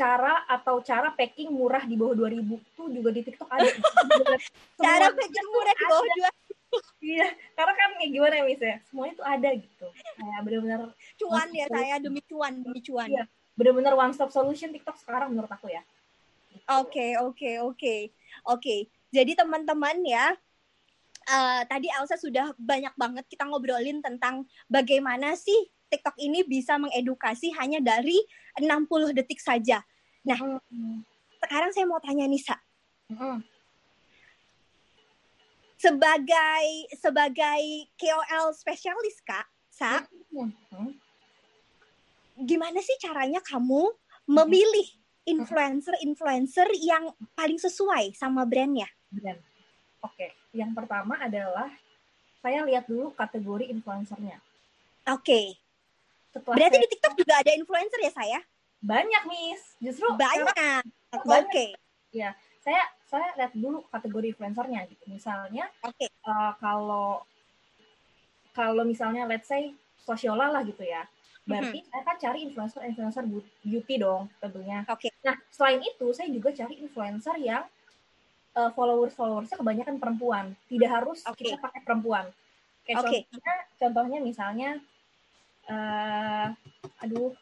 cara 0.00 0.34
atau 0.48 0.80
cara 0.80 1.12
packing 1.12 1.52
murah 1.52 1.84
di 1.84 1.92
bawah 1.92 2.16
2000 2.16 2.40
tuh 2.72 2.88
juga 2.88 3.12
di 3.12 3.20
TikTok 3.20 3.50
ada. 3.52 3.68
Cara 4.84 5.12
packing 5.12 5.48
murah 5.52 5.74
di 5.76 5.84
bawah 5.84 6.04
ada. 6.08 6.14
dua 6.16 6.30
Iya, 7.02 7.28
karena 7.58 7.74
kan 7.74 7.90
ya 7.98 8.08
gimana 8.14 8.34
ya 8.38 8.44
Miss 8.46 8.62
ya, 8.62 8.76
semuanya 8.86 9.14
tuh 9.18 9.26
ada 9.26 9.48
gitu. 9.58 9.86
Kayak 9.90 10.40
bener-bener 10.46 10.80
cuan 11.18 11.48
ya 11.50 11.66
saya 11.66 11.94
demi 11.98 12.22
cuan 12.22 12.54
demi 12.62 12.80
cuan. 12.80 13.10
Iya. 13.10 13.24
bener-bener 13.58 13.92
one 13.92 14.14
stop 14.16 14.32
solution 14.32 14.72
TikTok 14.72 14.96
sekarang 14.96 15.34
menurut 15.34 15.50
aku 15.50 15.68
ya. 15.68 15.84
Gitu. 16.48 16.64
Oke, 16.80 17.18
oke, 17.20 17.50
oke. 17.60 17.94
Oke. 18.48 18.76
Jadi 19.10 19.36
teman-teman 19.36 20.00
ya, 20.06 20.32
eh, 21.28 21.62
tadi 21.68 21.90
Elsa 21.92 22.16
sudah 22.16 22.54
banyak 22.56 22.94
banget 22.96 23.26
kita 23.28 23.44
ngobrolin 23.44 24.00
tentang 24.00 24.48
bagaimana 24.70 25.36
sih 25.36 25.68
TikTok 25.90 26.16
ini 26.22 26.46
bisa 26.46 26.78
mengedukasi 26.78 27.50
hanya 27.58 27.82
dari 27.82 28.16
60 28.56 29.10
detik 29.10 29.42
saja. 29.42 29.82
Mm. 30.22 31.00
Sekarang 31.40 31.70
saya 31.72 31.86
mau 31.88 31.98
tanya 31.98 32.28
nih, 32.28 32.42
Sa. 32.42 32.56
Mm-mm. 33.08 33.40
Sebagai 35.80 36.64
sebagai 36.94 37.62
KOL 37.96 38.52
spesialis, 38.52 39.24
Kak, 39.24 39.48
Sa, 39.72 40.04
Mm. 40.28 40.92
gimana 42.36 42.78
sih 42.80 42.96
caranya 43.00 43.40
kamu 43.40 43.88
memilih 44.28 44.86
influencer-influencer 45.24 46.68
yang 46.78 47.08
paling 47.32 47.56
sesuai 47.56 48.12
sama 48.12 48.44
brandnya? 48.44 48.88
Dan 49.08 49.40
oke, 50.00 50.26
yang 50.52 50.76
pertama 50.76 51.16
adalah 51.16 51.72
saya 52.40 52.64
lihat 52.64 52.84
dulu 52.84 53.12
kategori 53.12 53.68
influencernya. 53.68 54.36
Oke. 55.08 55.56
Setelah 56.30 56.56
Berarti 56.60 56.76
saya- 56.76 56.84
di 56.84 56.92
TikTok 56.92 57.14
juga 57.18 57.34
ada 57.40 57.52
influencer 57.52 58.00
ya 58.00 58.12
saya? 58.12 58.40
Banyak 58.80 59.22
Miss, 59.28 59.76
justru 59.76 60.08
Banyak. 60.16 60.84
Oke. 61.12 61.76
saya 62.60 62.82
saya 63.08 63.28
lihat 63.36 63.52
dulu 63.56 63.84
kategori 63.92 64.36
influencernya 64.36 64.88
gitu. 64.88 65.04
Misalnya 65.08 65.68
Oke. 65.84 66.08
eh, 66.08 66.52
kalau 66.60 67.24
kalau 68.56 68.82
misalnya 68.82 69.28
let's 69.28 69.48
say 69.48 69.76
sosiola 70.00 70.48
lah 70.48 70.64
gitu 70.64 70.80
ya. 70.80 71.04
Berarti 71.44 71.82
saya 71.88 72.02
kan 72.04 72.16
cari 72.20 72.46
influencer-influencer 72.46 73.24
beauty 73.64 73.94
dong 74.00 74.28
tentunya. 74.38 74.84
Oke. 74.86 75.10
Nah, 75.24 75.36
selain 75.50 75.80
itu 75.82 76.06
saya 76.12 76.28
juga 76.30 76.52
cari 76.52 76.80
influencer 76.80 77.36
yang 77.40 77.64
eh, 78.56 78.70
followers-followersnya 78.72 79.60
kebanyakan 79.60 79.96
perempuan. 80.00 80.56
Tidak 80.68 80.90
harus 80.90 81.20
Oke. 81.28 81.52
kita 81.52 81.60
pakai 81.60 81.80
perempuan. 81.84 82.28
Kayak 82.86 82.96
Oke. 83.04 83.16
contohnya, 83.28 83.56
contohnya 83.76 84.18
misalnya 84.24 84.70
eh 85.70 86.48
aduh 87.04 87.36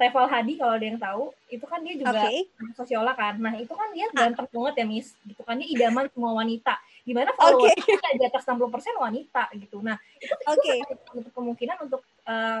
Reval 0.00 0.26
Hadi 0.32 0.56
kalau 0.56 0.72
ada 0.80 0.86
yang 0.88 0.96
tahu, 0.96 1.24
itu 1.52 1.64
kan 1.68 1.84
dia 1.84 1.94
juga 2.00 2.16
Oke. 2.24 2.48
sosiola 2.72 3.12
kan. 3.12 3.36
Nah, 3.36 3.52
itu 3.60 3.68
kan 3.76 3.92
dia 3.92 4.08
Hah. 4.08 4.32
ganteng 4.32 4.48
banget 4.48 4.74
ya, 4.80 4.84
Miss. 4.88 5.12
Gitu 5.28 5.42
kan 5.44 5.60
dia 5.60 5.68
idaman 5.68 6.08
semua 6.08 6.32
wanita. 6.40 6.80
Gimana 7.04 7.36
Oke. 7.36 7.68
followersnya 7.68 8.10
di 8.16 8.24
atas 8.24 8.42
60% 8.48 8.96
wanita 8.96 9.42
gitu. 9.60 9.84
Nah, 9.84 10.00
itu, 10.16 10.32
Oke. 10.48 10.72
sangat 10.80 10.98
untuk 11.12 11.32
kemungkinan 11.36 11.76
untuk 11.84 12.00
eh, 12.24 12.60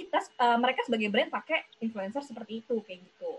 kita 0.00 0.18
eh, 0.24 0.56
mereka 0.56 0.80
sebagai 0.88 1.08
brand 1.12 1.28
pakai 1.28 1.68
influencer 1.84 2.24
seperti 2.24 2.64
itu 2.64 2.80
kayak 2.80 3.04
gitu. 3.04 3.36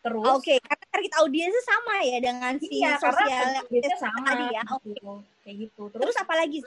Terus 0.00 0.32
Oke, 0.40 0.56
karena 0.62 0.84
target 0.88 1.12
audiensnya 1.20 1.64
sama 1.68 1.94
ya 2.06 2.18
dengan 2.24 2.52
si 2.56 2.72
iya, 2.72 2.96
sosial 2.96 3.68
targetnya 3.68 3.98
sama 4.00 4.18
tadi 4.24 4.44
ya. 4.56 4.62
gitu. 4.64 5.12
Kayak 5.44 5.56
gitu. 5.68 5.82
Terus, 5.92 6.02
Terus 6.08 6.16
apa 6.24 6.34
lagi? 6.40 6.58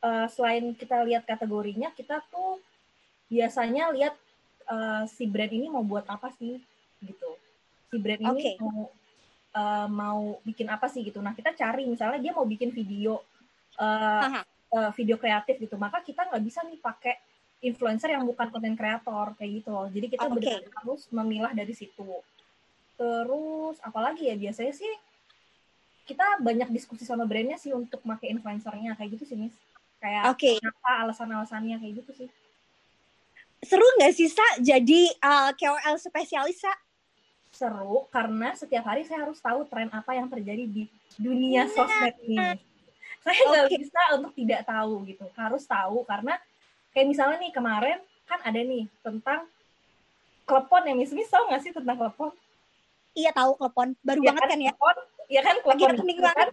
eh, 0.00 0.26
selain 0.32 0.64
kita 0.72 1.04
lihat 1.04 1.28
kategorinya, 1.28 1.92
kita 1.92 2.24
tuh 2.32 2.64
biasanya 3.28 3.90
lihat 3.92 4.14
eh, 4.66 5.04
si 5.06 5.24
brand 5.30 5.52
ini 5.52 5.66
mau 5.70 5.82
buat 5.86 6.06
apa 6.06 6.30
sih 6.34 6.58
gitu. 7.02 7.30
Si 7.90 7.96
brand 7.98 8.22
ini 8.22 8.30
Oke. 8.30 8.52
mau 8.58 8.90
eh, 9.56 9.88
mau 9.88 10.20
bikin 10.42 10.66
apa 10.68 10.86
sih 10.90 11.06
gitu. 11.06 11.22
Nah 11.22 11.32
kita 11.32 11.54
cari 11.54 11.86
misalnya 11.86 12.18
dia 12.20 12.32
mau 12.34 12.44
bikin 12.44 12.74
video 12.74 13.22
Haha. 13.76 14.42
eh, 14.46 14.90
video 14.96 15.16
kreatif 15.16 15.60
gitu, 15.60 15.76
maka 15.78 16.02
kita 16.02 16.26
nggak 16.26 16.42
bisa 16.42 16.64
nih 16.66 16.80
pakai 16.80 17.14
influencer 17.64 18.12
yang 18.12 18.24
bukan 18.28 18.52
konten 18.52 18.76
kreator 18.76 19.32
kayak 19.38 19.62
gitu 19.62 19.68
loh. 19.72 19.86
Jadi 19.88 20.06
kita 20.12 20.28
Oke. 20.28 20.36
benar 20.40 20.60
harus 20.82 21.02
memilah 21.08 21.52
dari 21.56 21.72
situ. 21.72 22.20
Terus 22.96 23.76
apalagi 23.84 24.28
ya 24.28 24.36
biasanya 24.36 24.72
sih 24.72 24.92
kita 26.06 26.38
banyak 26.38 26.70
diskusi 26.70 27.02
sama 27.02 27.26
brandnya 27.26 27.58
sih 27.58 27.74
untuk 27.74 27.98
pakai 28.06 28.30
influencernya 28.30 28.94
kayak 28.94 29.18
gitu 29.18 29.24
sih 29.34 29.36
Miss. 29.36 29.56
Kayak 29.98 30.36
Oke. 30.36 30.60
apa 30.60 30.90
alasan-alasannya 31.08 31.80
kayak 31.80 31.94
gitu 32.04 32.12
sih. 32.24 32.28
Seru 33.66 33.86
nggak 33.98 34.12
sih, 34.14 34.30
Sa, 34.30 34.46
jadi 34.62 35.10
uh, 35.18 35.50
KOL 35.58 35.96
spesialis, 35.98 36.62
Sa? 36.62 36.70
Seru 37.50 38.06
karena 38.12 38.52
setiap 38.52 38.84
hari 38.86 39.02
saya 39.02 39.26
harus 39.26 39.40
tahu 39.40 39.64
tren 39.66 39.88
apa 39.90 40.12
yang 40.12 40.28
terjadi 40.28 40.68
di 40.68 40.86
dunia 41.16 41.64
sosmed 41.72 42.14
ini. 42.22 42.36
Saya 43.24 43.40
nggak 43.42 43.66
Oke. 43.66 43.76
bisa 43.80 44.02
untuk 44.14 44.32
tidak 44.36 44.60
tahu 44.68 45.02
gitu. 45.08 45.24
Harus 45.34 45.64
tahu 45.64 46.04
karena 46.04 46.36
kayak 46.92 47.06
misalnya 47.10 47.40
nih 47.40 47.52
kemarin 47.56 47.98
kan 48.28 48.38
ada 48.44 48.60
nih 48.60 48.84
tentang 49.00 49.48
klepon 50.46 50.82
ya 50.86 50.94
Miss 50.94 51.16
Miss 51.16 51.32
tahu 51.32 51.48
nggak 51.48 51.62
sih 51.64 51.72
tentang 51.72 51.96
klepon? 51.96 52.30
Iya 53.16 53.32
tahu 53.32 53.56
klepon, 53.56 53.96
baru 54.04 54.20
Iya 54.20 54.28
banget 54.30 54.42
kan 54.46 54.58
ya? 54.60 54.72
Klepon, 54.76 54.96
ya 55.26 55.40
kan 55.40 55.54
Lagi 55.56 55.64
klepon 55.64 55.88
happening 55.96 56.18
itu 56.20 56.26
banget. 56.28 56.38
kan 56.38 56.48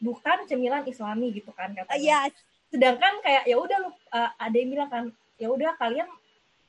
bukan 0.00 0.38
cemilan 0.50 0.82
Islami 0.84 1.26
gitu 1.30 1.50
kan 1.54 1.68
Uh, 1.70 1.76
katanya. 1.78 2.00
Iya, 2.02 2.18
sedangkan 2.74 3.12
kayak 3.22 3.42
ya 3.46 3.56
udah 3.56 3.76
lu 3.86 3.88
uh, 3.88 4.30
ada 4.34 4.56
yang 4.58 4.70
bilang 4.74 4.90
kan 4.90 5.04
ya 5.38 5.48
udah 5.48 5.72
kalian 5.78 6.10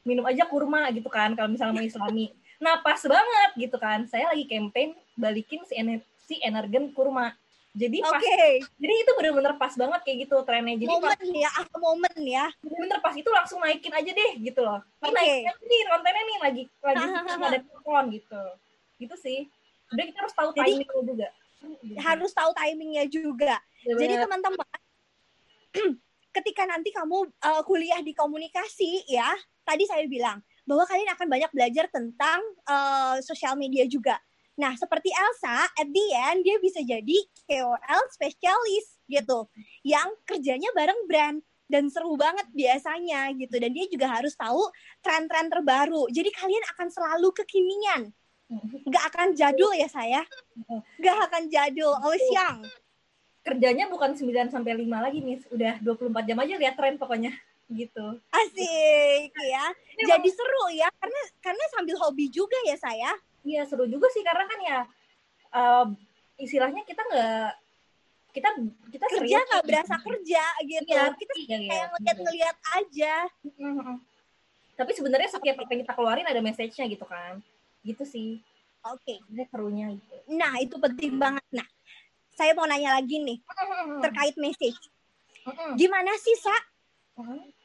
minum 0.01 0.25
aja 0.25 0.43
kurma 0.49 0.89
gitu 0.93 1.07
kan 1.07 1.33
kalau 1.37 1.49
misalnya 1.49 1.77
mau 1.77 1.85
islami. 1.85 2.33
Nah 2.61 2.81
pas 2.81 3.01
banget 3.01 3.51
gitu 3.57 3.77
kan. 3.77 4.05
Saya 4.09 4.29
lagi 4.33 4.45
campaign 4.45 4.93
balikin 5.17 5.61
si, 5.65 5.73
ener 5.77 6.01
si 6.25 6.37
energen 6.41 6.93
kurma. 6.93 7.33
Jadi 7.71 8.03
pas 8.03 8.19
jadi 8.75 8.93
itu 8.99 9.11
bener-bener 9.15 9.55
pas 9.55 9.71
banget 9.71 9.99
kayak 10.03 10.17
gitu 10.27 10.35
trennya. 10.43 10.75
Jadi 10.75 10.91
pas 10.91 11.15
Momen 11.15 11.31
ya, 11.39 11.49
ah, 11.55 11.65
momen 11.79 12.15
ya. 12.19 12.45
bener 12.59 12.99
pas 12.99 13.15
itu 13.15 13.29
langsung 13.31 13.63
naikin 13.63 13.95
aja 13.95 14.11
deh 14.11 14.31
gitu 14.43 14.59
loh. 14.59 14.83
Ini 14.99 15.07
Oke. 15.07 15.15
naikin 15.15 15.55
nih 15.71 15.81
kontennya 15.87 16.23
nih 16.27 16.37
lagi 16.43 16.63
lagi 16.83 17.05
ada 17.47 17.59
kupon 17.63 18.03
gitu. 18.11 18.43
Gitu 18.99 19.15
sih. 19.15 19.39
Udah 19.95 20.03
kita 20.03 20.17
harus 20.19 20.35
tahu 20.35 20.49
Jadi- 20.51 20.83
timingnya 20.83 20.99
juga. 20.99 21.29
Harus 22.01 22.31
tahu 22.35 22.51
timingnya 22.57 23.05
juga. 23.07 23.55
Jadi 23.81 24.13
Bener. 24.13 24.21
teman-teman, 24.27 24.67
ketika 26.31 26.63
nanti 26.67 26.95
kamu 26.95 27.27
uh, 27.43 27.61
kuliah 27.67 27.99
di 27.99 28.15
komunikasi 28.15 29.05
ya, 29.07 29.27
tadi 29.67 29.83
saya 29.87 30.07
bilang 30.07 30.39
bahwa 30.65 30.87
kalian 30.87 31.11
akan 31.13 31.27
banyak 31.27 31.51
belajar 31.51 31.85
tentang 31.91 32.39
uh, 32.65 33.19
sosial 33.19 33.59
media 33.59 33.83
juga. 33.85 34.17
Nah, 34.59 34.75
seperti 34.75 35.09
Elsa, 35.09 35.67
at 35.67 35.87
the 35.89 36.05
end 36.31 36.43
dia 36.43 36.59
bisa 36.59 36.83
jadi 36.83 37.17
KOL 37.47 38.03
spesialis 38.11 38.99
gitu, 39.07 39.47
yang 39.81 40.11
kerjanya 40.27 40.69
bareng 40.75 41.07
brand 41.07 41.39
dan 41.71 41.87
seru 41.87 42.19
banget 42.19 42.45
biasanya 42.51 43.31
gitu. 43.39 43.55
Dan 43.57 43.71
dia 43.71 43.87
juga 43.87 44.11
harus 44.11 44.35
tahu 44.35 44.61
tren-tren 44.99 45.47
terbaru. 45.47 46.11
Jadi 46.11 46.29
kalian 46.35 46.63
akan 46.75 46.87
selalu 46.91 47.31
kekinian, 47.31 48.11
nggak 48.85 49.05
akan 49.15 49.27
jadul 49.33 49.71
ya 49.71 49.87
saya, 49.87 50.21
nggak 50.99 51.17
akan 51.31 51.43
jadul, 51.47 51.95
always 52.03 52.27
young. 52.29 52.61
Kerjanya 53.41 53.89
bukan 53.89 54.13
9 54.13 54.53
sampai 54.53 54.77
5 54.77 54.85
lagi 55.01 55.19
nih, 55.19 55.37
udah 55.49 55.73
24 55.81 56.27
jam 56.29 56.37
aja 56.37 56.55
lihat 56.57 56.75
tren 56.77 56.95
pokoknya 56.95 57.33
gitu. 57.71 58.05
Asik 58.29 59.31
ya. 59.33 59.65
Ini 59.95 60.03
Jadi 60.05 60.29
seru 60.29 60.65
ya 60.75 60.91
karena 60.99 61.21
karena 61.39 61.63
sambil 61.71 61.95
hobi 61.97 62.27
juga 62.27 62.57
ya 62.67 62.75
saya. 62.77 63.11
Iya 63.41 63.65
seru 63.65 63.87
juga 63.87 64.05
sih 64.13 64.21
karena 64.21 64.45
kan 64.45 64.59
ya 64.61 64.79
eh, 65.51 65.85
istilahnya 66.37 66.83
kita 66.83 67.01
nggak 67.01 67.49
kita 68.31 68.49
kita 68.95 69.05
Kerja 69.11 69.37
nggak 69.43 69.63
nih. 69.63 69.67
berasa 69.67 69.95
kerja 69.99 70.43
gitu. 70.63 70.91
Iya, 70.95 71.03
Kita 71.11 71.33
iya, 71.35 71.57
iya. 71.57 71.67
kayak 71.67 71.87
ngeliat-ngeliat 71.91 72.57
aja. 72.79 73.15
Mhm. 73.59 73.95
Tapi 74.79 74.91
sebenarnya 74.95 75.29
setiap 75.29 75.55
apa 75.59 75.69
yang 75.75 75.81
kita 75.83 75.93
keluarin 75.93 76.27
ada 76.27 76.39
message-nya 76.39 76.85
gitu 76.87 77.03
kan. 77.03 77.43
Gitu 77.83 78.03
sih. 78.07 78.39
Oke. 78.87 79.19
Sebenarnya 79.27 79.47
serunya 79.51 79.87
gitu. 79.93 80.15
Nah, 80.31 80.53
itu 80.57 80.75
penting 80.79 81.19
banget. 81.19 81.43
Nah, 81.51 81.67
saya 82.35 82.51
mau 82.55 82.65
nanya 82.67 82.97
lagi 82.99 83.19
nih 83.21 83.39
terkait 84.01 84.35
message. 84.39 84.79
Gimana 85.75 86.13
sih, 86.21 86.37
Sa? 86.37 86.53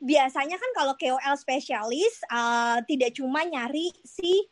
Biasanya 0.02 0.56
kan 0.58 0.70
kalau 0.74 0.94
KOL 0.98 1.36
spesialis 1.38 2.20
uh, 2.28 2.82
tidak 2.84 3.14
cuma 3.16 3.46
nyari 3.46 3.92
si 4.04 4.44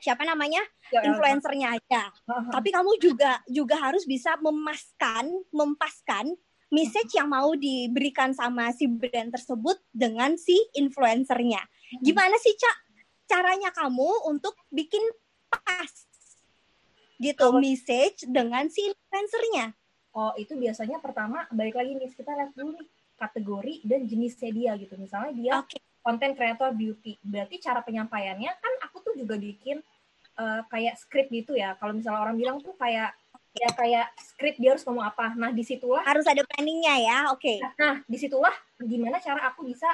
siapa 0.00 0.22
namanya 0.28 0.60
Ya, 0.94 1.02
ya. 1.02 1.10
influencernya 1.10 1.68
aja, 1.82 2.14
tapi 2.54 2.70
kamu 2.70 3.02
juga 3.02 3.42
juga 3.50 3.74
harus 3.74 4.06
bisa 4.06 4.38
memaskan, 4.38 5.26
mempaskan 5.50 6.30
message 6.70 7.18
yang 7.18 7.26
mau 7.26 7.58
diberikan 7.58 8.30
sama 8.30 8.70
si 8.70 8.86
brand 8.86 9.34
tersebut 9.34 9.82
dengan 9.90 10.38
si 10.38 10.54
influencernya. 10.78 11.58
Gimana 11.98 12.38
sih, 12.38 12.54
Cak? 12.54 12.76
Caranya 13.26 13.74
kamu 13.74 14.30
untuk 14.30 14.54
bikin 14.70 15.02
pas 15.50 16.05
gitu 17.16 17.48
Kalau- 17.52 17.60
message 17.60 18.24
dengan 18.28 18.68
si 18.68 18.86
influencernya. 18.92 19.72
Oh, 20.16 20.32
itu 20.40 20.56
biasanya 20.56 20.96
pertama 21.00 21.44
balik 21.52 21.76
lagi 21.76 21.92
nih 21.92 22.08
kita 22.08 22.32
lihat 22.32 22.56
dulu 22.56 22.72
nih 22.80 22.88
kategori 23.20 23.74
dan 23.84 24.00
jenisnya 24.08 24.50
dia 24.52 24.72
gitu. 24.80 24.96
Misalnya 24.96 25.32
dia 25.36 25.52
Oke. 25.60 25.76
konten 26.00 26.32
kreator 26.32 26.72
beauty. 26.72 27.20
Berarti 27.20 27.60
cara 27.60 27.84
penyampaiannya 27.84 28.48
kan 28.48 28.72
aku 28.88 29.04
tuh 29.04 29.12
juga 29.12 29.36
bikin 29.36 29.84
eh, 30.36 30.60
kayak 30.72 30.96
script 30.96 31.28
gitu 31.32 31.52
ya. 31.52 31.76
Kalau 31.76 31.92
misalnya 31.92 32.20
orang 32.24 32.36
bilang 32.36 32.56
tuh 32.64 32.72
kayak 32.80 33.12
ya 33.56 33.68
kayak 33.72 34.06
script 34.20 34.60
dia 34.60 34.76
harus 34.76 34.84
ngomong 34.84 35.04
apa. 35.04 35.32
Nah 35.36 35.52
di 35.52 35.64
situlah 35.64 36.04
Harus 36.04 36.28
ada 36.28 36.44
planningnya 36.44 36.96
ya. 37.00 37.18
Oke. 37.32 37.60
Nah, 37.80 38.04
di 38.04 38.16
situlah 38.20 38.52
gimana 38.80 39.16
cara 39.20 39.48
aku 39.52 39.64
bisa 39.64 39.88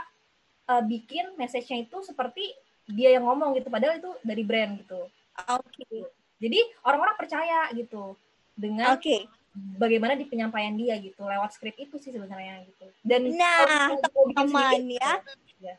uh, 0.70 0.82
bikin 0.82 1.34
message-nya 1.38 1.86
itu 1.86 1.98
seperti 2.02 2.50
dia 2.90 3.14
yang 3.14 3.24
ngomong 3.26 3.54
gitu, 3.54 3.70
padahal 3.70 3.98
itu 4.02 4.10
dari 4.26 4.42
brand 4.42 4.74
gitu. 4.82 5.06
Oke. 5.46 6.10
Jadi 6.42 6.58
orang-orang 6.82 7.14
percaya 7.14 7.70
gitu 7.70 8.18
dengan 8.58 8.98
Oke. 8.98 9.30
bagaimana 9.78 10.18
di 10.18 10.26
penyampaian 10.26 10.74
dia 10.74 10.98
gitu 10.98 11.22
lewat 11.22 11.54
skrip 11.54 11.78
itu 11.78 11.94
sih 12.02 12.10
sebenarnya 12.10 12.66
gitu. 12.66 12.90
Dan 13.06 13.30
Nah, 13.30 13.94
teman 14.34 14.82
ya. 14.90 15.22
ya. 15.62 15.74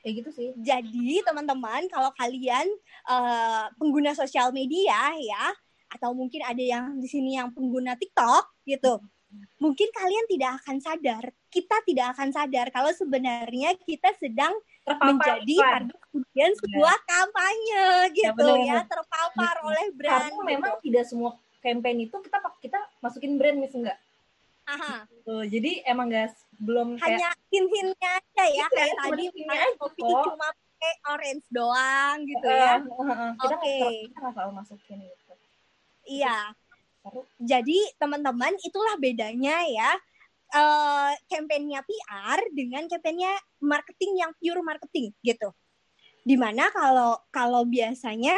Kayak 0.00 0.14
gitu 0.22 0.30
sih. 0.30 0.48
Jadi 0.62 1.20
teman-teman 1.26 1.90
kalau 1.90 2.14
kalian 2.14 2.70
eh, 3.10 3.64
pengguna 3.74 4.14
sosial 4.14 4.54
media 4.54 5.18
ya 5.18 5.50
atau 5.90 6.14
mungkin 6.14 6.46
ada 6.46 6.62
yang 6.62 7.02
di 7.02 7.10
sini 7.10 7.34
yang 7.34 7.50
pengguna 7.50 7.98
TikTok 7.98 8.46
gitu. 8.62 9.02
Mungkin 9.56 9.88
kalian 9.90 10.26
tidak 10.26 10.58
akan 10.58 10.76
sadar, 10.78 11.22
kita 11.48 11.76
tidak 11.84 12.06
akan 12.12 12.28
sadar 12.30 12.66
kalau 12.68 12.90
sebenarnya 12.90 13.76
kita 13.78 14.10
sedang 14.16 14.50
Terpapar 14.80 15.06
menjadi 15.06 15.56
kemudian 16.02 16.50
sebuah 16.56 16.96
kampanye 17.04 17.86
gitu 18.10 18.26
ya, 18.26 18.32
benar. 18.74 18.84
terpapar 18.88 19.54
Gitu. 19.54 19.68
oleh 19.68 19.86
brand. 19.92 20.22
Karena 20.26 20.42
memang 20.42 20.72
tidak 20.80 21.04
semua 21.04 21.30
campaign 21.60 21.98
itu 22.02 22.16
kita 22.18 22.38
kita 22.58 22.78
masukin 22.98 23.36
brand 23.36 23.56
mis 23.56 23.70
enggak. 23.70 23.98
Aha, 24.66 25.02
Tuh, 25.22 25.42
jadi 25.44 25.82
emang 25.84 26.08
guys 26.08 26.30
belum 26.56 26.94
kayak 26.94 27.18
hanya 27.18 27.30
hint-hintnya 27.48 28.10
aja 28.12 28.44
ya 28.44 28.54
Iya, 28.54 28.66
kayak 28.68 28.88
cuma 28.92 29.02
tadi 29.04 29.24
misalnya 29.28 29.68
kopi 29.76 30.00
cuma 30.00 30.46
pakai 30.48 30.92
orange 31.06 31.46
doang 31.50 32.16
gitu 32.22 32.46
Eh, 32.46 32.54
ya. 32.54 32.74
eh, 32.78 32.80
kita 32.80 33.54
nggak 33.54 33.58
Oke. 33.58 34.14
nggak 34.14 34.32
selalu 34.32 34.52
masukin 34.54 34.98
gitu. 35.02 35.32
Iya. 36.08 36.38
Jadi 37.40 37.80
teman-teman 37.96 38.52
itulah 38.60 38.96
bedanya 39.00 39.64
ya 39.64 39.90
eh 40.50 41.12
kampanyenya 41.30 41.86
PR 41.86 42.38
dengan 42.50 42.90
kampanyenya 42.90 43.38
marketing 43.62 44.18
yang 44.18 44.32
pure 44.34 44.62
marketing 44.66 45.14
gitu. 45.22 45.54
Di 46.26 46.34
mana 46.34 46.68
kalau 46.74 47.16
kalau 47.30 47.62
biasanya 47.62 48.34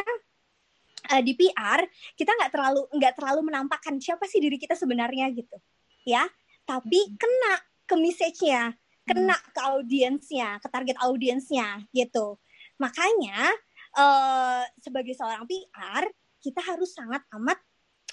eh, 1.09 1.21
di 1.25 1.33
PR 1.33 1.81
kita 2.13 2.31
nggak 2.37 2.51
terlalu 2.53 2.81
nggak 2.93 3.13
terlalu 3.17 3.41
menampakkan 3.49 3.97
siapa 3.97 4.29
sih 4.29 4.39
diri 4.39 4.61
kita 4.61 4.77
sebenarnya 4.77 5.33
gitu, 5.33 5.57
ya. 6.05 6.23
Tapi 6.63 7.17
kena 7.17 7.53
ke 7.83 7.95
message-nya, 7.97 8.71
kena 9.03 9.35
ke 9.51 9.61
audiensnya, 9.73 10.61
ke 10.61 10.67
target 10.69 10.95
audiensnya 11.01 11.81
gitu. 11.91 12.37
Makanya 12.77 13.51
eh 13.93 14.63
sebagai 14.79 15.17
seorang 15.17 15.49
PR 15.49 16.05
kita 16.39 16.61
harus 16.61 16.93
sangat 16.93 17.25
amat 17.41 17.57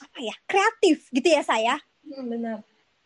apa 0.00 0.18
ya 0.24 0.34
kreatif 0.48 1.08
gitu 1.12 1.28
ya 1.28 1.42
saya. 1.44 1.76
Hmm, 2.02 2.26
benar. 2.26 2.58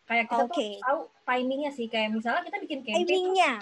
Kayak 0.04 0.26
kita 0.30 0.44
Oke. 0.46 0.54
tuh 0.54 0.70
tahu 0.84 1.00
timingnya 1.26 1.70
sih. 1.74 1.86
Kayak 1.90 2.14
misalnya 2.14 2.42
kita 2.46 2.58
bikin 2.62 2.80
campaign 2.84 3.06
Timingnya. 3.06 3.52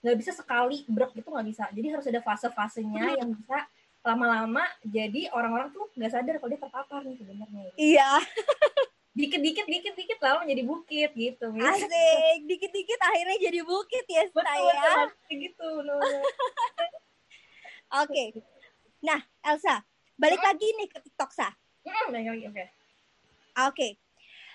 nggak 0.00 0.16
bisa 0.16 0.32
sekali 0.32 0.82
brok 0.88 1.12
gitu 1.14 1.28
nggak 1.28 1.48
bisa. 1.48 1.64
Jadi 1.70 1.86
harus 1.92 2.06
ada 2.08 2.20
fase-fasenya 2.24 3.20
yang 3.20 3.30
bisa 3.36 3.68
lama-lama 4.00 4.64
jadi 4.80 5.28
orang-orang 5.28 5.76
tuh 5.76 5.92
nggak 5.92 6.08
sadar 6.08 6.40
kalau 6.40 6.50
dia 6.50 6.60
terpapar 6.60 7.00
nih 7.04 7.16
sebenarnya. 7.20 7.64
Iya, 7.76 8.10
Dikit-dikit, 9.10 9.66
dikit-dikit 9.66 10.18
lalu 10.22 10.36
menjadi 10.46 10.62
bukit 10.64 11.10
gitu. 11.18 11.46
asik. 11.68 12.38
Dikit-dikit 12.46 13.00
akhirnya 13.02 13.36
jadi 13.42 13.60
bukit 13.66 14.04
ya 14.06 14.22
Betul, 14.30 14.44
saya. 14.46 14.72
betul, 15.10 15.34
gitu. 15.34 15.68
bener-bener. 15.82 16.22
Oke. 18.06 18.24
Nah, 19.02 19.20
Elsa, 19.42 19.82
balik 20.14 20.40
lagi 20.40 20.68
nih 20.78 20.86
ke 20.86 20.98
TikTok 21.02 21.30
sa. 21.34 21.50
Hmm, 21.82 22.14
balik 22.14 22.26
lagi, 22.32 22.44
oke. 23.54 23.70
Oke. 23.70 23.88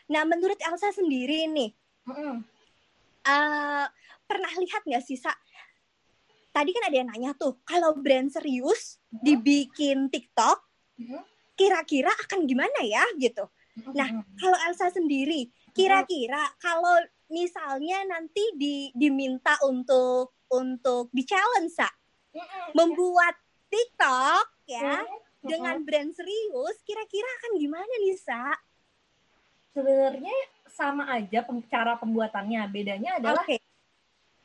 Nah, 0.06 0.22
menurut 0.22 0.58
Elsa 0.62 0.94
sendiri 0.94 1.50
nih, 1.50 1.74
Hmm, 2.06 2.46
eh 3.26 3.86
pernah 4.30 4.54
lihat 4.62 4.86
nggak 4.86 5.02
sih 5.02 5.18
sa? 5.18 5.34
Tadi 6.54 6.70
kan 6.72 6.88
ada 6.88 6.96
yang 6.96 7.10
nanya 7.10 7.34
tuh, 7.34 7.58
kalau 7.66 7.98
brand 7.98 8.30
serius 8.30 9.02
dibikin 9.10 10.08
TikTok, 10.08 10.62
hmm, 11.02 11.24
kira-kira 11.58 12.14
akan 12.14 12.46
gimana 12.46 12.80
ya 12.86 13.04
gitu. 13.18 13.50
hmm, 13.76 13.92
Nah, 13.98 14.08
hmm. 14.08 14.24
Kalau 14.38 14.58
Elsa 14.70 14.94
sendiri, 14.94 15.50
kira-kira 15.74 16.46
kalau 16.62 17.02
misalnya 17.28 18.06
nanti 18.06 18.54
di, 18.56 18.94
diminta 18.94 19.58
untuk 19.66 20.38
untuk 20.48 21.10
di 21.10 21.26
challenge 21.26 21.74
sa, 21.74 21.90
Hmm, 22.36 22.72
membuat 22.76 23.34
TikTok 23.72 24.68
ya 24.68 25.02
hmm, 25.02 25.48
dengan 25.48 25.76
brand 25.88 26.12
serius, 26.12 26.84
kira-kira 26.84 27.28
akan 27.42 27.52
gimana 27.58 27.94
nih 28.04 28.20
sa? 28.20 28.54
Sebenarnya 29.76 30.32
sama 30.72 31.12
aja 31.12 31.44
cara 31.68 32.00
pembuatannya. 32.00 32.64
Bedanya 32.72 33.20
adalah 33.20 33.44
Oke, 33.44 33.60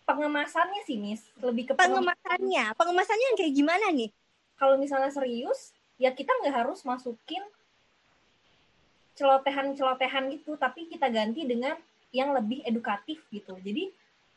pengemasannya 0.05 0.83
sih, 0.83 0.99
Miss. 0.99 1.23
Lebih 1.39 1.71
ke 1.71 1.73
pengemasannya, 1.79 2.75
pengemasannya 2.75 3.27
yang 3.31 3.39
kayak 3.39 3.55
gimana 3.55 3.87
nih? 3.95 4.11
kalau 4.61 4.77
misalnya 4.77 5.09
serius 5.09 5.73
ya 5.97 6.13
kita 6.13 6.29
nggak 6.45 6.53
harus 6.53 6.85
masukin 6.85 7.41
celotehan-celotehan 9.17 10.29
gitu 10.37 10.61
tapi 10.61 10.85
kita 10.93 11.09
ganti 11.09 11.49
dengan 11.49 11.81
yang 12.13 12.37
lebih 12.37 12.61
edukatif 12.69 13.25
gitu 13.33 13.57
jadi 13.65 13.89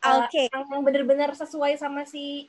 eh, 0.08 0.20
Oke, 0.24 0.48
yang 0.48 0.64
yang 0.72 0.82
benar-benar 0.88 1.36
sesuai 1.36 1.76
sama 1.76 2.08
si 2.08 2.48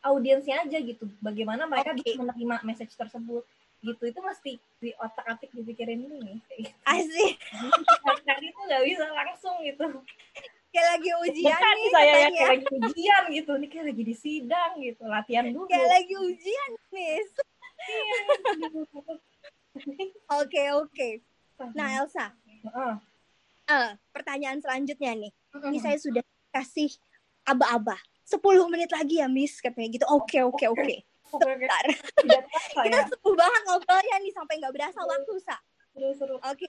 audiensnya 0.00 0.64
aja 0.64 0.80
gitu 0.80 1.04
bagaimana 1.20 1.68
mereka 1.68 1.92
Oke. 1.92 2.00
bisa 2.00 2.16
menerima 2.16 2.64
message 2.64 2.96
tersebut 2.96 3.44
gitu 3.82 4.02
itu 4.06 4.20
mesti 4.22 4.52
di 4.78 4.90
otak 4.94 5.26
atik 5.26 5.50
dipikirin 5.50 6.06
dulu 6.06 6.22
nih 6.22 6.38
gitu. 6.54 6.70
asik. 6.86 7.34
Tadi 8.22 8.46
tuh 8.54 8.62
nggak 8.64 8.82
bisa 8.86 9.04
langsung 9.10 9.58
gitu 9.62 9.86
Kayak 10.72 10.86
lagi 10.96 11.10
ujian 11.28 11.52
Bukan 11.52 11.76
nih 11.76 11.90
saya 11.92 12.00
ya 12.00 12.08
katanya. 12.08 12.30
kayak 12.32 12.48
lagi 12.48 12.66
ujian 12.72 13.22
gitu 13.28 13.52
nih 13.60 13.68
kayak 13.68 13.84
lagi 13.92 14.02
di 14.08 14.14
sidang 14.16 14.72
gitu 14.80 15.02
latihan 15.04 15.44
dulu 15.52 15.66
Kayak 15.68 15.88
lagi 15.92 16.14
ujian, 16.16 16.70
Miss. 16.88 17.30
Oke, 20.32 20.62
oke. 20.72 21.08
Nah, 21.76 21.88
Elsa, 22.00 22.32
Heeh. 22.48 22.94
eh, 23.68 23.90
pertanyaan 24.10 24.58
selanjutnya 24.64 25.12
nih. 25.12 25.32
Heeh. 25.52 25.68
Ini 25.68 25.78
saya 25.78 25.98
sudah 26.00 26.24
kasih 26.50 26.88
aba-aba. 27.44 27.98
10 28.24 28.64
menit 28.72 28.88
lagi 28.88 29.20
ya, 29.20 29.28
Miss, 29.28 29.60
katanya 29.60 29.92
gitu. 29.92 30.06
Oke, 30.08 30.40
oke, 30.40 30.64
oke. 30.72 30.72
Oke, 30.72 30.82
oke. 30.88 30.96
Bentar. 31.40 31.84
tidak 31.86 32.42
terasa 32.44 32.80
Kita 32.82 32.98
ya 32.98 33.04
seru 33.08 33.30
banget 33.32 33.62
ngobrolnya 33.64 34.16
nih 34.18 34.32
sampai 34.32 34.54
nggak 34.60 34.74
berasa 34.74 35.00
waktu, 35.00 35.34
Sa. 35.40 35.56
seru-seru 35.92 36.36
Oke. 36.42 36.66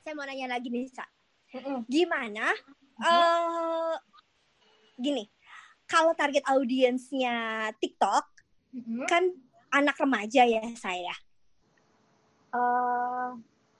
Saya 0.00 0.12
mau 0.12 0.24
nanya 0.24 0.50
lagi 0.50 0.68
nih, 0.68 0.88
Sa. 0.88 1.04
Mm-mm. 1.50 1.84
Gimana? 1.86 2.52
eh 3.00 3.94
gini, 4.96 5.24
kalau 5.84 6.12
target 6.12 6.44
audiensnya 6.44 7.68
TikTok 7.80 8.24
Mm-mm. 8.76 9.08
kan 9.08 9.24
anak 9.72 9.96
remaja 9.96 10.44
ya 10.44 10.60
saya, 10.76 11.14
Eh, 12.50 13.28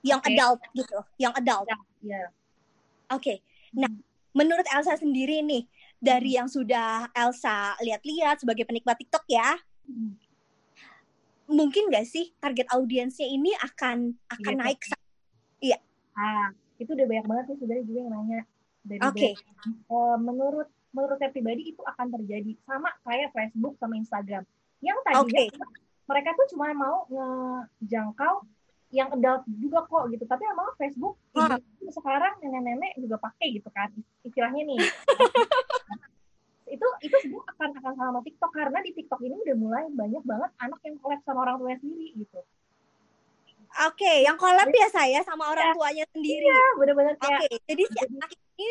yang 0.01 0.23
Oke. 0.23 0.31
adult 0.31 0.61
gitu, 0.71 0.99
yang 1.19 1.35
adult. 1.35 1.67
ya 2.01 2.31
Oke. 3.11 3.43
Nah, 3.75 3.91
menurut 4.31 4.63
Elsa 4.71 4.95
sendiri 4.95 5.43
nih, 5.43 5.67
dari 6.01 6.33
yang 6.33 6.49
sudah 6.49 7.13
Elsa 7.13 7.77
lihat-lihat 7.79 8.41
sebagai 8.41 8.65
penikmat 8.65 8.97
TikTok 8.97 9.21
ya, 9.29 9.53
Mm. 9.85 10.17
mungkin 11.47 11.87
nggak 11.87 12.03
sih 12.03 12.33
target 12.37 12.65
audiensnya 12.69 13.27
ini 13.27 13.53
akan 13.55 14.17
akan 14.27 14.53
Iya, 14.53 14.59
naik? 14.59 14.81
ah 16.11 16.51
itu 16.75 16.91
udah 16.91 17.07
banyak 17.07 17.25
banget 17.25 17.45
nih 17.47 17.57
sebenarnya 17.57 17.83
juga 17.85 17.99
yang 17.99 18.11
nanya 18.11 18.39
Oke. 19.05 19.29
banyak- 19.31 19.39
Eh, 19.87 20.17
menurut 20.19 20.67
menurut 20.91 21.17
saya 21.17 21.31
pribadi 21.31 21.71
itu 21.71 21.81
akan 21.81 22.07
terjadi 22.11 22.51
sama 22.61 22.91
kayak 23.01 23.31
Facebook 23.31 23.79
sama 23.79 23.95
Instagram 23.95 24.43
yang 24.81 24.97
tadinya 25.01 25.23
Oke. 25.23 25.45
mereka 26.03 26.29
tuh 26.33 26.47
cuma 26.51 26.67
mau 26.73 27.07
ngejangkau 27.07 28.43
yang 28.91 29.07
adult 29.09 29.41
juga 29.49 29.79
kok 29.83 30.03
gitu 30.07 30.23
tapi 30.25 30.43
emang 30.45 30.67
Facebook 30.75 31.15
ibu- 31.31 31.63
sekarang 31.89 32.33
nenek-nenek 32.37 32.91
juga 32.95 33.15
pakai 33.17 33.55
gitu 33.55 33.67
kan 33.67 33.87
istilahnya 34.21 34.63
nih 34.65 34.79
itu 36.71 36.87
itu 37.01 37.15
semua 37.19 37.43
akan 37.49 37.69
akan 37.73 37.93
sama 37.93 38.19
TikTok 38.21 38.51
karena 38.51 38.79
di 38.79 38.91
TikTok 38.93 39.19
ini 39.19 39.35
udah 39.37 39.55
mulai 39.57 39.83
banyak 39.89 40.23
banget 40.23 40.51
anak 40.57 40.79
yang 40.81 40.95
collab 40.97 41.19
sama 41.21 41.39
orang 41.43 41.55
tuanya 41.57 41.79
sendiri 41.79 42.07
gitu 42.15 42.39
Oke, 43.71 44.13
yang 44.19 44.35
collab 44.35 44.67
ya 44.67 44.91
saya 44.91 45.23
sama 45.23 45.47
orang 45.47 45.71
tuanya 45.71 46.03
sendiri. 46.11 46.43
Iya, 46.43 46.63
bener-bener 46.75 47.15
Oke, 47.15 47.23
kayak 47.23 47.55
jadi 47.63 47.83
si 47.87 47.97
anak 48.03 48.29
ini 48.35 48.67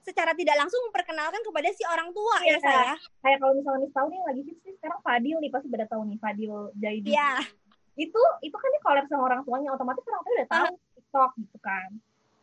secara 0.00 0.32
tidak 0.32 0.56
langsung 0.56 0.80
memperkenalkan 0.82 1.44
kepada 1.44 1.68
si 1.68 1.84
orang 1.84 2.08
tua 2.08 2.40
Iya, 2.40 2.56
ya 2.56 2.58
saya. 2.58 2.94
kayak 3.20 3.36
kalau 3.36 3.52
misalnya 3.52 3.84
nih 3.84 3.90
tahu 3.92 4.06
nih 4.08 4.16
yang 4.16 4.26
lagi 4.26 4.42
hits 4.42 4.62
nih 4.64 4.74
sekarang 4.80 5.00
Fadil 5.04 5.36
nih 5.38 5.50
pasti 5.52 5.68
pada 5.68 5.86
tahu 5.86 6.02
nih 6.08 6.18
Fadil 6.18 6.52
Jaidi 6.74 7.08
Iya. 7.12 7.30
Itu 8.00 8.22
itu 8.40 8.56
kan 8.56 8.68
dia 8.70 8.80
collab 8.80 9.04
sama 9.06 9.22
orang 9.28 9.40
tuanya 9.44 9.68
otomatis 9.70 10.00
orang 10.02 10.22
tua 10.22 10.32
udah 10.34 10.48
tahu 10.48 10.66
TikTok 10.94 11.30
gitu 11.38 11.58
kan 11.60 11.88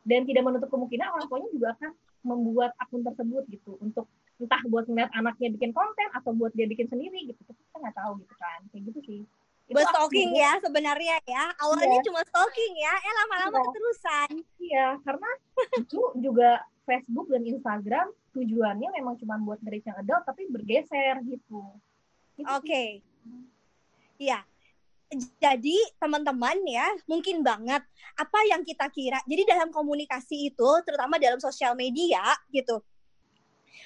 dan 0.06 0.22
tidak 0.24 0.44
menutup 0.46 0.70
kemungkinan 0.70 1.08
orang 1.10 1.26
tuanya 1.26 1.50
juga 1.50 1.68
akan 1.74 1.92
membuat 2.24 2.72
akun 2.78 3.02
tersebut 3.02 3.44
gitu 3.50 3.76
untuk 3.80 4.06
entah 4.38 4.62
buat 4.66 4.86
ngeliat 4.86 5.10
anaknya 5.12 5.50
bikin 5.50 5.74
konten 5.74 6.08
atau 6.14 6.30
buat 6.32 6.54
dia 6.54 6.66
bikin 6.66 6.86
sendiri 6.86 7.26
gitu 7.26 7.42
kita 7.42 7.76
nggak 7.76 7.96
tahu 7.96 8.22
gitu 8.22 8.36
kan 8.38 8.60
kayak 8.70 8.84
gitu 8.88 9.02
sih 9.04 9.22
Buat 9.68 9.84
Itu 9.84 9.92
stalking 9.92 10.32
akhirnya- 10.32 10.48
ya 10.56 10.64
sebenarnya 10.64 11.16
ya. 11.28 11.44
Awalnya 11.60 11.92
Iya. 11.92 12.06
cuma 12.08 12.22
stalking 12.24 12.74
ya, 12.80 12.94
eh 12.96 13.14
lama-lama 13.20 13.52
Iya. 13.52 13.66
keterusan. 13.68 14.30
Iya, 14.64 14.88
karena 15.04 15.30
itu 15.76 16.00
juga 16.24 16.50
Facebook 16.88 17.28
dan 17.28 17.44
Instagram 17.44 18.08
tujuannya 18.32 18.90
memang 18.96 19.20
cuma 19.20 19.36
buat 19.36 19.60
nge 19.60 19.84
yang 19.84 20.00
adult 20.00 20.24
tapi 20.24 20.48
bergeser 20.48 21.20
gitu. 21.20 21.60
Gitu 22.40 22.48
Oke. 22.48 22.64
sih. 22.64 22.92
Iya. 24.24 24.40
Jadi 25.40 25.78
teman-teman 26.04 26.60
ya, 26.68 26.84
mungkin 27.08 27.40
banget 27.40 27.80
apa 28.20 28.40
yang 28.52 28.60
kita 28.68 28.92
kira. 28.92 29.24
Jadi 29.24 29.48
dalam 29.48 29.72
komunikasi 29.72 30.52
itu, 30.52 30.70
terutama 30.84 31.16
dalam 31.16 31.40
sosial 31.40 31.80
media 31.80 32.22
gitu. 32.52 32.84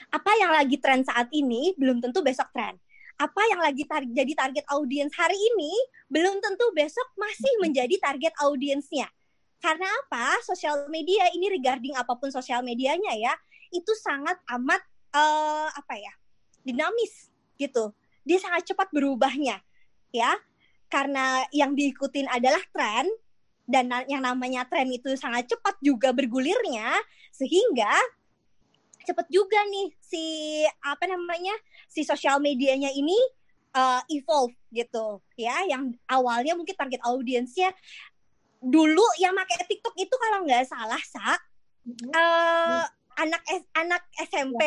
Apa 0.10 0.34
yang 0.42 0.50
lagi 0.50 0.82
tren 0.82 1.06
saat 1.06 1.30
ini 1.30 1.78
belum 1.78 2.02
tentu 2.02 2.26
besok 2.26 2.50
tren. 2.50 2.74
Apa 3.22 3.38
yang 3.54 3.62
lagi 3.62 3.86
tar- 3.86 4.08
jadi 4.08 4.34
target 4.34 4.66
audiens 4.74 5.14
hari 5.14 5.38
ini 5.38 5.70
belum 6.10 6.42
tentu 6.42 6.74
besok 6.74 7.06
masih 7.14 7.54
menjadi 7.62 8.02
target 8.02 8.34
audiensnya. 8.42 9.06
Karena 9.62 9.86
apa? 9.86 10.42
Sosial 10.42 10.90
media 10.90 11.30
ini 11.38 11.54
regarding 11.54 11.94
apa 11.94 12.18
pun 12.18 12.34
sosial 12.34 12.66
medianya 12.66 13.14
ya, 13.14 13.34
itu 13.70 13.94
sangat 14.02 14.42
amat 14.58 14.82
eh, 15.14 15.70
apa 15.70 15.96
ya? 16.02 16.14
dinamis 16.66 17.30
gitu. 17.58 17.94
Dia 18.26 18.38
sangat 18.38 18.70
cepat 18.70 18.90
berubahnya 18.94 19.62
ya 20.14 20.36
karena 20.92 21.48
yang 21.56 21.72
diikutin 21.72 22.28
adalah 22.28 22.60
tren 22.76 23.08
dan 23.64 23.88
na- 23.88 24.04
yang 24.06 24.20
namanya 24.20 24.68
tren 24.68 24.92
itu 24.92 25.16
sangat 25.16 25.48
cepat 25.48 25.80
juga 25.80 26.12
bergulirnya 26.12 26.92
sehingga 27.32 27.89
cepat 29.02 29.26
juga 29.32 29.58
nih 29.66 29.96
si 29.98 30.24
apa 30.84 31.08
namanya 31.08 31.56
si 31.88 32.04
sosial 32.04 32.38
medianya 32.38 32.92
ini 32.92 33.16
uh, 33.74 34.04
evolve 34.12 34.54
gitu 34.70 35.24
ya. 35.34 35.64
Yang 35.66 35.96
awalnya 36.06 36.54
mungkin 36.54 36.76
target 36.76 37.02
audiensnya 37.02 37.72
dulu 38.62 39.02
yang 39.18 39.34
pakai 39.34 39.66
TikTok 39.66 39.96
itu 39.98 40.16
kalau 40.20 40.46
nggak 40.46 40.68
salah 40.68 41.02
sa 41.02 41.39
Mhm. 41.82 42.14
uh, 42.14 42.86
anak 43.18 43.42
S- 43.50 43.72
anak 43.74 44.06
SMP 44.22 44.62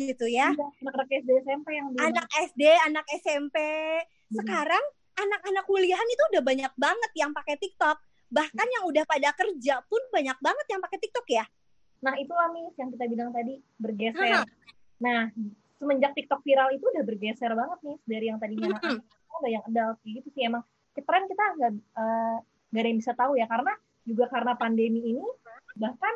gitu 0.00 0.24
ya. 0.24 0.48
Iya, 0.48 0.64
anak-anak 0.80 1.08
SD 1.12 1.30
SMP 1.44 1.66
yang 1.76 1.88
di 1.92 1.96
anak 2.00 2.26
SD, 2.40 2.62
anak 2.88 3.06
SMP. 3.20 3.56
Sekarang 4.32 4.80
anak-anak 5.18 5.64
kuliahan 5.66 6.08
itu 6.08 6.22
udah 6.36 6.42
banyak 6.42 6.72
banget 6.78 7.12
yang 7.18 7.30
pakai 7.34 7.58
TikTok. 7.58 7.98
Bahkan 8.28 8.66
yang 8.68 8.84
udah 8.86 9.04
pada 9.08 9.30
kerja 9.34 9.74
pun 9.88 10.02
banyak 10.12 10.38
banget 10.38 10.66
yang 10.68 10.80
pakai 10.84 10.98
TikTok 11.00 11.26
ya. 11.32 11.44
Nah, 11.98 12.14
itulah 12.14 12.52
nih 12.54 12.70
yang 12.78 12.88
kita 12.94 13.04
bilang 13.10 13.30
tadi 13.34 13.58
bergeser. 13.80 14.44
Hah. 14.44 14.46
Nah, 15.02 15.32
semenjak 15.78 16.12
TikTok 16.14 16.42
viral 16.42 16.74
itu 16.74 16.84
udah 16.84 17.04
bergeser 17.06 17.52
banget 17.54 17.78
nih 17.86 17.98
dari 18.06 18.24
yang 18.30 18.38
tadinya 18.38 18.78
anak-anak 18.78 19.06
ada 19.38 19.48
yang 19.48 19.62
adult 19.70 19.96
kayak 20.02 20.14
gitu 20.20 20.28
sih 20.34 20.42
emang 20.50 20.62
tren 20.98 21.24
kita 21.30 21.44
nggak 21.54 21.72
eh, 21.78 22.36
nggak 22.74 22.82
ada 22.82 22.88
yang 22.90 22.98
bisa 22.98 23.12
tahu 23.14 23.32
ya 23.38 23.46
karena 23.46 23.72
juga 24.02 24.24
karena 24.26 24.52
pandemi 24.58 25.14
ini 25.14 25.26
bahkan 25.78 26.14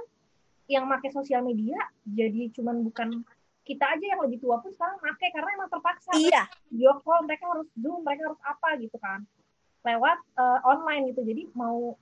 yang 0.66 0.90
pakai 0.90 1.14
sosial 1.14 1.46
media 1.46 1.78
jadi 2.02 2.50
cuman 2.50 2.82
bukan 2.82 3.22
kita 3.62 3.84
aja 3.94 4.06
yang 4.16 4.20
lebih 4.26 4.42
tua 4.42 4.58
pun 4.58 4.74
sekarang 4.74 4.98
pakai 4.98 5.28
karena 5.30 5.50
emang 5.54 5.70
terpaksa 5.70 6.10
Iya, 6.18 6.42
video 6.66 6.98
call 7.06 7.22
mereka 7.26 7.44
harus 7.46 7.68
zoom 7.78 8.02
mereka 8.02 8.22
harus 8.30 8.42
apa 8.42 8.68
gitu 8.82 8.96
kan 8.98 9.22
lewat 9.82 10.18
eh, 10.38 10.58
online 10.66 11.14
gitu 11.14 11.22
jadi 11.22 11.42
mau 11.54 11.94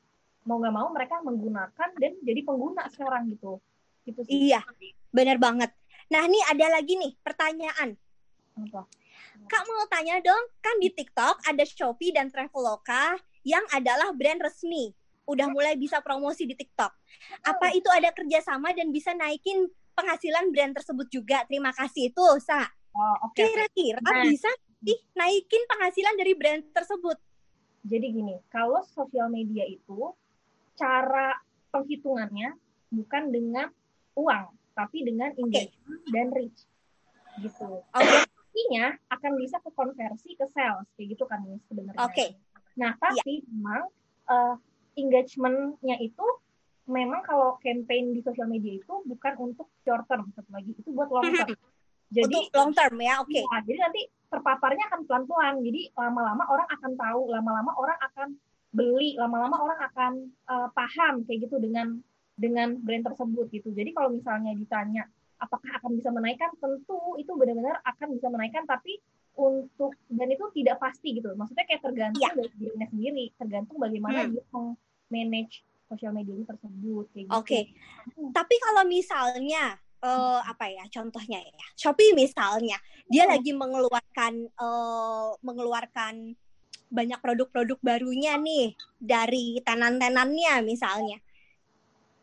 mau 0.48 0.56
nggak 0.56 0.74
mau 0.74 0.88
mereka 0.88 1.20
menggunakan 1.20 1.88
dan 2.00 2.12
jadi 2.24 2.40
pengguna 2.44 2.88
sekarang 2.88 3.28
gitu 3.28 3.61
gitu 4.08 4.20
sih 4.24 4.48
iya. 4.48 4.64
Bener 5.11 5.36
banget. 5.42 5.70
Nah, 6.11 6.22
nih 6.26 6.42
ada 6.50 6.66
lagi 6.78 6.94
nih 6.98 7.12
pertanyaan. 7.22 7.98
Apa? 8.58 8.86
Kak 9.46 9.62
mau 9.66 9.82
tanya 9.90 10.22
dong, 10.22 10.44
kan 10.62 10.78
di 10.78 10.90
TikTok 10.90 11.42
ada 11.46 11.64
Shopee 11.66 12.14
dan 12.14 12.30
Traveloka 12.30 13.18
yang 13.42 13.62
adalah 13.74 14.14
brand 14.14 14.38
resmi. 14.42 14.94
Udah 15.26 15.46
mulai 15.50 15.78
bisa 15.78 16.02
promosi 16.02 16.46
di 16.46 16.54
TikTok. 16.58 16.90
Apa 17.46 17.70
itu 17.74 17.86
ada 17.90 18.11
kerjasama 18.11 18.74
dan 18.74 18.90
bisa 18.90 19.14
naikin 19.14 19.70
penghasilan 20.01 20.44
brand 20.48 20.72
tersebut 20.72 21.07
juga? 21.09 21.44
Terima 21.44 21.70
kasih. 21.70 22.11
Tuh, 22.11 22.40
Sa. 22.40 22.64
oh 22.90 23.16
oke 23.28 23.36
oke. 23.36 23.44
Kira-kira 23.44 24.01
Nah. 24.01 24.24
bisa 24.26 24.51
sih 24.80 24.96
naikin 25.14 25.62
penghasilan 25.68 26.16
dari 26.16 26.32
brand 26.34 26.64
tersebut? 26.72 27.20
jadi 27.80 28.12
gini 28.12 28.36
kalau 28.53 28.84
sosial 28.84 29.32
media 29.32 29.64
itu 29.64 30.12
cara 30.76 31.32
penghitungannya 31.72 32.53
bukan 32.92 33.32
dengan 33.32 33.72
uang 34.16 34.53
tapi 34.76 35.01
dengan 35.01 35.32
engagement 35.36 36.01
dan 36.12 36.28
reach 36.28 36.68
gitu 37.40 37.80
Oke. 37.80 38.16
artinya 38.20 38.92
akan 39.09 39.32
bisa 39.40 39.57
ke 39.64 39.70
konversi 39.72 40.36
ke 40.36 40.44
sales 40.53 40.84
kayak 40.96 41.16
gitu 41.16 41.24
kan 41.24 41.40
sebenarnya 41.72 42.01
Oke. 42.05 42.36
Nah, 42.76 42.92
tapi 43.01 43.44
memang 43.48 43.88
eh, 44.28 44.55
engagementnya 45.01 45.96
itu 46.01 46.26
memang 46.91 47.22
kalau 47.22 47.57
campaign 47.62 48.11
di 48.12 48.20
sosial 48.20 48.51
media 48.51 48.76
itu 48.76 48.95
bukan 49.07 49.34
untuk 49.38 49.70
short 49.86 50.05
term 50.11 50.26
satu 50.34 50.51
lagi 50.51 50.74
itu 50.74 50.91
buat 50.91 51.09
long 51.09 51.30
term. 51.30 51.49
Jadi 52.11 52.26
Untuk 52.26 52.51
long 52.59 52.72
term 52.74 52.97
ya, 52.99 53.22
oke. 53.22 53.38
ya, 53.38 53.47
jadi 53.62 53.78
nanti 53.86 54.03
terpaparnya 54.26 54.82
akan 54.91 55.01
pelan-pelan. 55.07 55.62
Jadi 55.62 55.95
lama-lama 55.95 56.43
orang 56.51 56.66
akan 56.66 56.93
tahu, 56.99 57.20
lama-lama 57.30 57.70
orang 57.78 57.99
akan 58.03 58.28
beli, 58.74 59.14
lama-lama 59.14 59.57
orang 59.62 59.78
akan 59.86 60.12
eh, 60.26 60.68
paham 60.74 61.22
kayak 61.22 61.47
gitu 61.47 61.62
dengan 61.62 62.03
dengan 62.34 62.74
brand 62.82 63.07
tersebut 63.07 63.47
gitu. 63.55 63.70
Jadi 63.70 63.95
kalau 63.95 64.11
misalnya 64.11 64.59
ditanya 64.59 65.07
apakah 65.38 65.70
akan 65.78 65.95
bisa 65.95 66.11
menaikkan, 66.11 66.51
tentu 66.59 67.14
itu 67.14 67.30
benar-benar 67.38 67.78
akan 67.86 68.09
bisa 68.18 68.26
menaikkan, 68.26 68.66
tapi 68.66 68.99
untuk 69.38 69.95
dan 70.11 70.28
itu 70.34 70.51
tidak 70.51 70.82
pasti 70.82 71.14
gitu. 71.14 71.30
Maksudnya 71.38 71.62
kayak 71.62 71.82
tergantung 71.86 72.26
Iya. 72.26 72.34
dari 72.34 72.51
dirinya 72.59 72.86
sendiri, 72.91 73.24
tergantung 73.38 73.78
bagaimana 73.78 74.26
Hmm. 74.26 74.34
dia 74.34 74.45
manage 75.14 75.62
sosial 75.91 76.14
media 76.14 76.38
ini 76.38 76.47
tersebut 76.47 77.05
kayak 77.11 77.26
gitu. 77.26 77.34
Oke. 77.34 77.61
Tapi 78.30 78.55
kalau 78.62 78.86
misalnya 78.86 79.74
eh, 80.01 80.41
apa 80.41 80.64
ya 80.70 80.86
contohnya 80.88 81.43
ya 81.43 81.66
Shopee 81.76 82.14
misalnya 82.14 82.78
dia 83.05 83.26
Hmm. 83.26 83.34
lagi 83.34 83.53
mengeluarkan 83.53 84.32
eh, 84.49 85.28
mengeluarkan 85.43 86.14
banyak 86.91 87.18
produk-produk 87.18 87.78
barunya 87.82 88.34
nih 88.34 88.72
dari 88.97 89.61
tenan-tenannya 89.61 90.64
misalnya 90.64 91.18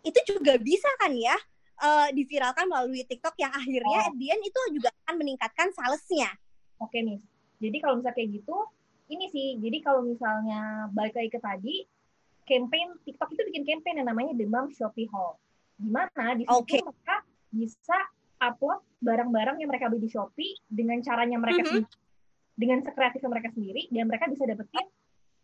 itu 0.01 0.19
juga 0.25 0.55
bisa 0.57 0.87
kan 0.97 1.13
ya 1.13 1.35
eh, 1.77 2.07
diviralkan 2.15 2.65
melalui 2.65 3.03
TikTok 3.03 3.35
yang 3.37 3.53
akhirnya 3.53 4.09
Oh. 4.09 4.15
end 4.15 4.41
itu 4.41 4.59
juga 4.73 4.89
akan 5.05 5.15
meningkatkan 5.19 5.69
salesnya 5.71 6.31
Oke 6.77 7.01
nih. 7.01 7.17
Jadi 7.57 7.77
kalau 7.81 7.97
misalnya 7.97 8.17
kayak 8.21 8.37
gitu, 8.37 8.53
ini 9.09 9.25
sih. 9.33 9.57
Jadi 9.57 9.77
kalau 9.81 10.05
misalnya 10.05 10.85
balik 10.93 11.17
lagi 11.17 11.33
ke 11.33 11.41
tadi, 11.41 11.75
campaign 12.47 12.95
TikTok 13.03 13.29
itu 13.29 13.41
bikin 13.45 13.63
campaign 13.67 13.95
yang 13.99 14.07
namanya 14.07 14.31
Demam 14.33 14.71
Shopee 14.71 15.05
Haul. 15.11 15.35
Di 15.75 15.89
mana 15.91 16.33
di 16.33 16.47
situ 16.47 16.55
Oke. 16.55 16.79
mereka 16.79 17.15
bisa 17.49 17.97
upload 18.39 18.81
barang-barang 18.97 19.59
yang 19.59 19.69
mereka 19.69 19.85
beli 19.87 20.01
di 20.01 20.09
Shopee 20.09 20.55
dengan 20.65 20.97
caranya 21.01 21.37
mereka 21.37 21.61
Mhm. 21.61 21.67
sendiri, 21.69 21.87
dengan 22.55 22.79
sekreatifnya 22.81 23.29
mereka 23.29 23.49
sendiri, 23.51 23.81
dan 23.89 24.03
mereka 24.07 24.25
bisa 24.25 24.43
dapetin 24.43 24.85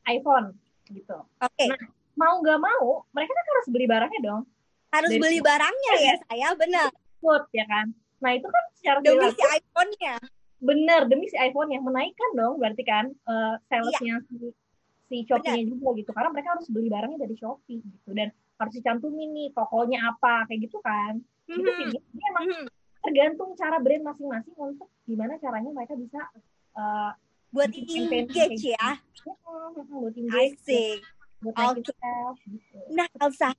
iPhone 0.06 0.56
gitu. 0.88 1.18
oke 1.38 1.66
Nah, 1.68 1.80
Mau 2.14 2.38
nggak 2.40 2.60
mau, 2.60 3.02
mereka 3.10 3.34
kan 3.34 3.46
harus 3.52 3.68
beli 3.68 3.86
barangnya 3.86 4.22
dong. 4.22 4.42
harus 4.92 5.10
dari- 5.10 5.22
beli 5.22 5.40
barangnya 5.42 5.94
ya 6.00 6.14
saya 6.24 6.50
benar 6.54 6.90
Food, 7.18 7.50
ya 7.50 7.66
kan? 7.66 7.90
Nah 8.20 8.32
itu 8.32 8.46
kan 8.46 8.64
secara 8.76 9.00
demi 9.02 9.26
si 9.28 9.42
iPhone-nya 9.42 10.16
bener 10.60 11.02
demi 11.08 11.26
si 11.26 11.36
iPhone 11.36 11.68
yang 11.68 11.82
menaikkan 11.82 12.30
dong 12.34 12.56
berarti 12.56 12.84
kan 12.84 13.10
eh, 13.10 13.54
salesnya 13.66 14.22
si 14.24 14.54
si 15.14 15.30
Shopee-nya 15.30 15.64
juga 15.70 15.90
gitu 15.94 16.10
karena 16.10 16.30
mereka 16.34 16.50
harus 16.58 16.66
beli 16.74 16.90
barangnya 16.90 17.20
dari 17.22 17.36
Shopee 17.38 17.78
gitu 17.78 18.10
dan 18.18 18.28
harus 18.34 18.74
dicantumin 18.74 19.30
nih 19.30 19.48
tokonya 19.54 20.10
apa 20.10 20.50
kayak 20.50 20.66
gitu 20.66 20.82
kan 20.82 21.22
itu 21.46 21.70
sih 21.70 21.86
Mhm. 21.86 21.94
dia 21.94 22.26
emang 22.34 22.46
Mhm. 22.50 22.66
tergantung 23.04 23.50
cara 23.54 23.78
brand 23.78 24.02
masing-masing 24.02 24.56
untuk 24.58 24.90
gimana 25.06 25.38
caranya 25.38 25.70
mereka 25.70 25.94
bisa 25.94 26.18
eh, 26.74 27.12
buat 27.54 27.70
engage 27.70 28.74
ya 28.74 28.90
gitu. 29.14 29.30
Mm, 29.30 29.38
mm, 29.38 29.86
mm, 29.86 30.02
buat 30.02 30.16
engage 30.18 30.58
asik 30.58 30.98
buat 31.38 31.54
gitu 31.78 31.92
Nah, 32.90 33.06
Elsa, 33.22 33.54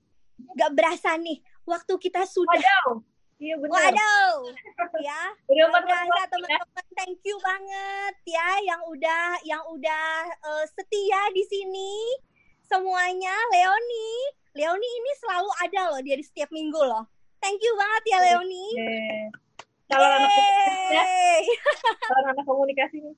gak 0.59 0.71
berasa 0.75 1.15
nih 1.15 1.39
waktu 1.63 1.95
kita 2.03 2.27
sudah. 2.27 2.59
waduh 2.59 3.14
iya 3.43 3.55
bener 3.59 3.72
Waduh, 3.74 4.35
ya. 5.03 5.22
udah 5.51 5.66
berasa 5.70 6.22
teman-teman, 6.30 6.87
thank 6.95 7.18
you 7.26 7.37
banget 7.43 8.14
ya 8.24 8.49
yang 8.62 8.80
udah 8.87 9.39
yang 9.43 9.62
udah 9.70 10.26
eh, 10.30 10.64
setia 10.70 11.20
di 11.35 11.43
sini 11.47 11.95
semuanya. 12.66 13.35
Leoni, 13.53 14.11
Leoni 14.55 14.89
ini 14.89 15.11
selalu 15.20 15.51
ada 15.61 15.80
loh 15.93 16.01
dia 16.01 16.16
di 16.18 16.24
setiap 16.24 16.51
minggu 16.55 16.78
loh. 16.78 17.05
Thank 17.43 17.61
you 17.61 17.74
banget 17.76 18.03
ya 18.09 18.18
Leoni. 18.24 18.66
kalau 19.85 20.09
anak 20.09 20.32
komunikasi 20.32 20.89
ya, 20.97 21.05
kalau 22.09 22.24
anak 22.32 22.45
komunikasi 22.49 22.97
nih 23.05 23.14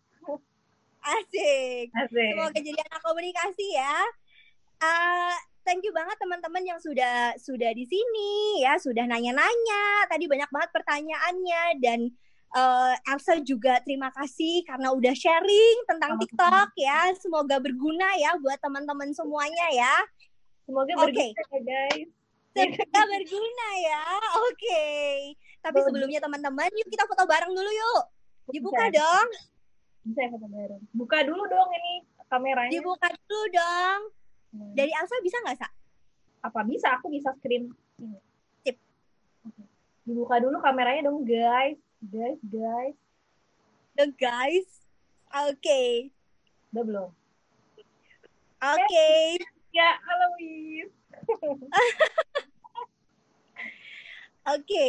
Asik. 1.07 1.87
asik 1.95 2.31
Semoga 2.35 2.59
jadi 2.59 2.81
anak 2.91 3.03
komunikasi 3.07 3.67
ya. 3.79 3.95
Eh, 4.83 5.37
thank 5.67 5.83
you 5.83 5.91
banget 5.91 6.15
teman-teman 6.23 6.63
yang 6.63 6.79
sudah 6.79 7.35
sudah 7.37 7.75
di 7.75 7.83
sini 7.85 8.63
ya, 8.63 8.79
sudah 8.79 9.05
nanya-nanya. 9.05 10.07
Tadi 10.07 10.25
banyak 10.31 10.49
banget 10.49 10.71
pertanyaannya 10.71 11.63
dan 11.83 12.01
Eh, 12.57 12.95
Elsa 13.13 13.37
juga 13.45 13.83
terima 13.85 14.09
kasih 14.15 14.65
karena 14.65 14.89
udah 14.89 15.13
sharing 15.13 15.79
tentang 15.85 16.17
Sama-sama. 16.17 16.23
TikTok 16.25 16.71
ya. 16.81 17.01
Semoga 17.19 17.57
berguna 17.61 18.09
ya 18.17 18.33
buat 18.41 18.57
teman-teman 18.63 19.13
semuanya 19.13 19.67
ya. 19.77 19.95
Semoga 20.65 20.89
berguna 20.97 21.37
ya 21.37 21.61
guys. 21.61 22.09
Semoga 22.57 23.03
berguna 23.13 23.69
ya. 23.77 24.03
Oke. 24.49 24.85
Tapi 25.61 25.75
Boleh. 25.75 25.87
sebelumnya 25.91 26.21
teman-teman, 26.23 26.71
yuk 26.73 26.89
kita 26.89 27.05
foto 27.05 27.29
bareng 27.29 27.53
dulu 27.53 27.69
yuk. 27.69 28.03
Dibuka 28.49 28.89
Bisa. 28.89 28.97
dong. 29.05 29.29
Bisa 30.07 30.21
ya 30.25 30.29
foto 30.33 30.47
bareng. 30.49 30.83
Buka 30.97 31.19
dulu 31.29 31.43
dong 31.45 31.71
ini 31.77 31.95
kameranya. 32.31 32.73
Dibuka 32.73 33.09
dulu 33.13 33.43
dong. 33.53 34.01
Hmm. 34.55 34.73
Dari 34.75 34.93
Elsa 34.93 35.17
bisa 35.23 35.39
nggak, 35.43 35.59
Sa? 35.59 35.69
apa 36.47 36.63
bisa 36.63 36.95
aku 36.95 37.11
bisa 37.11 37.35
screen 37.43 37.75
ini. 37.99 38.19
Sip. 38.63 38.79
Dibuka 40.07 40.39
dulu 40.39 40.63
kameranya 40.63 41.11
dong 41.11 41.27
guys. 41.27 41.75
Guys, 41.99 42.39
guys. 42.47 42.95
The 43.99 44.07
guys. 44.15 44.87
Oke. 45.35 46.15
Udah 46.71 46.85
belum? 46.87 47.11
Oke. 48.63 49.11
Ya, 49.75 49.99
halo 49.99 50.27
Wis. 50.39 50.91
Oke. 54.55 54.85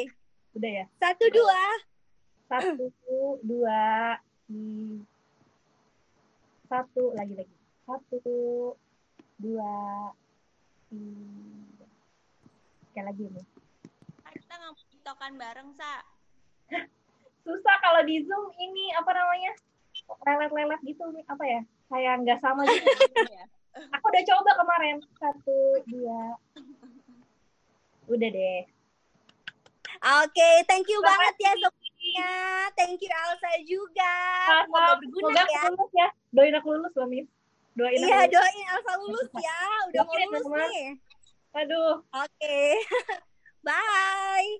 Udah 0.53 0.72
ya. 0.84 0.86
Satu, 1.01 1.26
dua. 1.34 1.64
Satu, 2.47 2.88
dua, 3.43 4.16
di 4.47 5.03
satu 6.72 7.12
lagi 7.12 7.36
lagi. 7.36 7.55
Satu, 7.84 8.72
dua, 9.38 9.74
tiga. 10.90 11.88
Sekali 12.90 13.06
lagi 13.06 13.24
ini. 13.30 13.44
Kita 14.38 14.54
nggak 14.58 14.72
mau 14.74 14.86
tiktokan 14.90 15.34
bareng, 15.38 15.70
Sa. 15.78 15.94
Susah 17.48 17.76
kalau 17.80 18.02
di 18.04 18.22
Zoom 18.28 18.52
ini 18.60 18.92
apa 18.98 19.12
namanya? 19.14 19.54
Lelet-lelet 20.26 20.82
gitu 20.84 21.04
apa 21.26 21.44
ya? 21.46 21.62
Kayak 21.88 22.14
nggak 22.26 22.40
sama 22.44 22.62
gitu. 22.68 22.86
Ya. 23.38 23.46
Aku 23.94 24.10
udah 24.10 24.24
coba 24.26 24.52
kemarin. 24.58 24.96
Satu, 25.22 25.58
dua. 25.86 26.34
Udah 28.10 28.30
deh. 28.34 28.66
Oke, 29.98 30.50
thank 30.66 30.90
you 30.90 30.98
Terima 30.98 31.10
banget 31.14 31.36
ya 31.38 31.52
semuanya. 31.58 32.34
Thank 32.74 33.02
you 33.06 33.10
Elsa 33.14 33.52
juga. 33.66 34.14
Semoga 34.66 34.94
berguna 34.98 35.30
Semoga 35.30 35.46
ya. 35.46 35.62
lulus 35.70 35.92
ya. 35.94 36.08
Doain 36.34 36.58
aku 36.58 36.68
lulus 36.74 36.94
loh, 36.98 37.08
Miss 37.10 37.30
doain 37.78 38.01
iya 38.01 38.25
aku. 38.25 38.34
doain 38.34 38.65
Elsa 38.73 38.93
lulus 39.05 39.30
ya 39.38 39.59
udah 39.93 40.03
lulus 40.09 40.45
nih 40.49 40.86
aduh. 41.53 42.01
oke 42.01 42.25
okay. 42.25 42.82
bye 43.65 44.57